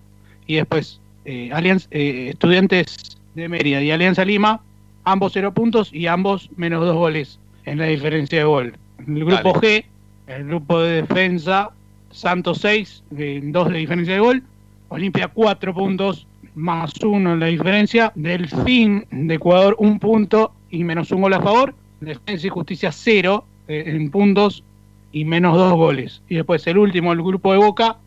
Y 0.47 0.55
después 0.55 0.99
eh, 1.23 1.49
Alianza, 1.53 1.87
eh, 1.91 2.31
Estudiantes 2.31 3.17
de 3.35 3.47
Mérida 3.47 3.81
y 3.81 3.91
Alianza 3.91 4.25
Lima 4.25 4.59
ambos 5.05 5.31
0 5.31 5.53
puntos 5.53 5.93
y 5.93 6.07
ambos 6.07 6.49
menos 6.57 6.85
2 6.85 6.93
goles 6.93 7.39
en 7.63 7.77
la 7.77 7.85
diferencia 7.85 8.39
de 8.39 8.43
gol. 8.43 8.77
El 9.07 9.23
grupo 9.23 9.53
G, 9.53 9.85
el 10.27 10.45
grupo 10.45 10.81
de 10.81 11.03
defensa, 11.03 11.69
Santos 12.11 12.57
6, 12.57 13.03
2 13.11 13.69
de 13.69 13.77
diferencia 13.77 14.15
de 14.15 14.19
gol, 14.19 14.43
Olimpia 14.89 15.29
4 15.29 15.73
puntos, 15.73 16.27
más 16.55 16.93
1 17.01 17.33
en 17.33 17.39
la 17.39 17.47
diferencia, 17.47 18.11
Delfín 18.15 19.05
de 19.11 19.35
Ecuador 19.35 19.75
1 19.77 19.99
punto 19.99 20.53
y 20.69 20.83
menos 20.83 21.11
1 21.11 21.21
gol 21.21 21.33
a 21.33 21.41
favor, 21.41 21.75
Defensa 21.99 22.47
y 22.47 22.49
Justicia 22.49 22.91
0 22.91 23.45
eh, 23.67 23.83
en 23.87 24.09
puntos 24.09 24.63
y 25.11 25.25
menos 25.25 25.57
2 25.57 25.73
goles. 25.73 26.21
Y 26.29 26.35
después 26.35 26.65
el 26.67 26.77
último, 26.77 27.13
el 27.13 27.21
grupo 27.21 27.51
de 27.51 27.59
Boca, 27.59 27.97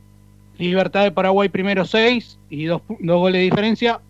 Libertad 0.59 1.05
de 1.05 1.13
Paraguay 1.13 1.49
primero 1.49 1.85
6 1.85 2.39
y 2.51 2.65
2 2.65 2.83
goles 3.01 3.39
de 3.39 3.45
diferencia, 3.45 4.01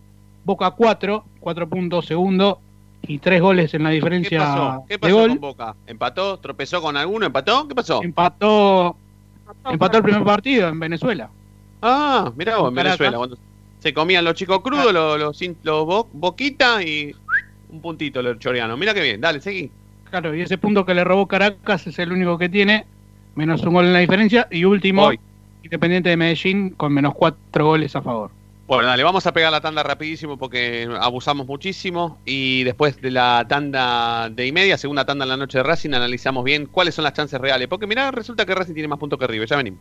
Boca 0.45 0.71
4, 0.71 1.25
4 1.41 1.69
puntos 1.69 2.07
segundo 2.07 2.61
y 3.03 3.19
3 3.19 3.41
goles 3.41 3.75
en 3.75 3.83
la 3.83 3.91
¿Qué 3.91 3.97
diferencia 3.97 4.39
pasó? 4.39 4.85
¿Qué 4.89 4.95
de 4.95 4.99
pasó 4.99 5.17
gol. 5.17 5.29
con 5.31 5.41
Boca? 5.41 5.75
¿Empató? 5.87 6.39
¿Tropezó 6.39 6.81
con 6.81 6.97
alguno? 6.97 7.27
¿Empató? 7.27 7.69
¿Qué 7.69 7.75
pasó? 7.75 8.03
Empató, 8.03 8.97
empató 9.71 9.99
el 9.99 10.03
primer 10.03 10.25
partido 10.25 10.69
en 10.69 10.81
Venezuela. 10.81 11.29
Ah, 11.83 12.33
mirá 12.37 12.59
vos, 12.59 12.71
en. 12.71 12.75
Venezuela. 12.75 13.17
Cuando 13.19 13.37
se 13.81 13.95
comían 13.95 14.25
los 14.25 14.35
chicos 14.35 14.61
crudos, 14.63 14.93
los, 14.93 15.19
los, 15.19 15.41
los 15.63 15.87
bo- 15.87 16.09
boquita 16.13 16.83
y 16.83 17.15
un 17.71 17.81
puntito 17.81 18.23
los 18.23 18.39
choreanos. 18.39 18.79
Mira 18.79 18.95
qué 18.95 19.03
bien, 19.03 19.21
dale, 19.21 19.41
seguí. 19.41 19.71
Claro, 20.11 20.35
y 20.35 20.41
ese 20.41 20.57
punto 20.59 20.85
que 20.87 20.95
le 20.95 21.05
robó 21.05 21.27
Caracas 21.27 21.87
es 21.87 21.99
el 21.99 22.13
único 22.13 22.39
que 22.39 22.49
tiene, 22.49 22.87
menos 23.35 23.63
un 23.63 23.75
gol 23.75 23.85
en 23.87 23.93
la 23.93 23.99
diferencia. 23.99 24.49
Y 24.51 24.65
último, 24.65 25.05
Hoy. 25.07 25.21
Independiente 25.63 26.09
de 26.09 26.17
Medellín, 26.17 26.71
con 26.71 26.93
menos 26.95 27.15
4 27.15 27.67
goles 27.67 27.95
a 27.95 28.01
favor. 28.01 28.31
Bueno, 28.67 28.87
dale, 28.87 29.03
vamos 29.03 29.27
a 29.27 29.33
pegar 29.33 29.51
la 29.51 29.61
tanda 29.61 29.83
rapidísimo 29.83 30.37
porque 30.37 30.89
abusamos 31.01 31.47
muchísimo 31.47 32.19
y 32.25 32.65
después 32.65 33.01
de 33.01 33.11
la 33.11 33.45
tanda 33.49 34.29
de 34.31 34.47
y 34.47 34.53
media, 34.53 34.77
segunda 34.79 35.05
tanda 35.05 35.25
en 35.25 35.31
la 35.31 35.37
noche 35.37 35.59
de 35.59 35.65
Racing, 35.65 35.95
analizamos 35.95 36.45
bien 36.45 36.67
cuáles 36.67 36.95
son 36.95 37.05
las 37.05 37.13
chances 37.15 37.41
reales. 37.41 37.67
Porque 37.69 37.87
mirá, 37.87 38.11
resulta 38.11 38.45
que 38.47 38.55
Racing 38.55 38.75
tiene 38.75 38.89
más 38.89 38.99
puntos 38.99 39.19
que 39.19 39.27
River. 39.27 39.49
Ya 39.49 39.57
venimos. 39.57 39.81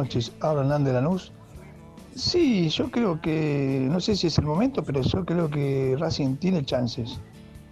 Noches, 0.00 0.32
habla 0.40 0.62
Hernán 0.62 0.84
de 0.84 0.92
Lanús. 0.94 1.32
Sí, 2.14 2.68
yo 2.70 2.90
creo 2.90 3.20
que, 3.20 3.86
no 3.90 4.00
sé 4.00 4.16
si 4.16 4.28
es 4.28 4.38
el 4.38 4.46
momento, 4.46 4.82
pero 4.82 5.02
yo 5.02 5.24
creo 5.24 5.48
que 5.50 5.96
Racing 5.98 6.36
tiene 6.36 6.64
chances. 6.64 7.20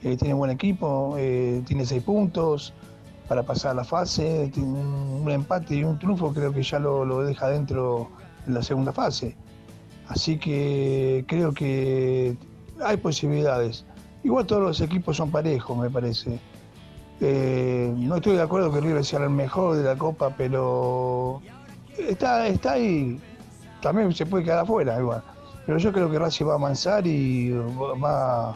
Eh, 0.02 0.16
tiene 0.16 0.34
buen 0.34 0.50
equipo, 0.50 1.16
eh, 1.18 1.62
tiene 1.66 1.84
seis 1.84 2.02
puntos 2.02 2.72
para 3.28 3.42
pasar 3.42 3.74
la 3.76 3.84
fase, 3.84 4.50
tiene 4.52 4.68
un, 4.68 5.30
empate 5.30 5.76
y 5.76 5.84
un 5.84 5.98
triunfo, 5.98 6.32
creo 6.32 6.52
que 6.52 6.62
ya 6.62 6.78
lo, 6.78 7.04
lo 7.04 7.22
deja 7.22 7.48
dentro 7.48 8.08
en 8.46 8.54
la 8.54 8.62
segunda 8.62 8.92
fase. 8.92 9.34
Así 10.08 10.38
que 10.38 11.24
creo 11.26 11.52
que 11.52 12.36
hay 12.82 12.96
posibilidades. 12.98 13.84
Igual 14.22 14.46
todos 14.46 14.62
los 14.62 14.80
equipos 14.80 15.16
son 15.16 15.30
parejos, 15.30 15.76
me 15.76 15.90
parece. 15.90 16.38
Eh, 17.20 17.92
no 17.96 18.16
estoy 18.16 18.36
de 18.36 18.42
acuerdo 18.42 18.72
que 18.72 18.80
River 18.80 19.04
sea 19.04 19.24
el 19.24 19.30
mejor 19.30 19.76
de 19.76 19.82
la 19.82 19.96
Copa, 19.96 20.34
pero 20.36 21.42
está, 21.99 22.46
está 22.46 22.72
ahí. 22.72 23.20
También 23.80 24.12
se 24.14 24.26
puede 24.26 24.44
quedar 24.44 24.61
afuera, 24.61 24.99
igual. 24.99 25.22
Pero 25.66 25.78
yo 25.78 25.92
creo 25.92 26.11
que 26.11 26.18
Racing 26.18 26.46
va 26.46 26.53
a 26.53 26.57
avanzar 26.57 27.07
y 27.07 27.51
va. 27.53 28.55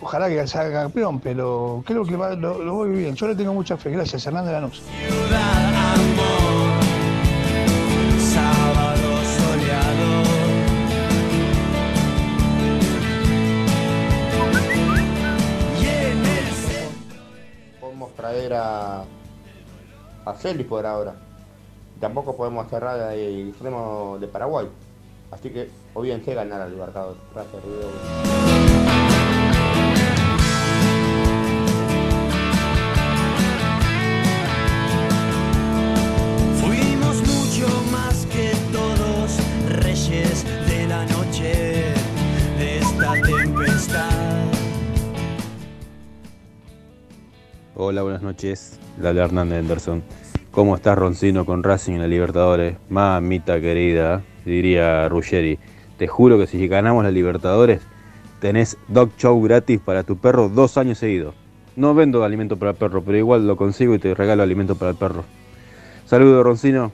Ojalá 0.00 0.28
que 0.28 0.46
sea 0.46 0.70
campeón, 0.72 1.20
pero 1.20 1.82
creo 1.86 2.04
que 2.04 2.16
va- 2.16 2.34
lo, 2.34 2.62
lo 2.62 2.74
voy 2.74 2.90
bien. 2.90 3.14
Yo 3.14 3.28
le 3.28 3.34
tengo 3.34 3.54
mucha 3.54 3.76
fe. 3.76 3.90
Gracias, 3.90 4.26
Hernández 4.26 4.52
Lanús. 4.52 4.82
El 5.02 5.24
podemos 17.80 18.12
traer 18.14 18.54
a, 18.54 19.04
a 20.24 20.32
Félix 20.34 20.68
por 20.68 20.86
ahora. 20.86 21.14
Tampoco 22.04 22.36
podemos 22.36 22.68
cerrar 22.68 23.14
el 23.14 23.48
extremo 23.48 24.18
de 24.20 24.28
Paraguay. 24.28 24.68
Así 25.30 25.48
que 25.48 25.70
olvídense 25.94 26.34
ganar 26.34 26.60
al 26.60 26.70
Libertadores. 26.70 27.16
Gracias, 27.32 27.62
Rodrigo. 27.64 27.90
Fuimos 36.60 37.16
mucho 37.22 37.68
más 37.90 38.26
que 38.26 38.52
todos, 38.70 39.38
reyes 39.82 40.44
de 40.68 40.86
la 40.86 41.06
noche, 41.06 41.94
de 42.58 42.78
esta 42.80 43.14
tempestad. 43.22 44.44
Hola, 47.74 48.02
buenas 48.02 48.20
noches. 48.20 48.78
Dale 48.98 49.22
Hernández 49.22 49.60
Anderson. 49.60 50.02
¿Cómo 50.54 50.76
estás, 50.76 50.96
Roncino, 50.96 51.44
con 51.44 51.64
Racing 51.64 51.94
en 51.94 52.02
la 52.02 52.06
Libertadores? 52.06 52.76
Mamita 52.88 53.60
querida, 53.60 54.22
diría 54.44 55.08
Ruggeri. 55.08 55.58
Te 55.98 56.06
juro 56.06 56.38
que 56.38 56.46
si 56.46 56.68
ganamos 56.68 57.02
la 57.02 57.10
Libertadores, 57.10 57.80
tenés 58.38 58.78
dog 58.86 59.10
show 59.18 59.42
gratis 59.42 59.80
para 59.80 60.04
tu 60.04 60.16
perro 60.16 60.48
dos 60.48 60.78
años 60.78 60.98
seguidos. 60.98 61.34
No 61.74 61.92
vendo 61.92 62.22
alimento 62.22 62.56
para 62.56 62.72
perro, 62.72 63.02
pero 63.02 63.18
igual 63.18 63.48
lo 63.48 63.56
consigo 63.56 63.96
y 63.96 63.98
te 63.98 64.14
regalo 64.14 64.44
alimento 64.44 64.76
para 64.76 64.92
el 64.92 64.96
perro. 64.96 65.24
Saludos, 66.06 66.44
Roncino. 66.44 66.92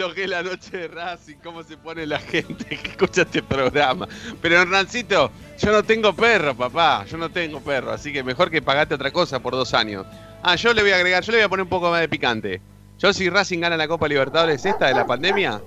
Lindo 0.00 0.14
que 0.14 0.24
es 0.24 0.30
la 0.30 0.42
noche 0.42 0.76
de 0.76 0.88
Racing, 0.88 1.36
cómo 1.42 1.62
se 1.62 1.76
pone 1.76 2.06
la 2.06 2.18
gente 2.32 2.64
que 2.64 2.90
escucha 2.90 3.22
este 3.22 3.42
programa. 3.42 4.08
Pero 4.40 4.62
Hernancito, 4.62 5.30
yo 5.58 5.72
no 5.72 5.82
tengo 5.82 6.14
perro, 6.14 6.54
papá, 6.54 7.04
yo 7.04 7.18
no 7.18 7.30
tengo 7.30 7.60
perro, 7.60 7.92
así 7.92 8.12
que 8.12 8.22
mejor 8.22 8.50
que 8.50 8.62
pagate 8.62 8.94
otra 8.94 9.10
cosa 9.10 9.40
por 9.40 9.52
dos 9.52 9.74
años. 9.74 10.06
Ah, 10.42 10.56
yo 10.56 10.72
le 10.72 10.82
voy 10.82 10.92
a 10.92 10.96
agregar, 10.96 11.22
yo 11.22 11.32
le 11.32 11.38
voy 11.38 11.44
a 11.44 11.48
poner 11.48 11.64
un 11.64 11.68
poco 11.68 11.90
más 11.90 12.00
de 12.00 12.08
picante. 12.08 12.60
Yo 12.98 13.12
si 13.12 13.28
Racing 13.28 13.60
gana 13.60 13.76
la 13.76 13.88
Copa 13.88 14.08
Libertadores 14.08 14.64
esta 14.64 14.86
de 14.86 14.94
la 14.94 15.06
pandemia, 15.06 15.60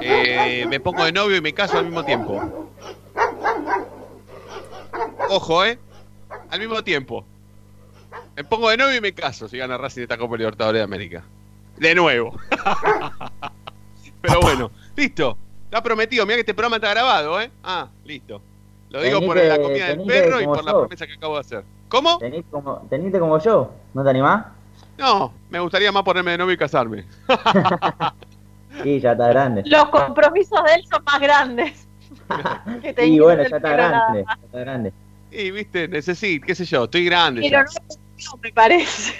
eh, 0.00 0.64
me 0.68 0.78
pongo 0.78 1.04
de 1.04 1.12
novio 1.12 1.36
y 1.36 1.40
me 1.40 1.52
caso 1.52 1.78
al 1.78 1.84
mismo 1.84 2.04
tiempo. 2.04 2.68
Ojo, 5.28 5.64
eh, 5.64 5.78
al 6.50 6.60
mismo 6.60 6.84
tiempo. 6.84 7.24
Me 8.36 8.44
pongo 8.44 8.70
de 8.70 8.76
novio 8.76 8.96
y 8.96 9.00
me 9.00 9.12
caso 9.12 9.48
si 9.48 9.58
gana 9.58 9.76
Racing 9.76 10.02
esta 10.02 10.18
Copa 10.18 10.36
Libertadores 10.36 10.78
de 10.78 10.84
América. 10.84 11.24
De 11.78 11.94
nuevo. 11.94 12.38
Pero 14.22 14.40
bueno, 14.40 14.70
listo. 14.96 15.36
Está 15.64 15.82
prometido. 15.82 16.24
Mira 16.26 16.36
que 16.36 16.40
este 16.40 16.54
programa 16.54 16.76
está 16.76 16.90
grabado, 16.90 17.40
¿eh? 17.40 17.50
Ah, 17.62 17.88
listo. 18.04 18.40
Lo 18.90 19.00
digo 19.00 19.20
por 19.20 19.36
la 19.36 19.58
comida 19.58 19.88
del 19.88 20.02
perro 20.04 20.40
y 20.40 20.44
por 20.44 20.64
la 20.64 20.72
promesa 20.72 21.06
que 21.06 21.14
acabo 21.14 21.34
de 21.34 21.40
hacer. 21.40 21.64
¿Cómo? 21.88 22.18
Tenite 22.18 22.48
como, 22.50 22.86
tenite 22.88 23.18
como 23.18 23.38
yo, 23.38 23.70
¿no 23.94 24.04
te 24.04 24.10
animás? 24.10 24.46
No, 24.98 25.32
me 25.50 25.60
gustaría 25.60 25.90
más 25.90 26.02
ponerme 26.02 26.32
de 26.32 26.38
novio 26.38 26.54
y 26.54 26.58
casarme. 26.58 27.04
Sí, 28.82 29.00
ya 29.00 29.12
está 29.12 29.28
grande. 29.28 29.62
Los 29.66 29.90
compromisos 29.90 30.64
de 30.64 30.74
él 30.74 30.84
son 30.90 31.04
más 31.04 31.20
grandes. 31.20 31.86
que 32.82 33.06
Y 33.06 33.18
bueno, 33.20 33.42
ya 33.42 33.56
está 33.56 33.70
grande, 33.70 34.24
ya 34.26 34.38
está 34.46 34.58
grande. 34.58 34.92
Y 35.30 35.50
viste, 35.50 35.88
necesito, 35.88 36.46
qué 36.46 36.54
sé 36.54 36.64
yo, 36.64 36.84
estoy 36.84 37.04
grande 37.04 37.42
Pero 37.42 37.64
ya. 37.64 37.80
no 38.30 38.38
me 38.42 38.52
parece. 38.52 39.14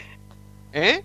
¿Eh? 0.72 1.04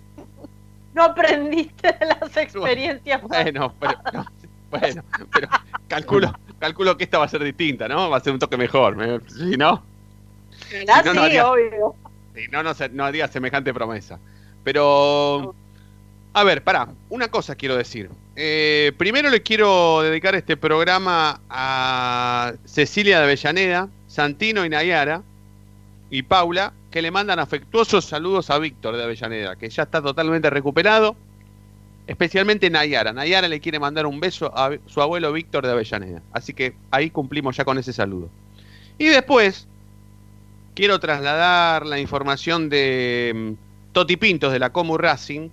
No 0.98 1.04
aprendiste 1.04 1.92
de 1.94 2.06
las 2.08 2.36
experiencias. 2.36 3.22
Bueno, 3.22 3.72
pero, 3.80 3.94
no, 4.14 4.26
bueno, 4.72 5.04
pero 5.32 5.48
calculo, 5.88 6.34
calculo 6.60 6.98
que 6.98 7.04
esta 7.04 7.20
va 7.20 7.26
a 7.26 7.30
ser 7.30 7.44
distinta, 7.44 7.88
¿no? 7.88 8.10
Va 8.10 8.18
a 8.18 8.20
ser 8.20 8.34
un 8.34 8.40
toque 8.40 8.58
mejor. 8.58 8.96
me- 8.96 9.20
Si 9.30 9.56
no, 9.58 9.84
si 10.70 10.84
no, 10.86 11.04
no 11.04 11.12
sí, 11.14 11.20
haría- 11.20 11.48
obvio. 11.48 11.96
si 12.34 12.48
no, 12.48 12.64
no, 12.64 12.72
no 12.94 13.06
haría 13.06 13.28
semejante 13.28 13.72
promesa. 13.76 14.20
Pero, 14.64 15.54
a 16.34 16.44
ver, 16.44 16.64
pará, 16.64 16.88
una 17.10 17.28
cosa 17.28 17.54
quiero 17.56 17.76
decir. 17.78 18.10
Eh, 18.36 18.92
primero 18.98 19.30
le 19.30 19.44
quiero 19.44 20.02
dedicar 20.02 20.34
este 20.34 20.58
programa 20.58 21.42
a 21.50 22.54
Cecilia 22.66 23.20
de 23.20 23.26
Avellaneda, 23.26 23.88
Santino 24.08 24.66
y 24.66 24.70
Nayara 24.70 25.22
y 26.10 26.24
Paula, 26.24 26.74
que 26.92 27.02
le 27.02 27.12
mandan 27.12 27.40
afectuosos 27.40 28.06
saludos 28.06 28.50
a 28.50 28.60
Víctor 28.60 28.96
de 28.96 29.04
Avellaneda, 29.04 29.56
que 29.56 29.70
ya 29.70 29.84
está 29.84 30.02
totalmente 30.02 30.50
recuperado, 30.50 31.16
especialmente 32.08 32.70
Nayara. 32.70 33.12
Nayara 33.14 33.48
le 33.48 33.60
quiere 33.60 33.80
mandar 33.80 34.06
un 34.06 34.20
beso 34.20 34.52
a 34.58 34.72
su 34.86 35.02
abuelo 35.02 35.34
Víctor 35.34 35.66
de 35.66 35.74
Avellaneda. 35.74 36.22
Así 36.32 36.54
que 36.54 36.76
ahí 36.92 37.10
cumplimos 37.10 37.58
ya 37.58 37.66
con 37.66 37.78
ese 37.78 37.92
saludo. 37.92 38.30
Y 38.98 39.08
después, 39.08 39.68
quiero 40.74 41.00
trasladar 41.00 41.86
la 41.86 42.00
información 42.00 42.70
de 42.70 43.34
mm, 43.36 43.94
Toti 43.94 44.16
Pintos 44.16 44.54
de 44.54 44.60
la 44.60 44.72
Comu 44.72 44.98
Racing, 44.98 45.50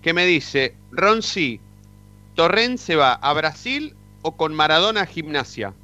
que 0.00 0.14
me 0.14 0.24
dice, 0.24 0.74
Ronzi, 0.92 1.60
¿Torrent 2.34 2.78
se 2.78 2.96
va 2.96 3.12
a 3.12 3.32
Brasil 3.32 3.94
o 4.22 4.36
con 4.36 4.54
Maradona 4.54 5.06
Gimnasia? 5.06 5.74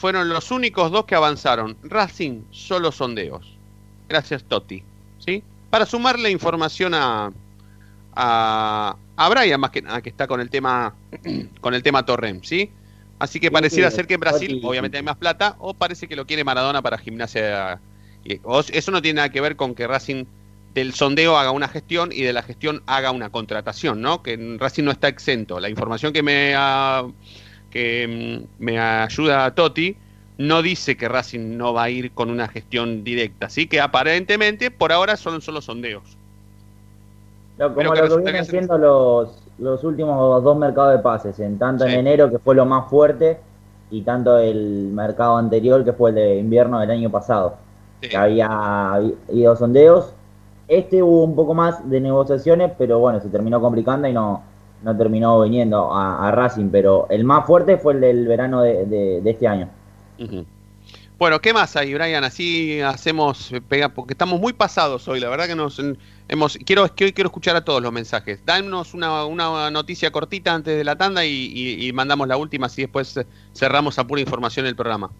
Fueron 0.00 0.28
los 0.28 0.50
únicos 0.50 0.90
dos 0.92 1.04
que 1.06 1.14
avanzaron. 1.14 1.76
Racing, 1.82 2.42
solo 2.50 2.92
sondeos. 2.92 3.56
Gracias, 4.08 4.44
Toti. 4.44 4.82
¿Sí? 5.18 5.42
Para 5.70 5.84
sumarle 5.86 6.30
información 6.30 6.94
a, 6.94 7.30
a, 8.14 8.96
a 9.16 9.28
Brian, 9.28 9.60
más 9.60 9.70
que 9.70 9.82
nada, 9.82 10.00
que 10.02 10.08
está 10.08 10.26
con 10.26 10.40
el 10.40 10.50
tema, 10.50 10.94
con 11.60 11.74
el 11.74 11.82
tema 11.82 12.04
Torrent, 12.04 12.44
¿sí? 12.44 12.70
Así 13.18 13.40
que 13.40 13.50
pareciera 13.50 13.90
ser 13.90 14.06
que 14.06 14.14
en 14.14 14.20
Brasil, 14.20 14.60
obviamente 14.64 14.96
hay 14.96 15.02
más 15.02 15.16
plata, 15.16 15.56
o 15.58 15.74
parece 15.74 16.06
que 16.06 16.14
lo 16.14 16.24
quiere 16.26 16.44
Maradona 16.44 16.80
para 16.82 16.98
Gimnasia. 16.98 17.80
Y- 18.24 18.38
o- 18.44 18.60
Eso 18.60 18.90
no 18.92 19.02
tiene 19.02 19.16
nada 19.16 19.30
que 19.30 19.40
ver 19.40 19.56
con 19.56 19.74
que 19.74 19.86
Racing 19.88 20.24
del 20.74 20.94
sondeo 20.94 21.36
haga 21.36 21.50
una 21.50 21.66
gestión 21.66 22.10
y 22.12 22.22
de 22.22 22.32
la 22.32 22.42
gestión 22.42 22.82
haga 22.86 23.10
una 23.10 23.30
contratación, 23.30 24.00
¿no? 24.00 24.22
Que 24.22 24.56
Racing 24.60 24.84
no 24.84 24.92
está 24.92 25.08
exento. 25.08 25.58
La 25.58 25.68
información 25.68 26.12
que 26.12 26.22
me, 26.22 26.54
ah, 26.56 27.04
que 27.70 28.46
mm, 28.58 28.62
me 28.64 28.78
ayuda 28.78 29.54
Toti 29.54 29.96
no 30.38 30.62
dice 30.62 30.96
que 30.96 31.08
Racing 31.08 31.56
no 31.56 31.72
va 31.74 31.84
a 31.84 31.90
ir 31.90 32.12
con 32.12 32.30
una 32.30 32.46
gestión 32.48 33.02
directa, 33.02 33.46
así 33.46 33.66
que 33.66 33.80
aparentemente 33.80 34.70
por 34.70 34.92
ahora 34.92 35.16
son 35.16 35.40
solo 35.40 35.60
sondeos. 35.60 36.16
No, 37.58 37.74
como 37.74 37.92
que 37.92 38.02
lo 38.02 38.08
que 38.08 38.22
vienen 38.22 38.42
hace- 38.42 38.50
siendo 38.52 38.78
los, 38.78 39.42
los 39.58 39.82
últimos 39.82 40.42
dos 40.44 40.56
mercados 40.56 40.92
de 40.96 41.02
pases, 41.02 41.40
en 41.40 41.58
tanto 41.58 41.84
Sí. 41.86 41.92
en 41.92 41.98
enero, 42.00 42.30
que 42.30 42.38
fue 42.38 42.54
lo 42.54 42.64
más 42.64 42.88
fuerte, 42.88 43.40
y 43.90 44.02
tanto 44.02 44.38
el 44.38 44.90
mercado 44.92 45.36
anterior, 45.38 45.84
que 45.84 45.92
fue 45.92 46.10
el 46.10 46.16
de 46.16 46.36
invierno 46.38 46.78
del 46.78 46.90
año 46.92 47.10
pasado, 47.10 47.56
que 48.00 48.16
había 48.16 49.00
ido 49.32 49.56
sondeos. 49.56 50.12
Este 50.68 51.02
hubo 51.02 51.24
un 51.24 51.34
poco 51.34 51.54
más 51.54 51.88
de 51.90 52.00
negociaciones, 52.00 52.70
pero 52.78 52.98
bueno, 53.00 53.20
se 53.20 53.28
terminó 53.28 53.60
complicando 53.60 54.06
y 54.06 54.12
no, 54.12 54.42
no 54.82 54.96
terminó 54.96 55.40
viniendo 55.40 55.92
a, 55.92 56.28
a 56.28 56.30
Racing, 56.30 56.70
pero 56.70 57.06
el 57.10 57.24
más 57.24 57.46
fuerte 57.46 57.78
fue 57.78 57.94
el 57.94 58.00
del 58.00 58.26
verano 58.28 58.62
de, 58.62 58.84
de- 58.86 59.20
de 59.20 59.30
este 59.30 59.46
año. 59.48 59.68
Bueno, 61.18 61.40
¿qué 61.40 61.52
más 61.52 61.74
hay, 61.74 61.92
Brian? 61.94 62.22
Así 62.22 62.80
hacemos, 62.80 63.50
eh, 63.52 63.60
pega, 63.60 63.88
porque 63.88 64.12
estamos 64.14 64.38
muy 64.40 64.52
pasados 64.52 65.08
hoy. 65.08 65.18
La 65.18 65.28
verdad 65.28 65.46
que 65.48 65.56
nos 65.56 65.80
hemos. 66.28 66.56
Quiero, 66.64 66.84
es 66.84 66.92
que 66.92 67.06
hoy 67.06 67.12
quiero 67.12 67.26
escuchar 67.28 67.56
a 67.56 67.64
todos 67.64 67.82
los 67.82 67.90
mensajes. 67.92 68.40
Danos 68.46 68.94
una, 68.94 69.24
una 69.24 69.68
noticia 69.72 70.12
cortita 70.12 70.54
antes 70.54 70.76
de 70.76 70.84
la 70.84 70.94
tanda 70.96 71.24
y, 71.24 71.30
y- 71.32 71.88
y 71.88 71.92
mandamos 71.92 72.28
la 72.28 72.36
última, 72.36 72.66
así 72.66 72.82
después 72.82 73.18
cerramos 73.52 73.98
a 73.98 74.06
pura 74.06 74.20
información 74.20 74.66
el 74.66 74.76
programa. 74.76 75.10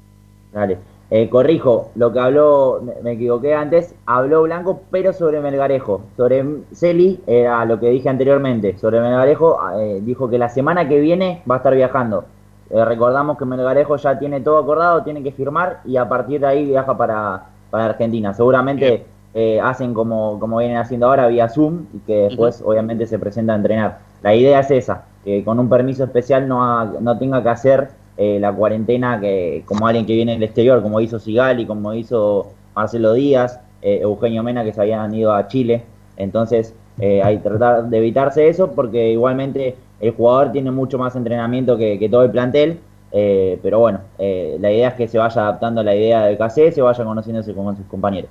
Dale. 0.52 0.78
Eh, 1.11 1.30
corrijo, 1.30 1.90
lo 1.94 2.12
que 2.12 2.20
habló, 2.20 2.82
me, 3.02 3.12
equivoqué 3.12 3.54
antes, 3.54 3.94
habló 4.04 4.42
Blanco, 4.42 4.82
pero 4.90 5.14
sobre 5.14 5.40
Melgarejo. 5.40 6.02
Sobre 6.18 6.44
Celi, 6.74 7.20
era 7.26 7.64
lo 7.64 7.80
que 7.80 7.88
dije 7.88 8.11
anteriormente. 8.11 8.76
Sobre 8.76 9.00
Melgarejo, 9.00 9.59
eh, 9.78 10.00
dijo 10.02 10.28
que 10.28 10.36
la 10.36 10.50
semana 10.50 10.86
que 10.86 11.00
viene 11.00 11.42
va 11.50 11.54
a 11.54 11.59
estar 11.59 11.74
viajando. 11.74 12.24
Eh, 12.68 12.84
recordamos 12.84 13.38
que 13.38 13.46
Melgarejo 13.46 13.96
ya 13.96 14.18
tiene 14.18 14.42
todo 14.42 14.59
acordado, 14.59 15.02
tiene 15.02 15.22
que 15.22 15.32
firmar 15.32 15.80
y 15.86 15.96
a 15.96 16.06
partir 16.06 16.40
de 16.40 16.46
ahí 16.46 16.66
viaja 16.66 16.94
para, 16.98 17.44
para 17.70 17.86
Argentina. 17.86 18.34
Seguramente 18.34 19.06
eh, 19.32 19.61
hacen 19.62 19.94
como, 19.94 20.38
como 20.38 20.59
vienen 20.59 20.76
haciendo 20.76 21.06
ahora 21.06 21.26
vía 21.28 21.48
Zoom 21.48 21.86
y 21.94 21.98
que 22.00 22.14
después 22.24 22.62
obviamente 22.62 23.06
se 23.06 23.18
presenta 23.18 23.54
a 23.54 23.56
entrenar. 23.56 23.98
La 24.22 24.34
idea 24.34 24.61
es 24.61 24.70
esa, 24.70 25.04
que 25.24 25.42
con 25.42 25.59
un 25.59 25.70
permiso 25.70 26.04
especial 26.04 26.46
no, 26.46 26.62
haga- 26.62 27.00
no 27.00 27.16
tenga 27.18 27.42
que 27.42 27.48
hacer 27.48 27.88
eh, 28.18 28.38
la 28.40 28.52
cuarentena 28.52 29.20
que 29.20 29.62
como 29.64 29.86
alguien 29.86 30.04
que 30.04 30.14
viene 30.14 30.32
del 30.32 30.42
exterior, 30.42 30.82
como 30.82 31.00
hizo 31.00 31.18
Sigali, 31.18 31.64
como 31.64 31.94
hizo 31.94 32.52
Marcelo 32.74 33.14
Díaz, 33.14 33.60
eh, 33.80 34.00
Eugenio 34.02 34.42
Mena, 34.42 34.64
que 34.64 34.72
se 34.72 34.80
habían 34.80 35.14
ido 35.14 35.32
a 35.32 35.46
Chile. 35.48 35.84
Entonces 36.16 36.74
eh, 36.98 37.22
hay 37.22 37.38
que 37.38 37.48
tratar 37.48 37.84
de 37.84 37.98
evitarse 37.98 38.48
eso 38.48 38.72
porque 38.72 39.12
igualmente 39.12 39.76
el 40.00 40.10
jugador 40.12 40.52
tiene 40.52 40.70
mucho 40.70 40.98
más 40.98 41.16
entrenamiento 41.16 41.76
que, 41.78 42.08
todo 42.10 42.24
el 42.24 42.30
plantel. 42.30 42.80
eh, 43.12 43.58
pero 43.62 43.78
bueno, 43.78 44.00
la 44.18 44.70
idea 44.70 44.88
es 44.88 44.94
que 44.94 45.08
se 45.08 45.16
vaya 45.18 45.42
adaptando 45.42 45.80
a 45.80 45.84
la 45.84 45.94
idea 45.94 46.26
del 46.26 46.36
KC, 46.36 46.72
se 46.72 46.82
vaya 46.82 47.04
conociéndose 47.04 47.54
con 47.54 47.76
sus 47.76 47.86
compañeros. 47.86 48.30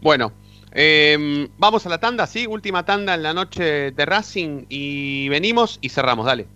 Bueno, 0.00 0.32
eh, 0.78 1.48
vamos 1.56 1.86
a 1.86 1.88
la 1.88 1.98
tanda, 1.98 2.26
¿sí? 2.26 2.46
Última 2.46 2.84
tanda 2.84 3.14
en 3.14 3.22
la 3.22 3.32
noche 3.32 3.92
de 3.92 4.06
Racing 4.06 4.66
y 4.68 5.28
venimos 5.30 5.78
y 5.80 5.88
cerramos, 5.88 6.26
dale. 6.26 6.46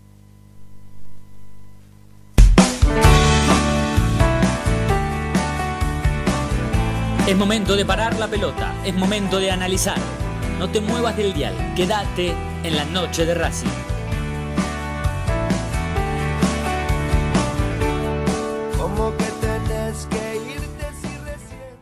Es 7.30 7.36
momento 7.36 7.76
de 7.76 7.84
parar 7.84 8.18
la 8.18 8.26
pelota, 8.26 8.74
es 8.84 8.92
momento 8.92 9.38
de 9.38 9.52
analizar. 9.52 9.96
No 10.58 10.68
te 10.68 10.80
muevas 10.80 11.16
del 11.16 11.32
dial, 11.32 11.54
quédate 11.76 12.34
en 12.64 12.74
la 12.74 12.84
noche 12.86 13.24
de 13.24 13.34
Racing. 13.34 13.68
Como 18.76 19.16
que 19.16 19.26
tenés 19.40 20.08
que 20.10 20.54
irte 20.54 20.86
si 21.00 21.16
recién. 21.18 21.76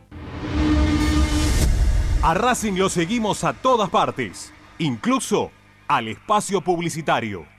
A 2.21 2.35
Racing 2.35 2.73
lo 2.73 2.87
seguimos 2.87 3.43
a 3.43 3.53
todas 3.53 3.89
partes, 3.89 4.53
incluso 4.77 5.49
al 5.87 6.09
espacio 6.09 6.61
publicitario. 6.61 7.58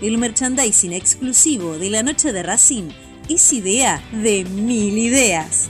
El 0.00 0.16
merchandising 0.16 0.94
exclusivo 0.94 1.76
de 1.76 1.90
la 1.90 2.02
noche 2.02 2.32
de 2.32 2.42
Racing 2.42 2.88
es 3.28 3.52
idea 3.52 4.02
de 4.12 4.46
mil 4.46 4.96
ideas. 4.96 5.68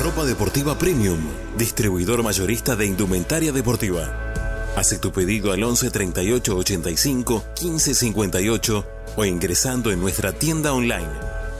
Ropa 0.00 0.24
deportiva 0.24 0.78
premium, 0.78 1.18
distribuidor 1.56 2.22
mayorista 2.22 2.76
de 2.76 2.86
indumentaria 2.86 3.50
deportiva. 3.50 4.32
Hace 4.76 4.98
tu 4.98 5.10
pedido 5.10 5.50
al 5.50 5.64
11 5.64 5.90
38 5.90 6.56
85 6.56 7.44
15 7.60 7.94
58 7.94 8.86
o 9.16 9.24
ingresando 9.24 9.90
en 9.90 10.00
nuestra 10.00 10.32
tienda 10.32 10.72
online 10.72 11.08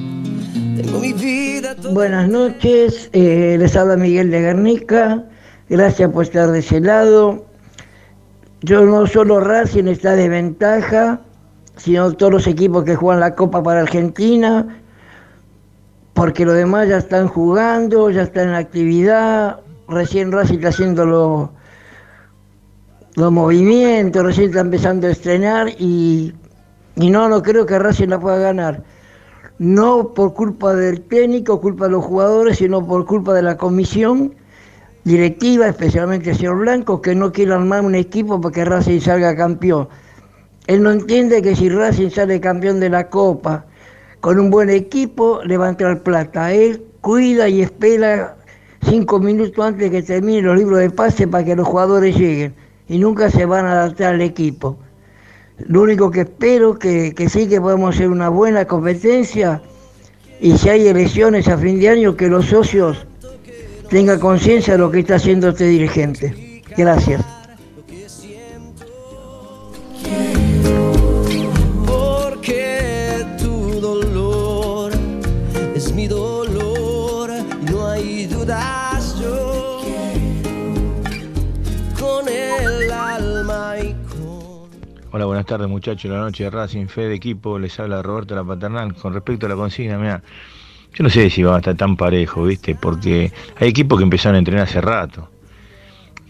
Buenas 1.92 2.30
noches, 2.30 3.10
eh, 3.14 3.58
les 3.60 3.76
habla 3.76 3.98
Miguel 3.98 4.30
de 4.30 4.42
Guernica, 4.42 5.24
gracias 5.68 6.12
por 6.12 6.24
estar 6.24 6.52
de 6.52 6.60
ese 6.60 6.80
lado. 6.80 7.46
Yo 8.62 8.86
no 8.86 9.08
solo 9.08 9.40
Racing 9.40 9.88
está 9.88 10.16
de 10.16 10.30
ventaja, 10.30 11.20
sino 11.78 12.14
todos 12.14 12.32
los 12.32 12.48
equipos 12.48 12.84
que 12.84 12.96
juegan 12.96 13.22
la 13.22 13.34
Copa 13.34 13.64
para 13.64 13.82
Argentina, 13.82 14.82
porque 16.14 16.46
los 16.46 16.56
demás 16.56 16.88
ya 16.88 16.98
están 16.98 17.28
jugando, 17.28 18.12
ya 18.12 18.22
están 18.22 18.50
en 18.50 18.56
actividad, 18.56 19.60
recién 19.88 20.32
Racing 20.32 20.56
está 20.56 20.70
haciendo 20.70 21.06
los, 21.06 21.50
los 23.16 23.32
movimientos, 23.32 24.24
recién 24.24 24.50
está 24.50 24.62
empezando 24.62 25.08
a 25.08 25.12
estrenar 25.12 25.70
y, 25.80 26.34
y 26.96 27.10
no, 27.10 27.28
no 27.30 27.42
creo 27.42 27.66
que 27.66 27.80
Racing 27.80 28.10
la 28.10 28.20
pueda 28.20 28.38
ganar. 28.38 28.93
No 29.60 30.14
por 30.14 30.34
culpa 30.34 30.74
del 30.74 31.02
técnico, 31.02 31.62
culpa 31.62 31.86
de 31.86 31.92
los 31.92 32.06
jugadores, 32.06 32.58
sino 32.58 32.86
por 32.86 33.06
culpa 33.06 33.34
de 33.34 33.44
la 33.44 33.58
comisión 33.58 34.34
directiva, 35.04 35.68
especialmente 35.68 36.32
el 36.32 36.38
señor 36.38 36.60
Blanco, 36.60 37.02
que 37.02 37.16
no 37.16 37.32
quiere 37.32 37.54
armar 37.54 37.82
un 37.82 37.96
equipo 37.96 38.40
para 38.40 38.54
que 38.54 38.66
Racing 38.66 39.00
salga 39.00 39.36
campeón. 39.36 39.88
Él 40.68 40.82
no 40.82 40.92
entiende 40.92 41.42
que 41.42 41.56
si 41.56 41.70
Racing 41.70 42.10
sale 42.10 42.40
campeón 42.40 42.80
de 42.80 42.90
la 42.90 43.10
Copa 43.10 43.66
con 44.22 44.40
un 44.40 44.50
buen 44.50 44.70
equipo, 44.70 45.42
le 45.44 45.58
va 45.58 45.68
a 45.68 45.70
entrar 45.70 46.02
plata. 46.02 46.54
Él 46.54 46.82
cuida 47.02 47.50
y 47.50 47.62
espera 47.62 48.38
cinco 48.82 49.20
minutos 49.20 49.66
antes 49.66 49.92
que 49.92 50.02
termine 50.02 50.42
los 50.42 50.58
libros 50.58 50.80
de 50.80 50.90
pase 50.90 51.28
para 51.28 51.44
que 51.44 51.56
los 51.56 51.68
jugadores 51.68 52.18
lleguen 52.18 52.54
y 52.88 52.98
nunca 52.98 53.30
se 53.30 53.46
van 53.46 53.66
a 53.66 53.74
adaptar 53.74 54.14
al 54.16 54.22
equipo. 54.22 54.78
Lo 55.60 55.82
único 55.82 56.10
que 56.12 56.22
espero 56.22 56.78
que, 56.78 57.14
que 57.14 57.30
sí 57.30 57.48
que 57.48 57.62
podemos 57.62 57.96
hacer 57.96 58.10
una 58.10 58.30
buena 58.30 58.66
competencia 58.66 59.62
y 60.42 60.58
si 60.58 60.70
hay 60.70 60.88
elecciones 60.88 61.48
a 61.48 61.58
fin 61.58 61.80
de 61.80 61.90
año 61.90 62.16
que 62.16 62.28
los 62.28 62.48
socios 62.48 63.06
tengan 63.90 64.20
conciencia 64.20 64.74
de 64.74 64.80
lo 64.80 64.92
que 64.92 65.00
está 65.00 65.16
haciendo 65.16 65.50
este 65.50 65.66
dirigente. 65.66 66.62
Gracias. 66.76 67.43
Hola, 85.16 85.26
buenas 85.26 85.46
tardes 85.46 85.70
muchachos. 85.70 86.10
La 86.10 86.18
noche 86.18 86.46
de 86.46 86.50
Racing, 86.50 86.88
fe 86.88 87.02
de 87.02 87.14
equipo, 87.14 87.60
les 87.60 87.80
habla 87.80 88.02
Roberto 88.02 88.34
La 88.34 88.44
Paternal. 88.44 88.96
Con 88.96 89.14
respecto 89.14 89.46
a 89.46 89.50
la 89.50 89.56
consigna, 89.56 89.96
mira, 90.00 90.24
yo 90.92 91.04
no 91.04 91.10
sé 91.12 91.30
si 91.30 91.44
va 91.44 91.54
a 91.54 91.58
estar 91.60 91.76
tan 91.76 91.96
parejo, 91.96 92.46
¿viste? 92.46 92.74
Porque 92.74 93.32
hay 93.58 93.70
equipos 93.70 94.00
que 94.00 94.06
empezaron 94.06 94.38
a 94.38 94.40
entrenar 94.40 94.64
hace 94.64 94.82
rato. 94.82 95.30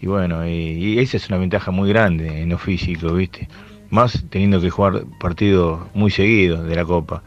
Y 0.02 0.06
bueno, 0.06 0.42
esa 0.42 1.16
es 1.16 1.30
una 1.30 1.38
ventaja 1.38 1.70
muy 1.70 1.88
grande 1.88 2.42
en 2.42 2.50
lo 2.50 2.58
físico, 2.58 3.14
¿viste? 3.14 3.48
Más 3.88 4.22
teniendo 4.28 4.60
que 4.60 4.68
jugar 4.68 5.04
partidos 5.18 5.80
muy 5.94 6.10
seguidos 6.10 6.68
de 6.68 6.76
la 6.76 6.84
Copa. 6.84 7.22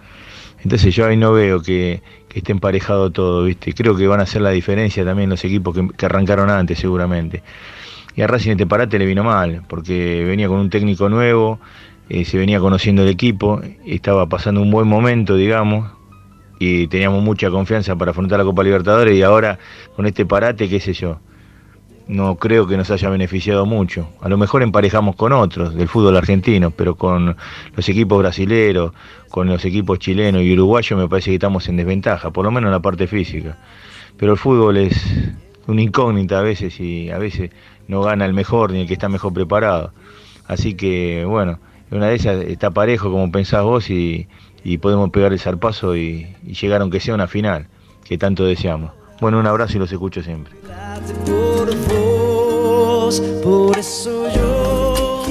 Entonces 0.64 0.94
yo 0.94 1.08
ahí 1.08 1.18
no 1.18 1.34
veo 1.34 1.64
que, 1.64 2.04
esté 2.36 2.52
emparejado 2.52 3.10
todo, 3.10 3.46
¿viste? 3.46 3.74
Creo 3.74 3.96
que 3.96 4.06
van 4.06 4.20
a 4.20 4.24
hacer 4.24 4.44
la 4.44 4.52
diferencia 4.52 5.04
también 5.04 5.32
los 5.32 5.44
equipos 5.44 5.76
que 5.98 6.06
arrancaron 6.06 6.52
antes, 6.52 6.78
seguramente. 6.78 7.42
Y 8.18 8.24
a 8.24 8.28
Racing 8.28 8.52
este 8.52 8.66
parate 8.66 8.98
le 8.98 9.06
vino 9.06 9.24
mal, 9.24 9.62
porque 9.68 10.26
venía 10.26 10.48
con 10.48 10.58
un 10.58 10.72
técnico 10.72 11.08
nuevo, 11.08 11.60
eh, 12.10 12.26
se 12.26 12.40
venía 12.40 12.60
conociendo 12.60 13.04
el 13.04 13.10
equipo, 13.10 13.62
estaba 13.86 14.28
pasando 14.28 14.60
un 14.60 14.72
buen 14.72 14.88
momento, 14.88 15.36
digamos, 15.36 15.92
y 16.58 16.88
teníamos 16.88 17.24
mucha 17.24 17.52
confianza 17.52 17.96
para 17.96 18.10
afrontar 18.10 18.40
la 18.40 18.46
Copa 18.46 18.64
Libertadores 18.64 19.16
y 19.16 19.22
ahora 19.22 19.60
con 19.96 20.08
este 20.08 20.26
parate, 20.26 20.68
qué 20.68 20.80
sé 20.80 20.94
yo, 20.94 21.20
no 22.08 22.38
creo 22.38 22.66
que 22.66 22.76
nos 22.76 22.90
haya 22.90 23.08
beneficiado 23.08 23.68
mucho. 23.68 24.10
A 24.20 24.30
lo 24.30 24.38
mejor 24.40 24.64
emparejamos 24.64 25.16
con 25.16 25.32
otros 25.32 25.76
del 25.76 25.88
fútbol 25.88 26.18
argentino, 26.18 26.72
pero 26.72 26.96
con 26.96 27.38
los 27.76 27.88
equipos 27.88 28.18
brasileros, 28.18 28.94
con 29.30 29.48
los 29.48 29.64
equipos 29.64 30.00
chilenos 30.00 30.42
y 30.42 30.54
uruguayos 30.54 31.00
me 31.00 31.08
parece 31.08 31.30
que 31.30 31.36
estamos 31.36 31.70
en 31.70 31.78
desventaja, 31.78 32.32
por 32.32 32.46
lo 32.46 32.50
menos 32.50 32.70
en 32.70 32.72
la 32.72 32.82
parte 32.82 33.06
física. 33.06 33.60
Pero 34.18 34.32
el 34.32 34.40
fútbol 34.40 34.78
es 34.78 35.36
una 35.68 35.82
incógnita 35.82 36.40
a 36.40 36.42
veces 36.42 36.80
y 36.80 37.10
a 37.10 37.18
veces 37.18 37.52
no 37.88 38.02
gana 38.02 38.26
el 38.26 38.34
mejor 38.34 38.72
ni 38.72 38.82
el 38.82 38.88
que 38.88 38.94
está 38.94 39.10
mejor 39.10 39.34
preparado. 39.34 39.92
Así 40.48 40.74
que 40.76 41.26
bueno, 41.26 41.60
una 41.92 42.08
de 42.08 42.16
esas 42.16 42.44
está 42.46 42.72
parejo 42.72 43.12
como 43.12 43.32
pensás 43.32 43.64
vos 43.64 43.90
y, 43.90 44.28
y 44.64 44.78
podemos 44.78 45.10
pegar 45.10 45.34
el 45.34 45.40
zarpazo 45.40 45.96
y, 45.96 46.36
y 46.46 46.54
llegar 46.54 46.82
aunque 46.82 47.00
sea 47.00 47.14
a 47.14 47.16
una 47.16 47.28
final, 47.28 47.68
que 48.04 48.18
tanto 48.18 48.46
deseamos. 48.46 48.92
Bueno, 49.20 49.40
un 49.40 49.48
abrazo 49.48 49.78
y 49.78 49.80
los 49.80 49.92
escucho 49.92 50.22
siempre. 50.22 50.54
por 51.26 51.76
vos, 51.88 53.20
por 53.44 53.78
eso 53.78 54.28
yo 54.36 55.24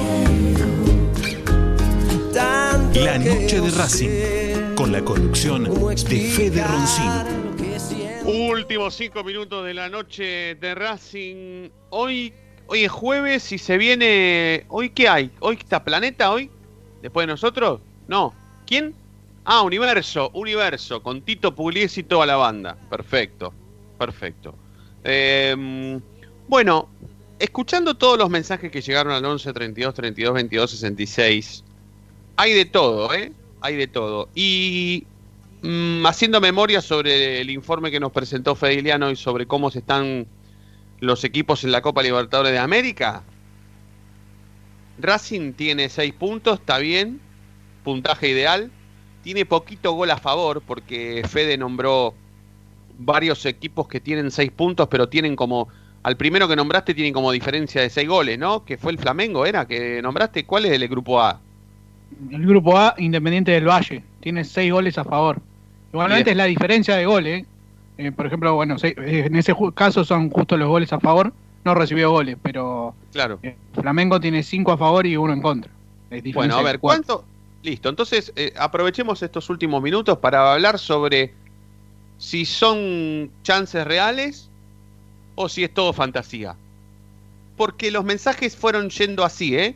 tanto 2.33 2.99
La 2.99 3.17
noche 3.17 3.61
de. 3.61 3.71
Racing, 3.71 4.75
con 4.75 4.91
la 4.91 5.01
conducción 5.01 5.63
de 5.63 6.19
Fede 6.19 6.63
Roncino. 6.63 7.36
Últimos 8.67 8.95
cinco 8.95 9.23
minutos 9.23 9.65
de 9.65 9.73
la 9.73 9.87
noche 9.87 10.55
de 10.55 10.75
Racing. 10.75 11.69
Hoy, 11.89 12.33
hoy 12.65 12.83
es 12.83 12.91
jueves 12.91 13.49
y 13.53 13.57
se 13.57 13.77
viene. 13.77 14.65
¿Hoy 14.67 14.89
qué 14.89 15.07
hay? 15.07 15.31
¿Hoy 15.39 15.55
está 15.55 15.85
Planeta 15.85 16.29
hoy? 16.33 16.51
¿Después 17.01 17.25
de 17.25 17.31
nosotros? 17.31 17.79
No. 18.09 18.33
¿Quién? 18.65 18.93
Ah, 19.45 19.61
Universo, 19.61 20.31
Universo, 20.33 21.01
con 21.01 21.21
Tito 21.21 21.55
Pugliese 21.55 22.01
y 22.01 22.03
toda 22.03 22.25
la 22.25 22.35
banda. 22.35 22.75
Perfecto, 22.89 23.53
perfecto. 23.97 24.53
Eh, 25.05 26.01
bueno, 26.49 26.89
escuchando 27.39 27.95
todos 27.95 28.17
los 28.17 28.29
mensajes 28.29 28.69
que 28.69 28.81
llegaron 28.81 29.13
al 29.13 29.23
11 29.23 29.53
32 29.53 29.93
32 29.93 30.33
22 30.33 30.71
66, 30.71 31.63
hay 32.35 32.53
de 32.53 32.65
todo, 32.65 33.13
¿eh? 33.13 33.31
Hay 33.61 33.77
de 33.77 33.87
todo. 33.87 34.27
Y 34.35 35.07
mm, 35.61 36.05
haciendo 36.05 36.41
memoria 36.41 36.81
sobre 36.81 37.41
el 37.41 37.49
informe 37.49 37.91
que 37.91 37.99
nos 37.99 38.11
presentó 38.11 38.55
Fediliano 38.55 39.09
y 39.11 39.15
sobre 39.15 39.45
cómo 39.45 39.71
se 39.71 39.79
están 39.79 40.27
los 40.99 41.23
equipos 41.23 41.63
en 41.63 41.71
la 41.71 41.81
Copa 41.81 42.01
Libertadores 42.01 42.51
de 42.51 42.59
América, 42.59 43.23
Racing 44.99 45.53
tiene 45.53 45.89
6 45.89 46.13
puntos, 46.13 46.59
está 46.59 46.79
bien, 46.79 47.19
puntaje 47.83 48.29
ideal. 48.29 48.71
Tiene 49.23 49.45
poquito 49.45 49.91
gol 49.93 50.11
a 50.11 50.17
favor 50.17 50.61
porque 50.61 51.23
Fede 51.27 51.57
nombró 51.57 52.13
varios 52.97 53.45
equipos 53.45 53.87
que 53.87 53.99
tienen 53.99 54.31
6 54.31 54.51
puntos, 54.51 54.87
pero 54.89 55.09
tienen 55.09 55.35
como. 55.35 55.67
Al 56.03 56.15
primero 56.15 56.47
que 56.47 56.55
nombraste 56.55 56.93
tienen 56.93 57.13
como 57.13 57.31
diferencia 57.31 57.81
de 57.81 57.89
6 57.89 58.07
goles, 58.07 58.39
¿no? 58.39 58.63
Que 58.63 58.77
fue 58.77 58.91
el 58.91 58.97
Flamengo, 58.97 59.45
¿era? 59.45 59.67
Que 59.67 60.01
nombraste. 60.01 60.45
¿Cuál 60.45 60.65
es 60.65 60.71
el 60.71 60.87
grupo 60.87 61.21
A? 61.21 61.41
El 62.31 62.45
grupo 62.45 62.77
A, 62.77 62.95
Independiente 62.97 63.51
del 63.51 63.67
Valle, 63.67 64.03
tiene 64.19 64.43
seis 64.43 64.71
goles 64.71 64.97
a 64.97 65.03
favor. 65.03 65.39
Igualmente 65.93 66.31
es 66.31 66.37
la 66.37 66.45
diferencia 66.45 66.95
de 66.95 67.05
goles. 67.05 67.43
¿eh? 67.43 67.45
Eh, 67.99 68.11
por 68.11 68.25
ejemplo, 68.27 68.53
bueno, 68.55 68.77
se- 68.77 68.89
eh, 68.97 69.25
en 69.25 69.35
ese 69.35 69.53
caso 69.73 70.03
son 70.03 70.29
justo 70.29 70.57
los 70.57 70.67
goles 70.67 70.91
a 70.93 70.99
favor. 70.99 71.33
No 71.63 71.73
recibió 71.75 72.11
goles, 72.11 72.37
pero 72.41 72.95
Claro. 73.11 73.39
Flamengo 73.73 74.19
tiene 74.19 74.43
cinco 74.43 74.71
a 74.71 74.77
favor 74.77 75.05
y 75.05 75.17
uno 75.17 75.33
en 75.33 75.41
contra. 75.41 75.71
Bueno, 76.33 76.55
a 76.57 76.61
ver. 76.61 76.79
¿cuánto? 76.79 77.25
Listo, 77.63 77.89
entonces 77.89 78.31
eh, 78.35 78.53
aprovechemos 78.57 79.21
estos 79.23 79.49
últimos 79.49 79.81
minutos 79.81 80.19
para 80.19 80.53
hablar 80.53 80.79
sobre 80.79 81.33
si 82.17 82.45
son 82.45 83.29
chances 83.43 83.85
reales 83.85 84.49
o 85.35 85.49
si 85.49 85.63
es 85.63 85.73
todo 85.73 85.91
fantasía. 85.91 86.55
Porque 87.57 87.91
los 87.91 88.05
mensajes 88.05 88.55
fueron 88.55 88.89
yendo 88.89 89.25
así, 89.25 89.55
¿eh? 89.57 89.75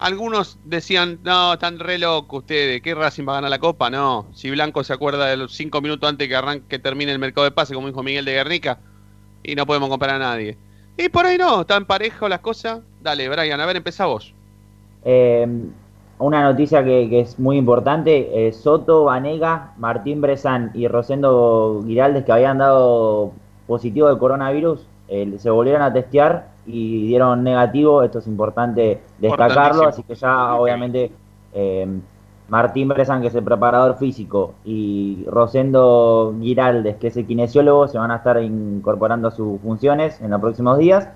Algunos 0.00 0.58
decían, 0.64 1.18
no, 1.22 1.52
están 1.52 1.78
re 1.78 1.98
locos 1.98 2.40
ustedes, 2.40 2.80
¿qué 2.80 2.94
Racing 2.94 3.28
va 3.28 3.32
a 3.32 3.34
ganar 3.36 3.50
la 3.50 3.58
Copa? 3.58 3.90
No, 3.90 4.26
si 4.32 4.50
Blanco 4.50 4.82
se 4.82 4.94
acuerda 4.94 5.26
de 5.26 5.36
los 5.36 5.52
cinco 5.52 5.82
minutos 5.82 6.08
antes 6.08 6.26
que 6.26 6.34
arranque, 6.34 6.64
que 6.68 6.78
termine 6.78 7.12
el 7.12 7.18
mercado 7.18 7.44
de 7.44 7.50
pase, 7.50 7.74
como 7.74 7.86
dijo 7.86 8.02
Miguel 8.02 8.24
de 8.24 8.32
Guernica, 8.32 8.78
y 9.42 9.54
no 9.54 9.66
podemos 9.66 9.90
comprar 9.90 10.14
a 10.14 10.18
nadie. 10.18 10.56
Y 10.96 11.10
por 11.10 11.26
ahí 11.26 11.36
no, 11.36 11.60
están 11.60 11.84
parejo 11.84 12.30
las 12.30 12.40
cosas. 12.40 12.80
Dale, 13.02 13.28
Brian, 13.28 13.60
a 13.60 13.66
ver, 13.66 13.76
empezá 13.76 14.06
vos. 14.06 14.34
Eh, 15.04 15.46
una 16.18 16.44
noticia 16.44 16.82
que, 16.82 17.20
es 17.20 17.38
muy 17.38 17.58
importante, 17.58 18.46
eh, 18.46 18.52
Soto, 18.52 19.04
Vanega, 19.04 19.72
Martín 19.76 20.20
Bresan 20.20 20.70
y 20.74 20.88
Rosendo 20.88 21.82
Giraldes 21.86 22.24
que 22.24 22.32
habían 22.32 22.58
dado 22.58 23.32
positivo 23.66 24.08
de 24.08 24.18
coronavirus, 24.18 24.80
eh, 25.08 25.34
se 25.38 25.50
volvieron 25.50 25.82
a 25.82 25.92
testear 25.92 26.48
y 26.66 27.06
dieron 27.08 27.42
negativo, 27.42 28.02
esto 28.02 28.18
es 28.18 28.26
importante 28.26 29.00
destacarlo, 29.18 29.82
así 29.88 30.02
que 30.02 30.14
ya 30.14 30.54
obviamente 30.54 31.10
eh, 31.52 31.86
Martín 32.48 32.88
Bresan, 32.88 33.20
que 33.22 33.28
es 33.28 33.34
el 33.34 33.44
preparador 33.44 33.96
físico, 33.96 34.54
y 34.64 35.24
Rosendo 35.28 36.34
Giraldes, 36.40 36.96
que 36.96 37.08
es 37.08 37.16
el 37.16 37.26
kinesiólogo, 37.26 37.86
se 37.88 37.98
van 37.98 38.10
a 38.10 38.16
estar 38.16 38.42
incorporando 38.42 39.28
a 39.28 39.30
sus 39.30 39.60
funciones 39.60 40.20
en 40.20 40.30
los 40.30 40.40
próximos 40.40 40.78
días, 40.78 41.08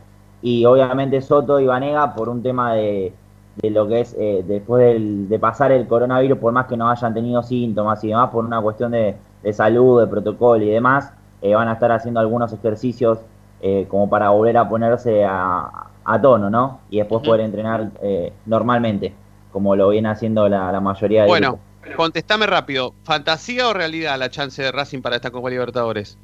y 0.42 0.64
obviamente 0.64 1.20
Soto 1.22 1.58
y 1.58 1.66
Vanega 1.66 2.14
por 2.14 2.28
un 2.28 2.42
tema 2.42 2.74
de, 2.74 3.12
de 3.56 3.70
lo 3.70 3.88
que 3.88 4.00
es 4.02 4.14
eh, 4.18 4.44
después 4.46 4.84
del- 4.84 5.28
de 5.28 5.38
pasar 5.38 5.72
el 5.72 5.86
coronavirus, 5.88 6.38
por 6.38 6.52
más 6.52 6.66
que 6.66 6.76
no 6.76 6.88
hayan 6.88 7.14
tenido 7.14 7.42
síntomas 7.42 8.02
y 8.04 8.08
demás, 8.08 8.30
por 8.30 8.44
una 8.44 8.60
cuestión 8.60 8.92
de, 8.92 9.16
de 9.42 9.52
salud, 9.52 10.00
de 10.00 10.06
protocolo 10.06 10.62
y 10.62 10.70
demás, 10.70 11.12
eh, 11.42 11.54
van 11.54 11.68
a 11.68 11.72
estar 11.74 11.90
haciendo 11.92 12.20
algunos 12.20 12.52
ejercicios 12.52 13.18
eh, 13.60 13.86
como 13.88 14.08
para 14.08 14.30
volver 14.30 14.56
a 14.56 14.68
ponerse 14.68 15.24
a, 15.24 15.70
a 16.04 16.20
tono, 16.20 16.50
¿no? 16.50 16.80
Y 16.90 16.98
después 16.98 17.22
poder 17.24 17.40
entrenar 17.40 17.90
eh, 18.02 18.32
normalmente, 18.46 19.14
como 19.52 19.74
lo 19.76 19.88
viene 19.88 20.08
haciendo 20.08 20.48
la, 20.48 20.70
la 20.72 20.80
mayoría 20.80 21.22
de 21.22 21.28
Bueno, 21.28 21.58
contestame 21.96 22.46
rápido. 22.46 22.92
¿Fantasía 23.04 23.68
o 23.68 23.72
realidad 23.72 24.18
la 24.18 24.30
chance 24.30 24.62
de 24.62 24.72
Racing 24.72 25.00
para 25.00 25.16
esta 25.16 25.30
Copa 25.30 25.50
Libertadores? 25.50 26.16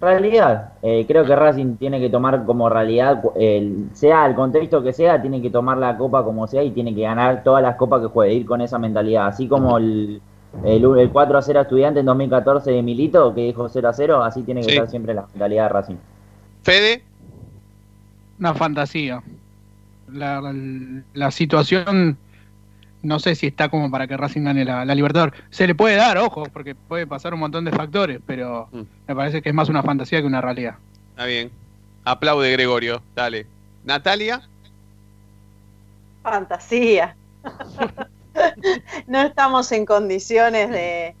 Realidad, 0.00 0.72
eh, 0.82 1.04
creo 1.06 1.24
que 1.24 1.36
Racing 1.36 1.76
tiene 1.76 2.00
que 2.00 2.10
tomar 2.10 2.44
como 2.44 2.68
realidad, 2.68 3.22
el- 3.36 3.88
sea 3.94 4.26
el 4.26 4.34
contexto 4.34 4.82
que 4.82 4.92
sea, 4.92 5.22
tiene 5.22 5.40
que 5.40 5.48
tomar 5.50 5.78
la 5.78 5.96
copa 5.96 6.24
como 6.24 6.48
sea 6.48 6.64
y 6.64 6.72
tiene 6.72 6.92
que 6.92 7.02
ganar 7.02 7.44
todas 7.44 7.62
las 7.62 7.76
copas 7.76 8.00
que 8.02 8.08
juegue, 8.08 8.34
ir 8.34 8.44
con 8.46 8.60
esa 8.60 8.78
mentalidad. 8.80 9.28
Así 9.28 9.46
como 9.46 9.78
el, 9.78 10.20
el, 10.64 10.84
el 10.98 11.12
4 11.12 11.38
a 11.38 11.42
0 11.42 11.60
a 11.60 11.62
Estudiante 11.62 12.00
en 12.00 12.06
2014 12.06 12.72
de 12.72 12.82
Milito, 12.82 13.32
que 13.32 13.42
dijo 13.42 13.68
0 13.68 13.88
a 13.88 13.92
0, 13.92 14.24
así 14.24 14.42
tiene 14.42 14.62
que 14.62 14.66
Sí. 14.66 14.70
estar 14.70 14.88
siempre 14.88 15.14
la 15.14 15.24
mentalidad 15.32 15.64
de 15.64 15.68
Racing. 15.68 15.96
Fede, 16.62 17.04
Una 18.38 18.54
fantasía. 18.54 19.22
La, 20.12 20.40
la- 20.40 20.54
la 21.14 21.30
situación, 21.30 22.18
no 23.02 23.18
sé 23.18 23.34
si 23.34 23.46
está 23.46 23.68
como 23.68 23.90
para 23.90 24.06
que 24.06 24.16
Racing 24.16 24.42
gane 24.42 24.64
la, 24.64 24.84
la 24.84 24.94
Libertadores. 24.94 25.40
Se 25.50 25.66
le 25.66 25.74
puede 25.74 25.96
dar, 25.96 26.18
ojo, 26.18 26.44
porque 26.52 26.74
puede 26.74 27.06
pasar 27.06 27.34
un 27.34 27.40
montón 27.40 27.64
de 27.64 27.70
factores, 27.72 28.20
pero 28.26 28.68
Mm. 28.72 28.82
me 29.08 29.14
parece 29.16 29.42
que 29.42 29.48
es 29.50 29.54
más 29.54 29.68
una 29.68 29.82
fantasía 29.82 30.20
que 30.20 30.26
una 30.26 30.40
realidad. 30.40 30.76
está 31.10 31.26
bien. 31.26 31.50
Aplaude 32.04 32.50
Gregorio, 32.52 33.02
dale. 33.14 33.46
Natalia, 33.84 34.42
Fantasía. 36.22 37.16
no 39.06 39.22
estamos 39.22 39.70
en 39.72 39.84
condiciones 39.86 40.70
de, 40.70 41.14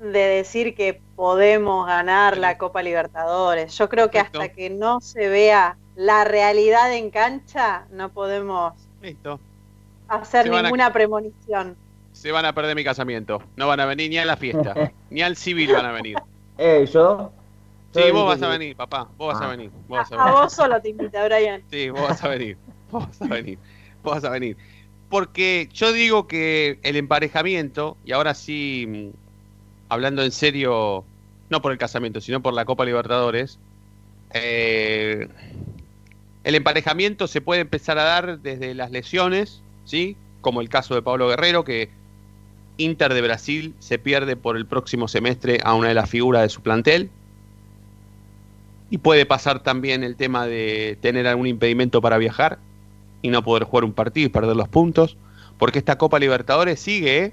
de 0.00 0.18
decir 0.18 0.74
que 0.74 1.00
podemos 1.16 1.86
ganar 1.86 2.36
la 2.38 2.58
Copa 2.58 2.82
Libertadores. 2.82 3.76
Yo 3.78 3.88
creo 3.88 4.10
que 4.10 4.18
hasta 4.18 4.48
que 4.50 4.70
no 4.70 5.00
se 5.00 5.28
vea 5.28 5.76
la 5.96 6.24
realidad 6.24 6.92
en 6.94 7.10
cancha, 7.10 7.86
no 7.90 8.10
podemos 8.10 8.74
listo. 9.00 9.38
hacer 10.08 10.52
a- 10.52 10.62
ninguna 10.62 10.92
premonición. 10.92 11.76
Se 12.12 12.30
van 12.32 12.44
a 12.44 12.52
perder 12.54 12.76
mi 12.76 12.84
casamiento. 12.84 13.42
No 13.56 13.66
van 13.66 13.80
a 13.80 13.86
venir 13.86 14.10
ni 14.10 14.18
a 14.18 14.24
la 14.24 14.36
fiesta, 14.36 14.74
ni 15.10 15.22
al 15.22 15.36
civil 15.36 15.72
van 15.72 15.86
a 15.86 15.92
venir. 15.92 16.16
Eh, 16.56 16.86
yo. 16.92 17.32
Sí, 17.92 18.00
yo 18.06 18.12
vos 18.14 18.26
vas 18.26 18.40
a 18.42 18.48
venir, 18.48 18.76
papá. 18.76 19.08
Vos 19.16 19.32
vas 19.34 19.42
a 19.42 19.46
Ah. 19.46 19.50
venir. 19.50 19.70
Vos 19.88 19.98
vas 19.98 20.12
a 20.12 20.14
A 20.14 20.24
venir. 20.26 20.40
vos 20.40 20.52
solo 20.52 20.80
te 20.80 20.88
invita, 20.90 21.24
Brian. 21.24 21.62
Sí, 21.68 21.90
vos 21.90 22.02
vas 22.02 22.22
a 22.22 22.28
venir. 22.28 22.56
Vos 22.92 23.06
vas 23.08 23.22
a 23.22 23.26
venir. 23.34 23.58
Vos 24.04 24.14
vas 24.14 24.24
a 24.24 24.30
venir. 24.30 24.56
Porque 25.08 25.68
yo 25.72 25.92
digo 25.92 26.28
que 26.28 26.78
el 26.84 26.94
emparejamiento, 26.94 27.96
y 28.04 28.12
ahora 28.12 28.34
sí, 28.34 29.12
hablando 29.94 30.22
en 30.22 30.32
serio, 30.32 31.04
no 31.48 31.62
por 31.62 31.72
el 31.72 31.78
casamiento, 31.78 32.20
sino 32.20 32.42
por 32.42 32.52
la 32.52 32.64
Copa 32.64 32.84
Libertadores, 32.84 33.58
eh, 34.32 35.28
el 36.42 36.54
emparejamiento 36.54 37.26
se 37.26 37.40
puede 37.40 37.62
empezar 37.62 37.98
a 37.98 38.04
dar 38.04 38.40
desde 38.40 38.74
las 38.74 38.90
lesiones, 38.90 39.62
¿sí? 39.84 40.16
Como 40.40 40.60
el 40.60 40.68
caso 40.68 40.94
de 40.94 41.02
Pablo 41.02 41.28
Guerrero, 41.28 41.64
que 41.64 41.88
Inter 42.76 43.14
de 43.14 43.22
Brasil 43.22 43.74
se 43.78 43.98
pierde 43.98 44.36
por 44.36 44.56
el 44.56 44.66
próximo 44.66 45.08
semestre 45.08 45.60
a 45.64 45.74
una 45.74 45.88
de 45.88 45.94
las 45.94 46.10
figuras 46.10 46.42
de 46.42 46.48
su 46.48 46.60
plantel. 46.60 47.10
Y 48.90 48.98
puede 48.98 49.24
pasar 49.24 49.62
también 49.62 50.04
el 50.04 50.16
tema 50.16 50.46
de 50.46 50.98
tener 51.00 51.26
algún 51.26 51.46
impedimento 51.46 52.02
para 52.02 52.18
viajar 52.18 52.58
y 53.22 53.30
no 53.30 53.42
poder 53.42 53.64
jugar 53.64 53.84
un 53.84 53.92
partido 53.92 54.26
y 54.26 54.28
perder 54.28 54.56
los 54.56 54.68
puntos. 54.68 55.16
Porque 55.56 55.78
esta 55.78 55.96
Copa 55.96 56.18
Libertadores 56.18 56.80
sigue, 56.80 57.24
¿eh? 57.24 57.32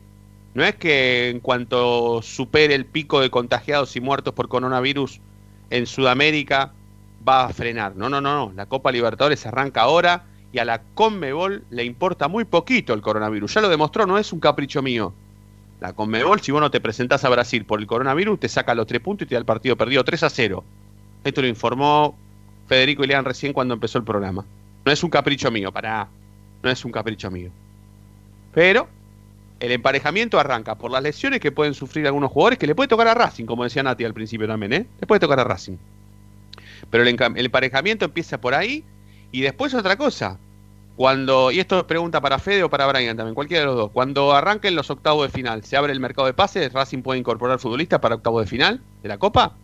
No 0.53 0.63
es 0.63 0.75
que 0.75 1.29
en 1.29 1.39
cuanto 1.39 2.21
supere 2.21 2.75
el 2.75 2.85
pico 2.85 3.21
de 3.21 3.29
contagiados 3.29 3.95
y 3.95 4.01
muertos 4.01 4.33
por 4.33 4.49
coronavirus 4.49 5.21
en 5.69 5.85
Sudamérica 5.85 6.73
va 7.27 7.45
a 7.45 7.49
frenar. 7.53 7.95
No, 7.95 8.09
no, 8.09 8.19
no, 8.19 8.33
no. 8.33 8.53
La 8.55 8.65
Copa 8.65 8.91
Libertadores 8.91 9.45
arranca 9.45 9.81
ahora 9.81 10.25
y 10.51 10.59
a 10.59 10.65
la 10.65 10.81
Conmebol 10.93 11.63
le 11.69 11.85
importa 11.85 12.27
muy 12.27 12.43
poquito 12.43 12.93
el 12.93 13.01
coronavirus. 13.01 13.53
Ya 13.53 13.61
lo 13.61 13.69
demostró, 13.69 14.05
no 14.05 14.17
es 14.17 14.33
un 14.33 14.39
capricho 14.39 14.81
mío. 14.81 15.13
La 15.79 15.93
Conmebol, 15.93 16.41
si 16.41 16.51
vos 16.51 16.61
no 16.61 16.69
te 16.69 16.81
presentás 16.81 17.23
a 17.23 17.29
Brasil 17.29 17.65
por 17.65 17.79
el 17.79 17.87
coronavirus, 17.87 18.39
te 18.39 18.49
saca 18.49 18.75
los 18.75 18.87
tres 18.87 19.01
puntos 19.01 19.25
y 19.25 19.29
te 19.29 19.35
da 19.35 19.39
el 19.39 19.45
partido 19.45 19.77
perdido 19.77 20.03
3 20.03 20.23
a 20.23 20.29
0. 20.29 20.63
Esto 21.23 21.41
lo 21.41 21.47
informó 21.47 22.15
Federico 22.67 23.03
Ileán 23.03 23.25
recién 23.25 23.53
cuando 23.53 23.73
empezó 23.73 23.97
el 23.97 24.03
programa. 24.03 24.45
No 24.83 24.91
es 24.91 25.03
un 25.03 25.09
capricho 25.09 25.49
mío, 25.49 25.71
para 25.71 26.07
No 26.61 26.69
es 26.69 26.83
un 26.83 26.91
capricho 26.91 27.31
mío. 27.31 27.49
Pero 28.53 28.87
el 29.61 29.71
emparejamiento 29.71 30.39
arranca 30.39 30.75
por 30.75 30.89
las 30.89 31.03
lesiones 31.03 31.39
que 31.39 31.51
pueden 31.51 31.75
sufrir 31.75 32.07
algunos 32.07 32.31
jugadores 32.31 32.57
que 32.57 32.65
le 32.65 32.73
puede 32.73 32.87
tocar 32.87 33.07
a 33.07 33.13
Racing, 33.13 33.45
como 33.45 33.63
decía 33.63 33.83
Nati 33.83 34.03
al 34.03 34.13
principio 34.13 34.47
también, 34.47 34.73
¿eh? 34.73 34.87
Le 34.99 35.05
puede 35.05 35.19
tocar 35.19 35.39
a 35.39 35.43
Racing. 35.43 35.77
Pero 36.89 37.03
el, 37.03 37.09
emparejamiento 37.45 38.05
empieza 38.05 38.41
por 38.41 38.55
ahí 38.55 38.83
y 39.31 39.41
después 39.41 39.75
otra 39.75 39.97
cosa. 39.97 40.39
Cuando, 40.95 41.51
y 41.51 41.59
esto 41.59 41.79
es 41.79 41.83
pregunta 41.85 42.19
para 42.21 42.39
Fede 42.39 42.63
o 42.63 42.69
para 42.71 42.87
Brian 42.87 43.15
también, 43.15 43.35
cualquiera 43.35 43.61
de 43.61 43.67
los 43.67 43.75
dos. 43.75 43.91
Cuando 43.91 44.33
arranquen 44.33 44.75
los 44.75 44.89
octavos 44.89 45.27
de 45.27 45.31
final, 45.31 45.63
¿se 45.63 45.77
abre 45.77 45.93
el 45.93 45.99
mercado 45.99 46.25
de 46.25 46.33
pases? 46.33 46.73
¿Racing 46.73 47.03
puede 47.03 47.19
incorporar 47.19 47.59
futbolistas 47.59 47.99
para 47.99 48.15
octavos 48.15 48.43
de 48.43 48.49
final 48.49 48.81
de 49.03 49.09
la 49.09 49.19
Copa? 49.19 49.55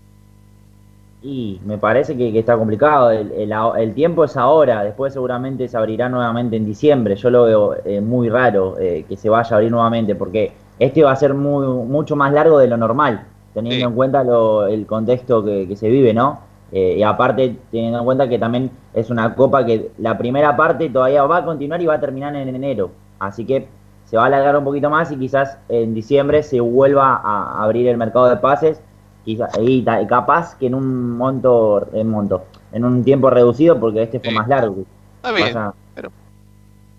Y 1.22 1.60
me 1.66 1.78
parece 1.80 2.16
que, 2.16 2.32
que 2.32 2.40
está 2.40 2.56
complicado. 2.58 3.10
El, 3.12 3.32
el 3.32 3.52
el 3.80 3.94
tiempo 3.94 4.24
es 4.24 4.38
ahora. 4.38 4.84
Después 4.84 5.14
seguramente 5.14 5.68
se 5.68 5.76
abrirá 5.78 6.10
nuevamente 6.10 6.56
en 6.58 6.66
diciembre. 6.66 7.16
Yo 7.16 7.30
lo 7.30 7.44
veo 7.46 7.76
eh, 7.86 8.02
muy 8.02 8.30
raro 8.30 8.78
eh, 8.80 9.04
que 9.08 9.18
se 9.18 9.30
vaya 9.30 9.50
a 9.52 9.56
abrir 9.56 9.72
nuevamente 9.72 10.16
porque 10.16 10.54
este 10.80 11.04
va 11.04 11.12
a 11.12 11.16
ser 11.16 11.34
muy, 11.34 11.66
mucho 11.86 12.16
más 12.16 12.32
largo 12.34 12.60
de 12.60 12.68
lo 12.68 12.78
normal, 12.78 13.26
teniendo 13.54 13.80
Sí. 13.80 13.90
en 13.90 13.96
cuenta 13.96 14.24
lo- 14.24 14.68
el 14.68 14.86
contexto 14.86 15.44
que, 15.44 15.68
que 15.68 15.76
se 15.76 15.90
vive, 15.90 16.14
¿no? 16.14 16.40
Eh, 16.72 16.96
y 17.00 17.04
aparte, 17.04 17.56
teniendo 17.72 17.98
en 18.00 18.06
cuenta 18.06 18.30
que 18.30 18.38
también 18.38 18.70
es 18.94 19.10
una 19.10 19.34
copa 19.34 19.66
que 19.66 19.90
la 19.98 20.18
primera 20.18 20.56
parte 20.56 20.90
todavía 20.90 21.24
va 21.24 21.38
a 21.38 21.46
continuar 21.46 21.82
y 21.82 21.88
va 21.88 21.96
a 21.96 22.00
terminar 22.00 22.36
en 22.36 22.54
enero. 22.56 22.92
Así 23.20 23.44
que 23.46 23.68
se 24.06 24.18
va 24.18 24.24
a 24.24 24.26
alargar 24.28 24.56
un 24.56 24.64
poquito 24.66 24.90
más 24.90 25.12
y 25.12 25.18
quizás 25.18 25.58
en 25.70 25.96
diciembre 25.96 26.44
se 26.44 26.60
vuelva 26.60 27.20
a 27.24 27.64
abrir 27.64 27.88
el 27.88 27.98
mercado 27.98 28.30
de 28.30 28.38
pases 28.38 28.82
y, 29.28 29.84
capaz 30.08 30.58
que 30.58 30.68
en 30.68 30.76
un 30.76 31.18
monto, 31.18 31.88
en 31.94 32.10
monto, 32.10 32.46
en 32.72 32.86
un 32.86 33.04
tiempo 33.04 33.30
reducido 33.30 33.78
porque 33.80 34.04
este 34.04 34.20
fue 34.20 34.30
Sí. 34.30 34.36
más 34.36 34.48
largo. 34.48 34.84
Está 35.18 35.32
bien, 35.34 35.54
Vaya- 35.54 35.74
pero, 35.94 36.12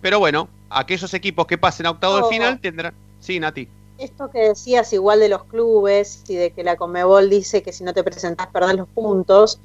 pero 0.03 0.19
bueno, 0.19 0.49
aquellos 0.69 1.13
equipos 1.15 1.47
que 1.47 1.57
pasen 1.57 1.87
a 1.87 1.91
octavos 1.91 2.23
de 2.23 2.29
final 2.29 2.61
tendrán... 2.61 2.95
Sí, 3.21 3.41
Nati. 3.41 3.69
Esto 3.97 4.31
que 4.31 4.41
decías 4.51 4.93
igual 4.93 5.21
de 5.21 5.29
los 5.29 5.45
clubes 5.45 6.23
y 6.29 6.37
de 6.37 6.51
que 6.53 6.63
la 6.63 6.77
Comebol 6.77 7.31
dice 7.31 7.63
que 7.63 7.73
si 7.73 7.83
no 7.83 7.93
te 7.95 8.05
presentás 8.05 8.47
perdés 8.49 8.77
los 8.77 8.89
puntos, 8.89 9.59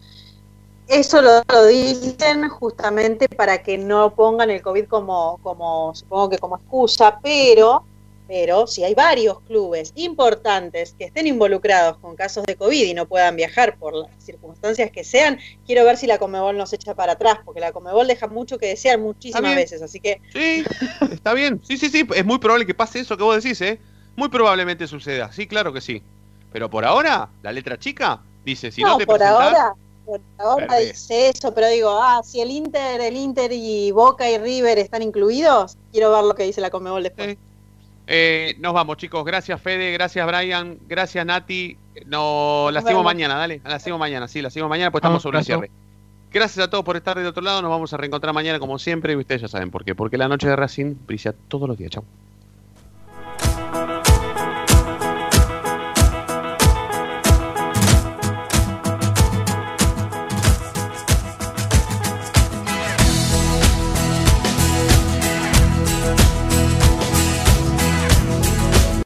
eso 0.87 1.21
lo, 1.21 1.41
lo 1.51 1.65
dicen 1.65 2.49
justamente 2.49 3.27
para 3.29 3.61
que 3.61 3.77
no 3.77 4.15
pongan 4.15 4.49
el 4.49 4.61
COVID 4.61 4.85
como, 4.85 5.39
como, 5.43 5.93
supongo 5.93 6.29
que 6.29 6.37
como 6.39 6.55
excusa, 6.57 7.19
pero, 7.21 7.83
pero 8.27 8.67
si 8.67 8.83
hay 8.83 8.93
varios 8.93 9.39
clubes 9.41 9.91
importantes 9.95 10.95
que 10.97 11.05
estén 11.05 11.27
involucrados 11.27 11.97
con 11.97 12.15
casos 12.15 12.45
de 12.45 12.55
COVID 12.55 12.85
y 12.85 12.93
no 12.93 13.07
puedan 13.07 13.35
viajar 13.35 13.77
por 13.77 13.93
las 13.93 14.09
circunstancias 14.17 14.91
que 14.91 15.03
sean, 15.03 15.39
quiero 15.65 15.83
ver 15.85 15.97
si 15.97 16.07
la 16.07 16.17
Comebol 16.17 16.57
nos 16.57 16.73
echa 16.73 16.95
para 16.95 17.13
atrás, 17.13 17.39
porque 17.43 17.59
la 17.59 17.71
Comebol 17.71 18.07
deja 18.07 18.27
mucho 18.27 18.57
que 18.57 18.67
desear 18.67 18.99
muchísimas 18.99 19.55
veces, 19.55 19.81
así 19.81 19.99
que 19.99 20.21
Sí, 20.31 20.63
está 21.11 21.33
bien. 21.33 21.61
Sí, 21.63 21.77
sí, 21.77 21.89
sí. 21.89 22.07
Es 22.15 22.25
muy 22.25 22.39
probable 22.39 22.65
que 22.65 22.73
pase 22.73 22.99
eso 22.99 23.17
que 23.17 23.23
vos 23.23 23.41
decís, 23.41 23.59
¿eh? 23.61 23.79
Muy 24.15 24.29
probablemente 24.29 24.87
suceda. 24.87 25.31
Sí, 25.31 25.47
claro 25.47 25.73
que 25.73 25.81
sí. 25.81 26.01
Pero 26.51 26.69
por 26.69 26.85
ahora, 26.85 27.29
la 27.41 27.51
letra 27.51 27.77
chica 27.77 28.21
dice, 28.45 28.71
si 28.71 28.81
no, 28.81 28.89
no, 28.89 28.97
te 28.97 29.05
por 29.05 29.17
presentás... 29.17 29.45
ahora, 29.45 29.73
por 30.05 30.21
ahora 30.37 30.77
dice 30.77 31.29
eso, 31.29 31.53
pero 31.53 31.67
digo, 31.67 31.89
ah, 32.01 32.21
si 32.23 32.41
el 32.41 32.51
Inter, 32.51 33.01
el 33.01 33.17
Inter 33.17 33.51
y 33.51 33.91
Boca 33.91 34.29
y 34.29 34.37
River 34.37 34.77
están 34.77 35.01
incluidos, 35.01 35.77
quiero 35.91 36.11
ver 36.11 36.23
lo 36.23 36.35
que 36.35 36.43
dice 36.43 36.61
la 36.61 36.69
Comebol 36.69 37.03
después. 37.03 37.37
Eh, 38.07 38.55
nos 38.59 38.73
vamos, 38.73 38.97
chicos. 38.97 39.23
Gracias, 39.23 39.61
Fede. 39.61 39.91
Gracias, 39.91 40.25
Brian. 40.27 40.77
Gracias, 40.87 41.25
Nati. 41.25 41.77
No, 42.05 42.69
la 42.71 42.81
vemos. 42.81 43.03
mañana, 43.03 43.35
dale. 43.35 43.61
La 43.63 43.79
seguimos 43.79 43.99
mañana, 43.99 44.27
sí, 44.27 44.41
la 44.41 44.49
seguimos 44.49 44.69
mañana, 44.69 44.91
pues 44.91 45.01
estamos 45.01 45.21
sobre 45.21 45.39
el 45.39 45.45
cierre. 45.45 45.71
Gracias 46.31 46.65
a 46.65 46.69
todos 46.69 46.83
por 46.83 46.97
estar 46.97 47.15
del 47.15 47.27
otro 47.27 47.43
lado. 47.43 47.61
Nos 47.61 47.69
vamos 47.69 47.93
a 47.93 47.97
reencontrar 47.97 48.33
mañana, 48.33 48.59
como 48.59 48.79
siempre. 48.79 49.13
Y 49.13 49.15
ustedes 49.15 49.41
ya 49.41 49.47
saben 49.47 49.69
por 49.69 49.85
qué. 49.85 49.93
Porque 49.93 50.17
la 50.17 50.27
noche 50.27 50.47
de 50.47 50.55
Racing 50.55 50.95
brilla 51.05 51.33
todos 51.47 51.67
los 51.69 51.77
días. 51.77 51.91
Chau. 51.91 52.03